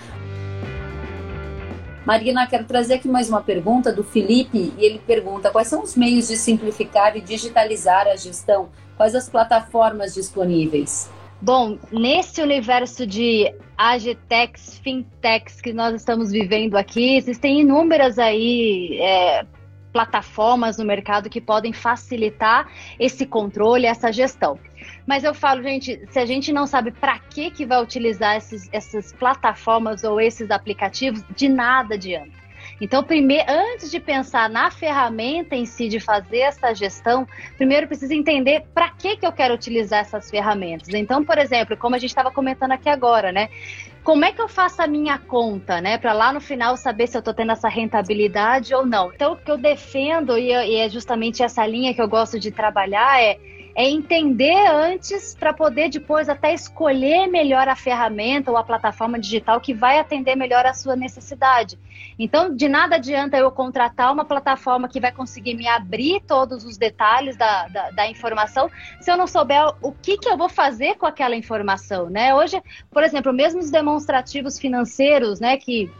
Marina, 2.04 2.46
quero 2.46 2.64
trazer 2.64 2.94
aqui 2.94 3.08
mais 3.08 3.28
uma 3.28 3.40
pergunta 3.40 3.90
do 3.92 4.04
Felipe, 4.04 4.74
e 4.76 4.84
ele 4.84 4.98
pergunta: 4.98 5.50
quais 5.50 5.68
são 5.68 5.82
os 5.82 5.96
meios 5.96 6.28
de 6.28 6.36
simplificar 6.36 7.16
e 7.16 7.20
digitalizar 7.22 8.06
a 8.06 8.16
gestão 8.16 8.68
Quais 8.96 9.14
as 9.14 9.28
plataformas 9.28 10.14
disponíveis? 10.14 11.10
Bom, 11.40 11.78
nesse 11.92 12.40
universo 12.40 13.06
de 13.06 13.54
agitex, 13.76 14.78
fintechs 14.82 15.60
que 15.60 15.72
nós 15.72 15.94
estamos 15.94 16.30
vivendo 16.30 16.76
aqui, 16.76 17.16
existem 17.16 17.60
inúmeras 17.60 18.18
aí 18.18 18.98
é, 18.98 19.46
plataformas 19.96 20.76
no 20.76 20.85
mercado 20.85 21.30
que 21.30 21.40
podem 21.40 21.72
facilitar 21.72 22.68
esse 23.00 23.24
controle, 23.24 23.87
essa 23.87 24.12
gestão. 24.12 24.59
Mas 25.06 25.24
eu 25.24 25.32
falo, 25.32 25.62
gente, 25.62 25.98
se 26.11 26.18
a 26.18 26.26
gente 26.26 26.52
não 26.52 26.66
sabe 26.66 26.90
para 26.90 27.18
que 27.18 27.50
que 27.50 27.64
vai 27.64 27.82
utilizar 27.82 28.37
esses, 28.37 28.68
essas 28.70 29.14
plataformas 29.14 30.04
ou 30.04 30.20
esses 30.20 30.50
aplicativos, 30.50 31.24
de 31.35 31.48
nada 31.48 31.94
adianta. 31.94 32.44
Então, 32.78 33.02
primeiro, 33.02 33.50
antes 33.50 33.90
de 33.90 33.98
pensar 33.98 34.50
na 34.50 34.70
ferramenta 34.70 35.56
em 35.56 35.64
si 35.64 35.88
de 35.88 35.98
fazer 35.98 36.40
essa 36.40 36.74
gestão, 36.74 37.26
primeiro 37.56 37.87
precisa 37.87 38.14
entender 38.14 38.66
para 38.74 38.90
que, 38.90 39.16
que 39.16 39.26
eu 39.26 39.32
quero 39.32 39.54
utilizar 39.54 40.00
essas 40.00 40.30
ferramentas. 40.30 40.88
Então, 40.92 41.24
por 41.24 41.38
exemplo, 41.38 41.74
como 41.74 41.94
a 41.94 41.98
gente 41.98 42.11
estava 42.11 42.30
comentando 42.30 42.72
aqui 42.72 42.90
agora, 42.90 43.32
né? 43.32 43.48
Como 44.06 44.24
é 44.24 44.30
que 44.30 44.40
eu 44.40 44.48
faço 44.48 44.80
a 44.80 44.86
minha 44.86 45.18
conta, 45.18 45.80
né? 45.80 45.98
Para 45.98 46.12
lá 46.12 46.32
no 46.32 46.40
final 46.40 46.76
saber 46.76 47.08
se 47.08 47.16
eu 47.16 47.18
estou 47.18 47.34
tendo 47.34 47.50
essa 47.50 47.68
rentabilidade 47.68 48.72
ou 48.72 48.86
não. 48.86 49.12
Então, 49.12 49.32
o 49.32 49.36
que 49.36 49.50
eu 49.50 49.58
defendo, 49.58 50.38
e 50.38 50.52
é 50.52 50.88
justamente 50.88 51.42
essa 51.42 51.66
linha 51.66 51.92
que 51.92 52.00
eu 52.00 52.08
gosto 52.08 52.38
de 52.38 52.52
trabalhar, 52.52 53.20
é 53.20 53.36
é 53.76 53.86
entender 53.90 54.66
antes 54.68 55.36
para 55.38 55.52
poder 55.52 55.90
depois 55.90 56.30
até 56.30 56.54
escolher 56.54 57.26
melhor 57.26 57.68
a 57.68 57.76
ferramenta 57.76 58.50
ou 58.50 58.56
a 58.56 58.64
plataforma 58.64 59.18
digital 59.18 59.60
que 59.60 59.74
vai 59.74 59.98
atender 59.98 60.34
melhor 60.34 60.64
a 60.64 60.72
sua 60.72 60.96
necessidade. 60.96 61.78
Então, 62.18 62.56
de 62.56 62.68
nada 62.68 62.96
adianta 62.96 63.36
eu 63.36 63.50
contratar 63.50 64.10
uma 64.10 64.24
plataforma 64.24 64.88
que 64.88 64.98
vai 64.98 65.12
conseguir 65.12 65.52
me 65.54 65.68
abrir 65.68 66.22
todos 66.26 66.64
os 66.64 66.78
detalhes 66.78 67.36
da, 67.36 67.68
da, 67.68 67.90
da 67.90 68.08
informação 68.08 68.70
se 68.98 69.10
eu 69.10 69.16
não 69.16 69.26
souber 69.26 69.74
o 69.82 69.92
que, 69.92 70.16
que 70.16 70.28
eu 70.28 70.38
vou 70.38 70.48
fazer 70.48 70.94
com 70.94 71.04
aquela 71.04 71.36
informação, 71.36 72.08
né? 72.08 72.34
Hoje, 72.34 72.62
por 72.90 73.02
exemplo, 73.02 73.30
mesmo 73.30 73.60
os 73.60 73.70
demonstrativos 73.70 74.58
financeiros, 74.58 75.38
né, 75.38 75.58
que 75.58 75.90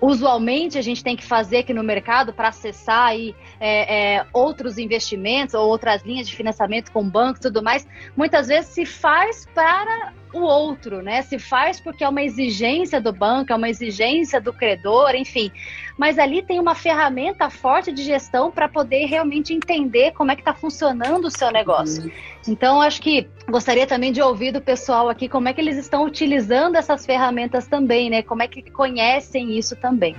usualmente 0.00 0.78
a 0.78 0.82
gente 0.82 1.04
tem 1.04 1.16
que 1.16 1.24
fazer 1.24 1.58
aqui 1.58 1.74
no 1.74 1.82
mercado 1.82 2.32
para 2.32 2.48
acessar 2.48 3.08
aí, 3.08 3.34
é, 3.60 4.16
é, 4.16 4.26
outros 4.32 4.78
investimentos 4.78 5.54
ou 5.54 5.68
outras 5.68 6.02
linhas 6.02 6.26
de 6.26 6.34
financiamento 6.34 6.90
com 6.90 7.06
banco 7.06 7.38
e 7.38 7.42
tudo 7.42 7.62
mais, 7.62 7.86
muitas 8.16 8.48
vezes 8.48 8.70
se 8.70 8.86
faz 8.86 9.46
para 9.54 10.12
o 10.32 10.40
outro, 10.40 11.02
né? 11.02 11.22
Se 11.22 11.38
faz 11.38 11.80
porque 11.80 12.04
é 12.04 12.08
uma 12.08 12.22
exigência 12.22 13.00
do 13.00 13.12
banco, 13.12 13.52
é 13.52 13.56
uma 13.56 13.68
exigência 13.68 14.40
do 14.40 14.52
credor, 14.52 15.14
enfim. 15.14 15.50
Mas 15.98 16.18
ali 16.18 16.40
tem 16.40 16.58
uma 16.58 16.74
ferramenta 16.74 17.50
forte 17.50 17.92
de 17.92 18.02
gestão 18.02 18.50
para 18.50 18.68
poder 18.68 19.06
realmente 19.06 19.52
entender 19.52 20.12
como 20.12 20.30
é 20.30 20.36
que 20.36 20.40
está 20.40 20.54
funcionando 20.54 21.26
o 21.26 21.30
seu 21.30 21.50
negócio. 21.50 22.10
Então, 22.46 22.80
acho 22.80 23.02
que 23.02 23.28
gostaria 23.48 23.86
também 23.86 24.12
de 24.12 24.22
ouvir 24.22 24.52
do 24.52 24.60
pessoal 24.60 25.08
aqui 25.08 25.28
como 25.28 25.48
é 25.48 25.52
que 25.52 25.60
eles 25.60 25.76
estão 25.76 26.04
utilizando 26.04 26.76
essas 26.76 27.04
ferramentas 27.04 27.66
também, 27.66 28.08
né? 28.08 28.22
Como 28.22 28.42
é 28.42 28.48
que 28.48 28.62
conhecem 28.70 29.58
isso 29.58 29.76
também. 29.76 30.16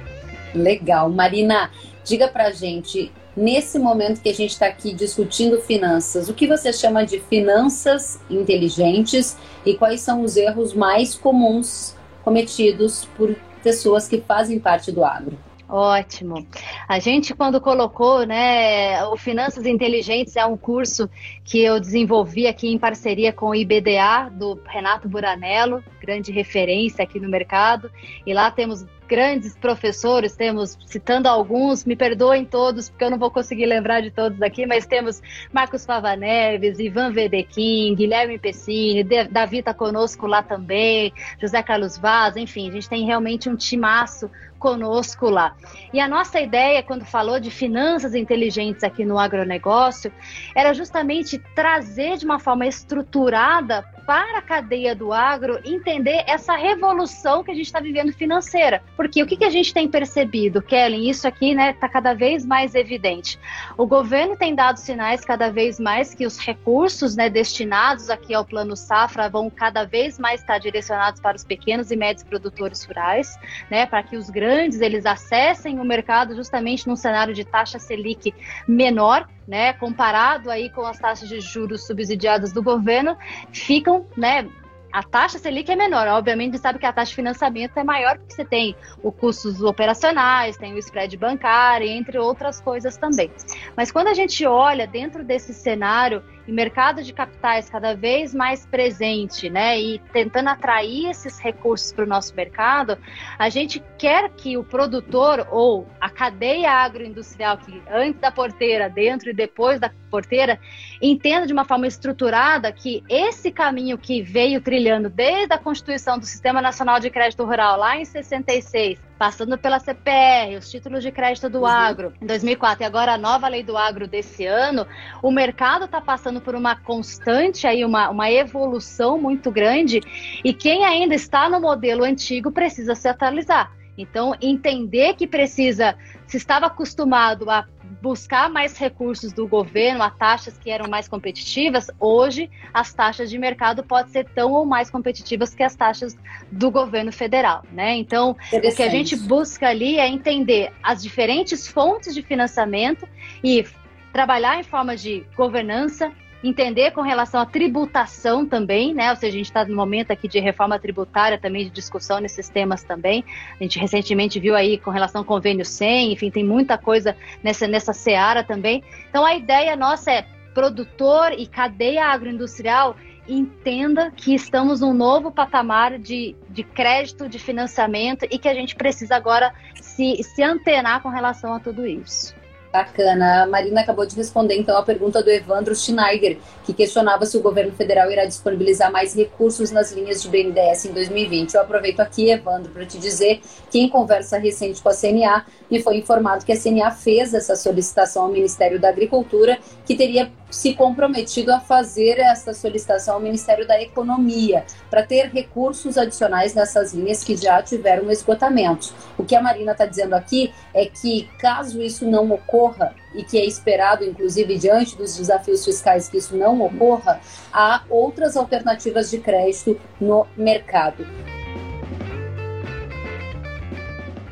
Legal. 0.53 1.09
Marina, 1.09 1.71
diga 2.03 2.27
pra 2.27 2.51
gente, 2.51 3.11
nesse 3.35 3.79
momento 3.79 4.21
que 4.21 4.29
a 4.29 4.33
gente 4.33 4.51
está 4.51 4.67
aqui 4.67 4.93
discutindo 4.93 5.61
finanças, 5.61 6.29
o 6.29 6.33
que 6.33 6.47
você 6.47 6.71
chama 6.73 7.05
de 7.05 7.19
finanças 7.19 8.19
inteligentes 8.29 9.37
e 9.65 9.75
quais 9.75 10.01
são 10.01 10.23
os 10.23 10.35
erros 10.35 10.73
mais 10.73 11.15
comuns 11.15 11.95
cometidos 12.23 13.07
por 13.17 13.35
pessoas 13.63 14.07
que 14.07 14.21
fazem 14.21 14.59
parte 14.59 14.91
do 14.91 15.03
agro? 15.03 15.37
Ótimo. 15.71 16.45
A 16.85 16.99
gente, 16.99 17.33
quando 17.33 17.61
colocou, 17.61 18.25
né, 18.25 19.05
o 19.05 19.15
Finanças 19.15 19.65
Inteligentes 19.65 20.35
é 20.35 20.45
um 20.45 20.57
curso 20.57 21.09
que 21.51 21.61
eu 21.61 21.81
desenvolvi 21.81 22.47
aqui 22.47 22.69
em 22.69 22.79
parceria 22.79 23.33
com 23.33 23.47
o 23.47 23.53
IBDA, 23.53 24.29
do 24.31 24.57
Renato 24.65 25.09
Buranello, 25.09 25.83
grande 25.99 26.31
referência 26.31 27.03
aqui 27.03 27.19
no 27.19 27.27
mercado. 27.27 27.91
E 28.25 28.33
lá 28.33 28.49
temos 28.49 28.85
grandes 29.05 29.57
professores, 29.57 30.33
temos, 30.33 30.77
citando 30.85 31.27
alguns, 31.27 31.83
me 31.83 31.97
perdoem 31.97 32.45
todos, 32.45 32.89
porque 32.89 33.03
eu 33.03 33.09
não 33.09 33.17
vou 33.17 33.29
conseguir 33.29 33.65
lembrar 33.65 33.99
de 33.99 34.09
todos 34.09 34.41
aqui, 34.41 34.65
mas 34.65 34.85
temos 34.85 35.21
Marcos 35.51 35.85
Fava 35.85 36.15
Neves, 36.15 36.79
Ivan 36.79 37.11
Vedequim, 37.11 37.93
Guilherme 37.95 38.39
Pessini, 38.39 39.03
Davi 39.29 39.57
está 39.57 39.73
conosco 39.73 40.25
lá 40.27 40.41
também, 40.41 41.11
José 41.41 41.61
Carlos 41.61 41.97
Vaz, 41.97 42.37
enfim, 42.37 42.69
a 42.69 42.71
gente 42.71 42.87
tem 42.87 43.05
realmente 43.05 43.49
um 43.49 43.57
timaço 43.57 44.31
conosco 44.61 45.27
lá. 45.29 45.55
E 45.91 45.99
a 45.99 46.07
nossa 46.07 46.39
ideia, 46.39 46.83
quando 46.83 47.03
falou 47.03 47.39
de 47.39 47.49
finanças 47.49 48.13
inteligentes 48.13 48.83
aqui 48.83 49.03
no 49.03 49.17
agronegócio, 49.17 50.13
era 50.55 50.71
justamente 50.71 51.40
trazer 51.55 52.17
de 52.17 52.25
uma 52.25 52.39
forma 52.39 52.65
estruturada 52.65 53.83
para 54.05 54.39
a 54.39 54.41
cadeia 54.41 54.95
do 54.95 55.13
agro 55.13 55.59
entender 55.63 56.23
essa 56.27 56.55
revolução 56.55 57.43
que 57.43 57.51
a 57.51 57.53
gente 57.53 57.67
está 57.67 57.79
vivendo 57.79 58.11
financeira. 58.11 58.83
Porque 58.97 59.21
o 59.21 59.25
que, 59.25 59.37
que 59.37 59.45
a 59.45 59.49
gente 59.49 59.73
tem 59.73 59.87
percebido, 59.87 60.61
Kellen? 60.61 61.09
Isso 61.09 61.27
aqui 61.27 61.51
está 61.51 61.63
né, 61.63 61.73
tá 61.73 61.87
cada 61.87 62.13
vez 62.13 62.45
mais 62.45 62.75
evidente. 62.75 63.39
O 63.77 63.85
governo 63.85 64.35
tem 64.35 64.53
dado 64.53 64.77
sinais 64.77 65.23
cada 65.23 65.49
vez 65.49 65.79
mais 65.79 66.13
que 66.13 66.25
os 66.25 66.37
recursos 66.37 67.15
né, 67.15 67.29
destinados 67.29 68.09
aqui 68.09 68.33
ao 68.33 68.43
Plano 68.43 68.75
Safra 68.75 69.29
vão 69.29 69.49
cada 69.49 69.85
vez 69.85 70.19
mais 70.19 70.41
estar 70.41 70.57
direcionados 70.57 71.21
para 71.21 71.37
os 71.37 71.43
pequenos 71.43 71.91
e 71.91 71.95
médios 71.95 72.23
produtores 72.23 72.83
rurais, 72.83 73.39
né, 73.69 73.85
para 73.85 74.03
que 74.03 74.17
os 74.17 74.29
grandes 74.29 74.81
eles 74.81 75.05
acessem 75.05 75.79
o 75.79 75.85
mercado 75.85 76.35
justamente 76.35 76.87
num 76.87 76.95
cenário 76.95 77.33
de 77.33 77.45
taxa 77.45 77.79
Selic 77.79 78.33
menor 78.67 79.27
né, 79.47 79.73
comparado 79.73 80.49
aí 80.49 80.69
com 80.69 80.85
as 80.85 80.97
taxas 80.97 81.20
de 81.27 81.39
juros 81.39 81.85
subsidiadas 81.85 82.51
do 82.51 82.61
governo, 82.61 83.17
ficam, 83.51 84.05
né, 84.17 84.47
a 84.91 85.03
taxa 85.03 85.39
Selic 85.39 85.71
é 85.71 85.75
menor. 85.75 86.07
Obviamente, 86.07 86.57
sabe 86.57 86.77
que 86.77 86.85
a 86.85 86.91
taxa 86.91 87.09
de 87.09 87.15
financiamento 87.15 87.77
é 87.77 87.83
maior 87.83 88.17
porque 88.17 88.33
você 88.33 88.43
tem 88.43 88.75
os 89.01 89.13
custos 89.15 89.61
operacionais, 89.61 90.57
tem 90.57 90.73
o 90.73 90.77
spread 90.77 91.15
bancário, 91.17 91.87
entre 91.87 92.17
outras 92.17 92.59
coisas 92.59 92.97
também. 92.97 93.31
Mas 93.75 93.91
quando 93.91 94.07
a 94.07 94.13
gente 94.13 94.45
olha 94.45 94.85
dentro 94.85 95.23
desse 95.23 95.53
cenário 95.53 96.21
mercado 96.51 97.03
de 97.03 97.13
capitais 97.13 97.69
cada 97.69 97.95
vez 97.95 98.33
mais 98.33 98.65
presente, 98.65 99.49
né, 99.49 99.79
e 99.79 99.99
tentando 100.11 100.49
atrair 100.49 101.09
esses 101.09 101.39
recursos 101.39 101.91
para 101.91 102.05
o 102.05 102.07
nosso 102.07 102.35
mercado, 102.35 102.97
a 103.37 103.49
gente 103.49 103.83
quer 103.97 104.29
que 104.31 104.57
o 104.57 104.63
produtor 104.63 105.47
ou 105.51 105.87
a 105.99 106.09
cadeia 106.09 106.71
agroindustrial, 106.71 107.57
que 107.57 107.81
antes 107.89 108.19
da 108.19 108.31
porteira, 108.31 108.89
dentro 108.89 109.29
e 109.29 109.33
depois 109.33 109.79
da 109.79 109.91
porteira, 110.09 110.59
entenda 111.01 111.47
de 111.47 111.53
uma 111.53 111.65
forma 111.65 111.87
estruturada 111.87 112.71
que 112.71 113.03
esse 113.09 113.51
caminho 113.51 113.97
que 113.97 114.21
veio 114.21 114.61
trilhando 114.61 115.09
desde 115.09 115.53
a 115.53 115.57
constituição 115.57 116.19
do 116.19 116.25
Sistema 116.25 116.61
Nacional 116.61 116.99
de 116.99 117.09
Crédito 117.09 117.45
Rural 117.45 117.77
lá 117.77 117.97
em 117.97 118.05
66, 118.05 118.99
passando 119.21 119.55
pela 119.55 119.77
CPR, 119.77 120.57
os 120.57 120.71
títulos 120.71 121.03
de 121.03 121.11
crédito 121.11 121.47
do 121.47 121.59
uhum. 121.59 121.67
agro 121.67 122.11
em 122.19 122.25
2004 122.25 122.83
e 122.83 122.87
agora 122.87 123.13
a 123.13 123.17
nova 123.19 123.47
lei 123.47 123.61
do 123.61 123.77
agro 123.77 124.07
desse 124.07 124.47
ano, 124.47 124.87
o 125.21 125.29
mercado 125.29 125.85
está 125.85 126.01
passando 126.01 126.41
por 126.41 126.55
uma 126.55 126.75
constante 126.75 127.67
aí 127.67 127.85
uma, 127.85 128.09
uma 128.09 128.31
evolução 128.31 129.19
muito 129.19 129.51
grande 129.51 130.01
e 130.43 130.55
quem 130.55 130.85
ainda 130.85 131.13
está 131.13 131.47
no 131.47 131.61
modelo 131.61 132.03
antigo 132.03 132.51
precisa 132.51 132.95
se 132.95 133.07
atualizar. 133.07 133.71
Então, 133.95 134.35
entender 134.41 135.13
que 135.13 135.27
precisa, 135.27 135.95
se 136.25 136.37
estava 136.37 136.65
acostumado 136.65 137.47
a 137.51 137.67
buscar 138.01 138.49
mais 138.49 138.77
recursos 138.77 139.31
do 139.31 139.47
governo 139.47 140.01
a 140.01 140.09
taxas 140.09 140.57
que 140.57 140.69
eram 140.69 140.89
mais 140.89 141.07
competitivas, 141.07 141.87
hoje 141.99 142.49
as 142.73 142.93
taxas 142.93 143.29
de 143.29 143.37
mercado 143.37 143.83
podem 143.83 144.11
ser 144.11 144.25
tão 144.25 144.51
ou 144.51 144.65
mais 144.65 144.89
competitivas 144.89 145.53
que 145.53 145.61
as 145.61 145.75
taxas 145.75 146.17
do 146.51 146.71
governo 146.71 147.11
federal, 147.11 147.63
né? 147.71 147.95
Então, 147.95 148.35
o 148.51 148.75
que 148.75 148.83
a 148.83 148.89
gente 148.89 149.15
busca 149.15 149.67
ali 149.67 149.99
é 149.99 150.07
entender 150.07 150.71
as 150.81 151.01
diferentes 151.01 151.67
fontes 151.67 152.13
de 152.13 152.21
financiamento 152.21 153.07
e 153.43 153.65
trabalhar 154.11 154.59
em 154.59 154.63
forma 154.63 154.95
de 154.95 155.23
governança, 155.35 156.11
entender 156.43 156.91
com 156.91 157.01
relação 157.01 157.39
à 157.39 157.45
tributação 157.45 158.45
também, 158.45 158.93
né? 158.93 159.09
Ou 159.11 159.15
seja, 159.15 159.35
a 159.35 159.37
gente 159.37 159.45
está 159.45 159.65
no 159.65 159.75
momento 159.75 160.11
aqui 160.11 160.27
de 160.27 160.39
reforma 160.39 160.79
tributária 160.79 161.37
também, 161.37 161.65
de 161.65 161.69
discussão 161.69 162.19
nesses 162.19 162.49
temas 162.49 162.83
também. 162.83 163.23
A 163.59 163.63
gente 163.63 163.77
recentemente 163.79 164.39
viu 164.39 164.55
aí 164.55 164.77
com 164.77 164.91
relação 164.91 165.21
ao 165.21 165.25
convênio 165.25 165.65
100, 165.65 166.13
enfim, 166.13 166.31
tem 166.31 166.43
muita 166.43 166.77
coisa 166.77 167.15
nessa, 167.43 167.67
nessa 167.67 167.93
seara 167.93 168.43
também. 168.43 168.83
Então, 169.09 169.25
a 169.25 169.35
ideia 169.35 169.75
nossa 169.75 170.11
é 170.11 170.25
produtor 170.53 171.31
e 171.37 171.47
cadeia 171.47 172.05
agroindustrial 172.07 172.95
entenda 173.27 174.11
que 174.11 174.33
estamos 174.33 174.81
num 174.81 174.93
novo 174.93 175.31
patamar 175.31 175.97
de, 175.97 176.35
de 176.49 176.63
crédito, 176.63 177.29
de 177.29 177.39
financiamento 177.39 178.25
e 178.29 178.37
que 178.37 178.49
a 178.49 178.53
gente 178.53 178.75
precisa 178.75 179.15
agora 179.15 179.53
se, 179.79 180.21
se 180.23 180.43
antenar 180.43 181.01
com 181.01 181.09
relação 181.09 181.53
a 181.53 181.59
tudo 181.59 181.85
isso. 181.85 182.40
Bacana. 182.71 183.43
A 183.43 183.47
Marina 183.47 183.81
acabou 183.81 184.05
de 184.05 184.15
responder 184.15 184.55
então 184.55 184.77
a 184.77 184.83
pergunta 184.83 185.21
do 185.21 185.29
Evandro 185.29 185.75
Schneider, 185.75 186.37
que 186.63 186.73
questionava 186.73 187.25
se 187.25 187.37
o 187.37 187.41
governo 187.41 187.73
federal 187.73 188.09
irá 188.09 188.25
disponibilizar 188.25 188.91
mais 188.91 189.13
recursos 189.13 189.71
nas 189.71 189.91
linhas 189.91 190.21
de 190.21 190.29
BNDES 190.29 190.85
em 190.85 190.93
2020. 190.93 191.53
Eu 191.53 191.61
aproveito 191.61 191.99
aqui, 191.99 192.29
Evandro, 192.29 192.71
para 192.71 192.85
te 192.85 192.97
dizer 192.97 193.41
que 193.69 193.79
em 193.79 193.89
conversa 193.89 194.37
recente 194.37 194.81
com 194.81 194.89
a 194.89 194.93
CNA, 194.93 195.45
me 195.69 195.81
foi 195.81 195.97
informado 195.97 196.45
que 196.45 196.51
a 196.51 196.59
CNA 196.59 196.91
fez 196.91 197.33
essa 197.33 197.55
solicitação 197.55 198.23
ao 198.23 198.29
Ministério 198.29 198.79
da 198.79 198.89
Agricultura, 198.89 199.59
que 199.85 199.95
teria 199.95 200.31
se 200.51 200.75
comprometido 200.75 201.51
a 201.51 201.59
fazer 201.59 202.19
essa 202.19 202.53
solicitação 202.53 203.15
ao 203.15 203.19
Ministério 203.19 203.65
da 203.65 203.81
Economia, 203.81 204.65
para 204.89 205.01
ter 205.01 205.29
recursos 205.29 205.97
adicionais 205.97 206.53
nessas 206.53 206.93
linhas 206.93 207.23
que 207.23 207.35
já 207.35 207.63
tiveram 207.63 208.11
esgotamento. 208.11 208.93
O 209.17 209.23
que 209.23 209.35
a 209.35 209.41
Marina 209.41 209.71
está 209.71 209.85
dizendo 209.85 210.13
aqui 210.13 210.53
é 210.73 210.85
que, 210.85 211.29
caso 211.39 211.81
isso 211.81 212.05
não 212.05 212.29
ocorra, 212.31 212.93
e 213.13 213.23
que 213.23 213.37
é 213.37 213.45
esperado, 213.45 214.05
inclusive, 214.05 214.57
diante 214.57 214.95
dos 214.95 215.17
desafios 215.17 215.65
fiscais, 215.65 216.07
que 216.07 216.17
isso 216.17 216.35
não 216.35 216.61
ocorra, 216.61 217.19
há 217.51 217.83
outras 217.89 218.37
alternativas 218.37 219.09
de 219.09 219.17
crédito 219.17 219.79
no 219.99 220.25
mercado. 220.37 221.05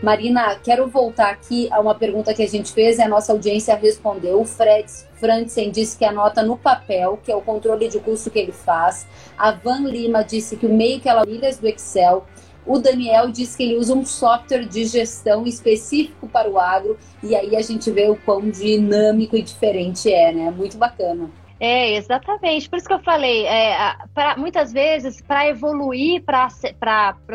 Marina, 0.02 0.56
quero 0.56 0.88
voltar 0.88 1.30
aqui 1.30 1.68
a 1.72 1.80
uma 1.82 1.94
pergunta 1.94 2.34
que 2.34 2.42
a 2.42 2.48
gente 2.48 2.72
fez 2.72 2.98
e 2.98 3.02
a 3.02 3.08
nossa 3.08 3.34
audiência 3.34 3.76
respondeu. 3.76 4.40
O 4.40 4.46
Fred 4.46 4.90
Frantzen 5.16 5.72
disse 5.72 5.98
que 5.98 6.06
anota 6.06 6.42
no 6.42 6.58
papel, 6.58 7.20
que 7.22 7.30
é 7.30 7.36
o 7.36 7.42
controle 7.42 7.90
de 7.90 8.00
custo 8.00 8.32
que 8.32 8.40
ele 8.40 8.54
faz. 8.54 9.06
A 9.38 9.52
Van 9.52 9.82
Lima 9.82 10.24
disse 10.24 10.56
que 10.56 10.66
o 10.66 10.74
meio 10.74 11.02
que 11.02 11.10
ela 11.10 11.26
milhas 11.26 11.58
do 11.58 11.68
Excel. 11.68 12.26
O 12.66 12.80
Daniel 12.80 13.30
disse 13.30 13.58
que 13.58 13.64
ele 13.64 13.78
usa 13.78 13.94
um 13.94 14.06
software 14.06 14.66
de 14.66 14.86
gestão 14.86 15.46
específico 15.46 16.30
para 16.30 16.50
o 16.50 16.58
agro. 16.58 16.98
E 17.22 17.36
aí 17.36 17.56
a 17.58 17.62
gente 17.62 17.92
vê 17.92 18.10
o 18.10 18.16
quão 18.16 18.50
dinâmico 18.50 19.36
e 19.36 19.42
diferente 19.42 20.12
é, 20.14 20.32
né? 20.32 20.50
Muito 20.50 20.78
bacana. 20.78 21.30
É, 21.60 21.96
exatamente. 21.96 22.70
Por 22.70 22.78
isso 22.78 22.88
que 22.88 22.94
eu 22.94 23.00
falei, 23.00 23.46
é, 23.46 23.96
pra, 24.14 24.38
muitas 24.38 24.72
vezes, 24.72 25.22
para 25.22 25.48
evoluir 25.48 26.24
para 26.24 26.48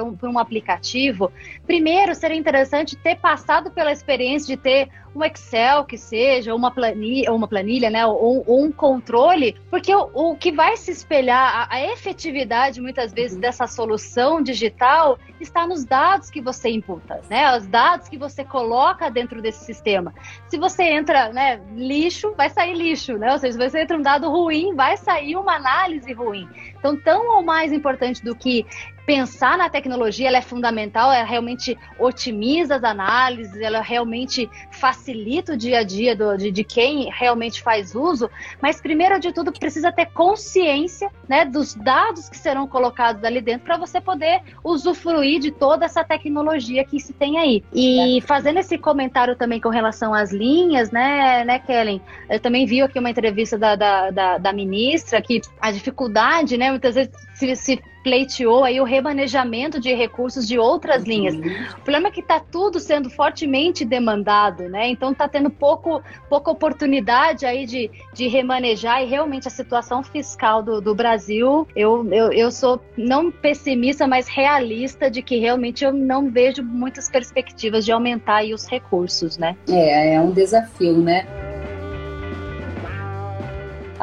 um, 0.02 0.16
um 0.22 0.38
aplicativo, 0.38 1.30
primeiro 1.66 2.14
seria 2.14 2.36
interessante 2.36 2.96
ter 2.96 3.16
passado 3.16 3.70
pela 3.70 3.92
experiência 3.92 4.56
de 4.56 4.60
ter 4.60 4.88
um 5.14 5.24
Excel 5.24 5.84
que 5.84 5.96
seja, 5.96 6.54
uma 6.54 6.70
planilha, 6.70 7.32
uma 7.32 7.46
planilha, 7.46 7.90
né, 7.90 8.04
ou, 8.06 8.44
ou 8.46 8.64
um 8.64 8.72
controle, 8.72 9.56
porque 9.70 9.94
o, 9.94 10.10
o, 10.12 10.36
que 10.36 10.50
vai 10.50 10.76
se 10.76 10.90
espelhar, 10.90 11.68
a, 11.70 11.74
a 11.74 11.92
efetividade 11.92 12.80
muitas 12.80 13.12
vezes 13.12 13.34
uhum. 13.34 13.40
dessa 13.40 13.66
solução 13.66 14.42
digital 14.42 15.18
está 15.40 15.66
nos 15.66 15.84
dados 15.84 16.30
que 16.30 16.40
você 16.40 16.70
imputa, 16.70 17.20
né, 17.30 17.56
os 17.56 17.66
dados 17.66 18.08
que 18.08 18.18
você 18.18 18.44
coloca 18.44 19.10
dentro 19.10 19.40
desse 19.40 19.64
sistema. 19.64 20.12
Se 20.48 20.58
você 20.58 20.84
entra, 20.84 21.32
né, 21.32 21.60
lixo, 21.74 22.32
vai 22.36 22.50
sair 22.50 22.74
lixo, 22.74 23.16
né, 23.16 23.32
ou 23.32 23.38
seja, 23.38 23.52
se 23.52 23.70
você 23.70 23.82
entra 23.82 23.96
um 23.96 24.02
dado 24.02 24.30
ruim, 24.30 24.74
vai 24.74 24.96
sair 24.96 25.36
uma 25.36 25.54
análise 25.56 26.12
ruim. 26.12 26.48
Então, 26.84 26.94
tão 26.94 27.36
ou 27.36 27.42
mais 27.42 27.72
importante 27.72 28.22
do 28.22 28.36
que 28.36 28.66
pensar 29.06 29.56
na 29.58 29.68
tecnologia, 29.68 30.28
ela 30.28 30.38
é 30.38 30.42
fundamental, 30.42 31.12
ela 31.12 31.24
realmente 31.24 31.78
otimiza 31.98 32.76
as 32.76 32.84
análises, 32.84 33.60
ela 33.60 33.80
realmente 33.80 34.48
facilita 34.70 35.52
o 35.54 35.56
dia 35.56 35.80
a 35.80 35.82
dia 35.82 36.16
do, 36.16 36.36
de, 36.36 36.50
de, 36.50 36.64
quem 36.64 37.10
realmente 37.12 37.62
faz 37.62 37.94
uso, 37.94 38.30
mas 38.60 38.80
primeiro 38.80 39.18
de 39.20 39.32
tudo 39.32 39.52
precisa 39.52 39.92
ter 39.92 40.06
consciência 40.06 41.10
né, 41.28 41.44
dos 41.44 41.74
dados 41.74 42.28
que 42.28 42.36
serão 42.36 42.66
colocados 42.66 43.22
ali 43.24 43.40
dentro 43.40 43.64
para 43.64 43.76
você 43.76 44.00
poder 44.00 44.42
usufruir 44.62 45.40
de 45.40 45.50
toda 45.50 45.84
essa 45.84 46.02
tecnologia 46.02 46.84
que 46.84 46.98
se 46.98 47.12
tem 47.12 47.38
aí. 47.38 47.62
E 47.72 48.22
fazendo 48.26 48.58
esse 48.58 48.78
comentário 48.78 49.36
também 49.36 49.60
com 49.60 49.68
relação 49.68 50.14
às 50.14 50.32
linhas, 50.32 50.90
né, 50.90 51.44
né, 51.44 51.58
Kellen? 51.58 52.00
Eu 52.28 52.40
também 52.40 52.66
vi 52.66 52.82
aqui 52.82 52.98
uma 52.98 53.10
entrevista 53.10 53.58
da, 53.58 53.76
da, 53.76 54.10
da, 54.10 54.38
da 54.38 54.52
ministra 54.52 55.20
que 55.20 55.40
a 55.60 55.70
dificuldade, 55.70 56.56
né, 56.56 56.72
muitas 56.74 56.94
vezes 56.94 57.12
se, 57.34 57.56
se 57.56 57.82
pleiteou 58.04 58.62
aí 58.62 58.78
o 58.80 58.84
remanejamento 58.84 59.80
de 59.80 59.92
recursos 59.94 60.46
de 60.46 60.58
outras 60.58 61.02
uhum. 61.02 61.08
linhas. 61.08 61.34
O 61.34 61.80
problema 61.80 62.08
é 62.08 62.10
que 62.10 62.20
está 62.20 62.38
tudo 62.38 62.78
sendo 62.78 63.08
fortemente 63.08 63.84
demandado, 63.84 64.68
né? 64.68 64.88
Então 64.88 65.12
está 65.12 65.26
tendo 65.26 65.48
pouco, 65.48 66.02
pouca 66.28 66.50
oportunidade 66.50 67.46
aí 67.46 67.64
de, 67.64 67.90
de 68.12 68.28
remanejar 68.28 69.02
e 69.02 69.06
realmente 69.06 69.48
a 69.48 69.50
situação 69.50 70.02
fiscal 70.02 70.62
do, 70.62 70.82
do 70.82 70.94
Brasil, 70.94 71.66
eu, 71.74 72.06
eu, 72.12 72.30
eu 72.30 72.50
sou 72.50 72.78
não 72.96 73.30
pessimista, 73.30 74.06
mas 74.06 74.28
realista 74.28 75.10
de 75.10 75.22
que 75.22 75.38
realmente 75.38 75.82
eu 75.82 75.92
não 75.92 76.30
vejo 76.30 76.62
muitas 76.62 77.08
perspectivas 77.08 77.84
de 77.84 77.92
aumentar 77.92 78.36
aí 78.36 78.52
os 78.52 78.66
recursos, 78.66 79.38
né? 79.38 79.56
É, 79.68 80.14
é 80.14 80.20
um 80.20 80.30
desafio, 80.30 80.98
né? 80.98 81.53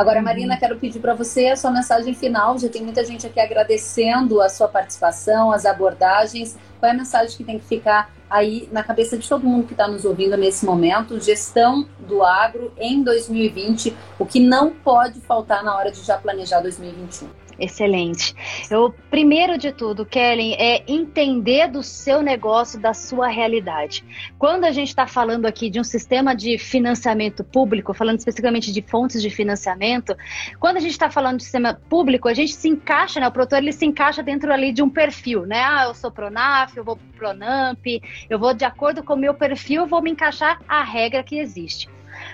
Agora, 0.02 0.18
uhum. 0.18 0.26
Marina, 0.26 0.58
quero 0.58 0.80
pedir 0.80 1.00
para 1.00 1.14
você 1.14 1.50
a 1.50 1.56
sua 1.56 1.70
mensagem 1.70 2.16
final. 2.16 2.58
Já 2.58 2.68
tem 2.68 2.82
muita 2.82 3.06
gente 3.06 3.28
aqui 3.28 3.40
agradecendo 3.40 4.42
a 4.42 4.50
sua 4.50 4.68
participação, 4.68 5.52
as 5.52 5.64
abordagens. 5.64 6.58
Qual 6.80 6.92
é 6.92 6.96
a 6.96 6.98
mensagem 6.98 7.38
que 7.38 7.44
tem 7.44 7.60
que 7.60 7.66
ficar 7.66 8.12
aí 8.28 8.68
na 8.72 8.82
cabeça 8.82 9.16
de 9.16 9.30
todo 9.30 9.46
mundo 9.46 9.68
que 9.68 9.74
está 9.74 9.88
nos 9.88 10.04
ouvindo 10.04 10.36
nesse 10.36 10.66
momento? 10.66 11.20
Gestão 11.20 11.88
do 12.00 12.24
agro 12.24 12.74
em 12.80 13.04
2020, 13.04 13.96
o 14.18 14.26
que 14.26 14.40
não 14.40 14.72
pode 14.72 15.22
faltar 15.22 15.64
na 15.64 15.78
hora 15.78 15.92
de 15.92 16.02
já 16.02 16.18
planejar 16.18 16.62
2021. 16.62 17.30
Excelente. 17.62 18.34
Eu, 18.72 18.92
primeiro 19.12 19.56
de 19.56 19.72
tudo, 19.72 20.04
Kellen, 20.04 20.56
é 20.56 20.84
entender 20.88 21.68
do 21.68 21.84
seu 21.84 22.24
negócio, 22.24 22.80
da 22.80 22.92
sua 22.92 23.28
realidade. 23.28 24.04
Quando 24.40 24.66
a 24.66 24.72
gente 24.72 24.88
está 24.88 25.06
falando 25.06 25.46
aqui 25.46 25.70
de 25.70 25.80
um 25.80 25.84
sistema 25.84 26.36
de 26.36 26.58
financiamento 26.58 27.44
público, 27.44 27.94
falando 27.94 28.18
especificamente 28.18 28.72
de 28.74 28.82
fontes 28.82 29.22
de 29.22 29.30
financiamento, 29.30 30.18
quando 30.60 30.78
a 30.78 30.80
gente 30.80 30.94
está 30.94 31.12
falando 31.12 31.38
de 31.38 31.44
sistema 31.44 31.80
público, 31.88 32.28
a 32.28 32.34
gente 32.34 32.54
se 32.54 32.68
encaixa, 32.68 33.20
né? 33.20 33.28
O 33.28 33.32
produtor 33.32 33.60
ele 33.60 33.72
se 33.72 33.86
encaixa 33.86 34.24
dentro 34.24 34.52
ali 34.52 34.74
de 34.74 34.82
um 34.82 34.90
perfil, 34.90 35.46
né? 35.46 35.62
Ah, 35.64 35.84
eu 35.84 35.94
sou 35.94 36.10
Pronaf, 36.10 36.76
eu 36.76 36.84
vou 36.84 36.96
pro 36.96 37.08
Pronamp, 37.16 37.86
eu 38.28 38.40
vou 38.40 38.56
de 38.56 38.66
acordo 38.66 39.04
com 39.04 39.14
o 39.14 39.18
meu 39.18 39.36
perfil, 39.36 39.86
vou 39.86 40.02
me 40.02 40.10
encaixar 40.10 40.60
a 40.68 40.84
regra 40.84 41.22
que 41.22 41.38
existe. 41.38 41.88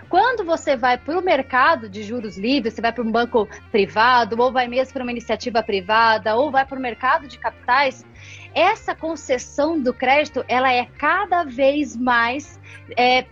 Quando 0.10 0.45
você 0.45 0.78
vai 0.78 0.97
para 0.97 1.18
o 1.18 1.22
mercado 1.22 1.89
de 1.89 2.03
juros 2.03 2.38
livres, 2.38 2.74
você 2.74 2.82
vai 2.82 2.93
para 2.93 3.03
um 3.03 3.12
banco 3.12 3.47
privado, 3.72 4.41
ou 4.41 4.51
vai 4.51 4.68
mesmo 4.68 4.93
para 4.93 5.03
uma 5.03 5.12
iniciativa 5.12 5.62
privada, 5.62 6.36
ou 6.36 6.49
vai 6.49 6.66
para 6.66 6.78
o 6.78 6.82
mercado 6.82 7.28
de 7.28 7.38
capitais, 7.38 8.05
essa 8.53 8.95
concessão 8.95 9.80
do 9.82 9.93
crédito 9.93 10.43
ela 10.47 10.72
é 10.72 10.86
cada 10.86 11.43
vez 11.43 11.95
mais 11.95 12.60
é, 12.97 13.26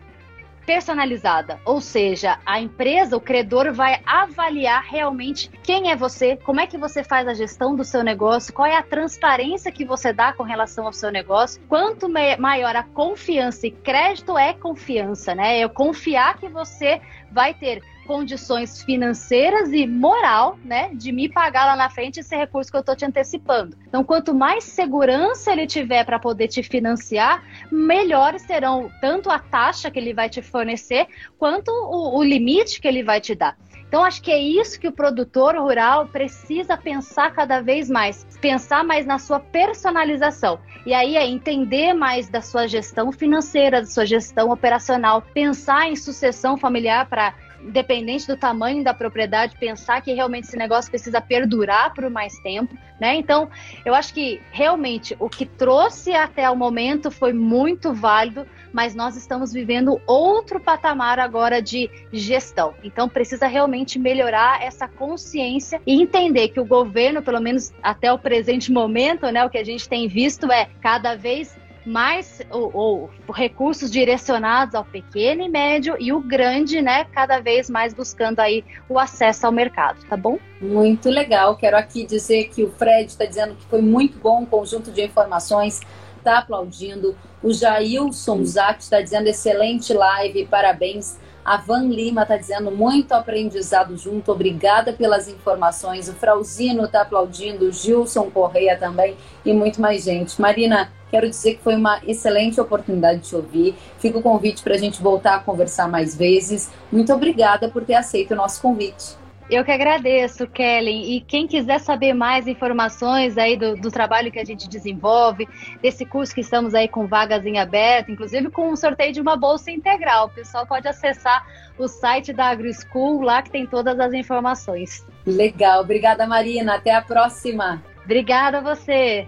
personalizada, 0.65 1.59
ou 1.63 1.79
seja, 1.79 2.39
a 2.45 2.59
empresa, 2.59 3.15
o 3.15 3.21
credor 3.21 3.73
vai 3.73 4.01
avaliar 4.05 4.83
realmente 4.83 5.49
quem 5.63 5.91
é 5.91 5.95
você, 5.95 6.35
como 6.37 6.59
é 6.59 6.67
que 6.67 6.77
você 6.77 7.03
faz 7.03 7.27
a 7.27 7.33
gestão 7.33 7.75
do 7.75 7.83
seu 7.83 8.03
negócio, 8.03 8.53
qual 8.53 8.65
é 8.65 8.75
a 8.75 8.83
transparência 8.83 9.71
que 9.71 9.85
você 9.85 10.11
dá 10.11 10.33
com 10.33 10.43
relação 10.43 10.85
ao 10.85 10.93
seu 10.93 11.11
negócio. 11.11 11.61
Quanto 11.67 12.09
maior 12.09 12.75
a 12.75 12.83
confiança 12.83 13.67
e 13.67 13.71
crédito 13.71 14.37
é 14.37 14.53
confiança, 14.53 15.35
né? 15.35 15.59
É 15.59 15.67
confiar 15.67 16.37
que 16.37 16.47
você 16.47 17.01
vai 17.31 17.53
ter 17.53 17.81
condições 18.05 18.81
financeiras 18.83 19.73
e 19.73 19.85
moral, 19.85 20.57
né, 20.63 20.89
de 20.93 21.11
me 21.11 21.27
pagar 21.27 21.65
lá 21.65 21.75
na 21.75 21.89
frente 21.89 22.19
esse 22.19 22.35
recurso 22.35 22.71
que 22.71 22.77
eu 22.77 22.81
estou 22.81 22.95
te 22.95 23.05
antecipando. 23.05 23.75
Então, 23.87 24.03
quanto 24.03 24.33
mais 24.33 24.63
segurança 24.63 25.51
ele 25.51 25.67
tiver 25.67 26.03
para 26.05 26.19
poder 26.19 26.47
te 26.47 26.63
financiar, 26.63 27.43
melhores 27.71 28.43
serão 28.43 28.89
tanto 29.01 29.29
a 29.29 29.39
taxa 29.39 29.91
que 29.91 29.99
ele 29.99 30.13
vai 30.13 30.29
te 30.29 30.41
fornecer, 30.41 31.07
quanto 31.37 31.69
o, 31.69 32.17
o 32.17 32.23
limite 32.23 32.79
que 32.79 32.87
ele 32.87 33.03
vai 33.03 33.19
te 33.19 33.35
dar. 33.35 33.57
Então, 33.87 34.03
acho 34.03 34.21
que 34.21 34.31
é 34.31 34.37
isso 34.37 34.79
que 34.79 34.87
o 34.87 34.91
produtor 34.91 35.55
rural 35.55 36.07
precisa 36.07 36.75
pensar 36.75 37.31
cada 37.31 37.61
vez 37.61 37.89
mais, 37.89 38.25
pensar 38.41 38.83
mais 38.83 39.05
na 39.05 39.19
sua 39.19 39.39
personalização. 39.39 40.59
E 40.85 40.93
aí 40.93 41.15
é 41.15 41.25
entender 41.25 41.93
mais 41.93 42.27
da 42.27 42.41
sua 42.41 42.67
gestão 42.67 43.11
financeira, 43.11 43.81
da 43.81 43.87
sua 43.87 44.05
gestão 44.05 44.49
operacional, 44.49 45.21
pensar 45.33 45.87
em 45.87 45.95
sucessão 45.95 46.57
familiar 46.57 47.07
para 47.07 47.33
independente 47.65 48.27
do 48.27 48.37
tamanho 48.37 48.83
da 48.83 48.93
propriedade, 48.93 49.57
pensar 49.57 50.01
que 50.01 50.13
realmente 50.13 50.45
esse 50.45 50.57
negócio 50.57 50.89
precisa 50.89 51.19
perdurar 51.19 51.93
por 51.93 52.09
mais 52.09 52.37
tempo, 52.39 52.75
né? 52.99 53.15
Então, 53.15 53.49
eu 53.83 53.93
acho 53.93 54.13
que 54.13 54.41
realmente 54.51 55.15
o 55.19 55.29
que 55.29 55.45
trouxe 55.45 56.13
até 56.13 56.49
o 56.49 56.55
momento 56.55 57.09
foi 57.09 57.33
muito 57.33 57.93
válido, 57.93 58.47
mas 58.71 58.93
nós 58.93 59.15
estamos 59.15 59.51
vivendo 59.51 59.99
outro 60.05 60.59
patamar 60.59 61.19
agora 61.19 61.61
de 61.61 61.89
gestão. 62.11 62.73
Então, 62.83 63.09
precisa 63.09 63.47
realmente 63.47 63.97
melhorar 63.97 64.61
essa 64.61 64.87
consciência 64.87 65.81
e 65.85 66.01
entender 66.01 66.49
que 66.49 66.59
o 66.59 66.65
governo, 66.65 67.21
pelo 67.21 67.39
menos 67.39 67.73
até 67.81 68.11
o 68.11 68.19
presente 68.19 68.71
momento, 68.71 69.25
né, 69.31 69.43
o 69.45 69.49
que 69.49 69.57
a 69.57 69.63
gente 69.63 69.87
tem 69.87 70.07
visto 70.07 70.51
é 70.51 70.69
cada 70.81 71.15
vez 71.15 71.57
mais 71.85 72.41
ou, 72.49 72.71
ou, 72.73 73.09
recursos 73.33 73.91
direcionados 73.91 74.73
ao 74.73 74.83
pequeno 74.83 75.43
e 75.43 75.49
médio 75.49 75.95
e 75.99 76.11
o 76.11 76.19
grande, 76.19 76.81
né, 76.81 77.05
cada 77.05 77.39
vez 77.39 77.69
mais 77.69 77.93
buscando 77.93 78.39
aí 78.39 78.63
o 78.89 78.97
acesso 78.97 79.45
ao 79.45 79.51
mercado, 79.51 80.03
tá 80.09 80.17
bom? 80.17 80.39
Muito 80.59 81.09
legal. 81.09 81.55
Quero 81.57 81.77
aqui 81.77 82.05
dizer 82.05 82.49
que 82.49 82.63
o 82.63 82.71
Fred 82.71 83.11
está 83.11 83.25
dizendo 83.25 83.55
que 83.55 83.65
foi 83.65 83.81
muito 83.81 84.17
bom 84.17 84.43
o 84.43 84.47
conjunto 84.47 84.91
de 84.91 85.03
informações, 85.03 85.81
está 86.17 86.39
aplaudindo. 86.39 87.15
O 87.43 87.53
Jailson 87.53 88.43
Zac 88.43 88.81
está 88.81 88.99
dizendo 88.99 89.27
excelente 89.27 89.93
live, 89.93 90.47
parabéns. 90.47 91.19
A 91.45 91.57
Van 91.57 91.83
Lima 91.83 92.23
está 92.23 92.37
dizendo 92.37 92.71
muito 92.71 93.11
aprendizado 93.11 93.95
junto, 93.95 94.31
obrigada 94.31 94.91
pelas 94.91 95.27
informações. 95.27 96.09
O 96.09 96.13
Frauzino 96.13 96.85
está 96.85 97.03
aplaudindo, 97.03 97.65
o 97.65 97.71
Gilson 97.71 98.31
Correia 98.31 98.75
também 98.75 99.15
e 99.45 99.53
muito 99.53 99.79
mais 99.79 100.03
gente. 100.03 100.41
Marina, 100.41 100.91
quero 101.15 101.29
dizer 101.29 101.55
que 101.55 101.63
foi 101.63 101.75
uma 101.75 102.01
excelente 102.05 102.59
oportunidade 102.59 103.21
de 103.21 103.29
te 103.29 103.35
ouvir. 103.35 103.75
Fica 103.99 104.17
o 104.17 104.21
convite 104.21 104.61
para 104.61 104.75
a 104.75 104.77
gente 104.77 105.01
voltar 105.01 105.35
a 105.35 105.39
conversar 105.39 105.87
mais 105.87 106.15
vezes. 106.15 106.69
Muito 106.91 107.13
obrigada 107.13 107.69
por 107.69 107.85
ter 107.85 107.93
aceito 107.93 108.31
o 108.31 108.35
nosso 108.35 108.61
convite. 108.61 109.15
Eu 109.49 109.63
que 109.63 109.71
agradeço, 109.71 110.47
Kellen. 110.47 111.15
E 111.15 111.21
quem 111.21 111.47
quiser 111.47 111.79
saber 111.79 112.13
mais 112.13 112.47
informações 112.47 113.37
aí 113.37 113.55
do, 113.55 113.75
do, 113.75 113.91
trabalho 113.91 114.31
que 114.31 114.39
a 114.39 114.43
gente 114.43 114.67
desenvolve, 114.67 115.47
desse 115.81 116.03
curso 116.03 116.33
que 116.33 116.41
estamos 116.41 116.73
aí 116.73 116.87
com 116.87 117.05
vagas 117.05 117.45
em 117.45 117.59
aberto, 117.59 118.11
inclusive 118.11 118.49
com 118.49 118.71
um 118.71 118.75
sorteio 118.75 119.13
de 119.13 119.21
uma 119.21 119.37
bolsa 119.37 119.69
integral, 119.69 120.25
o 120.25 120.29
pessoal 120.31 120.65
pode 120.65 120.87
acessar 120.87 121.45
o 121.77 121.87
site 121.87 122.33
da 122.33 122.47
AgroSchool, 122.47 123.21
lá 123.21 123.43
que 123.43 123.51
tem 123.51 123.67
todas 123.67 123.99
as 123.99 124.13
informações. 124.13 125.05
Legal. 125.25 125.81
Obrigada, 125.81 126.25
Marina. 126.25 126.75
Até 126.75 126.93
a 126.95 127.01
próxima. 127.01 127.83
Obrigada 128.03 128.57
a 128.57 128.61
você. 128.61 129.27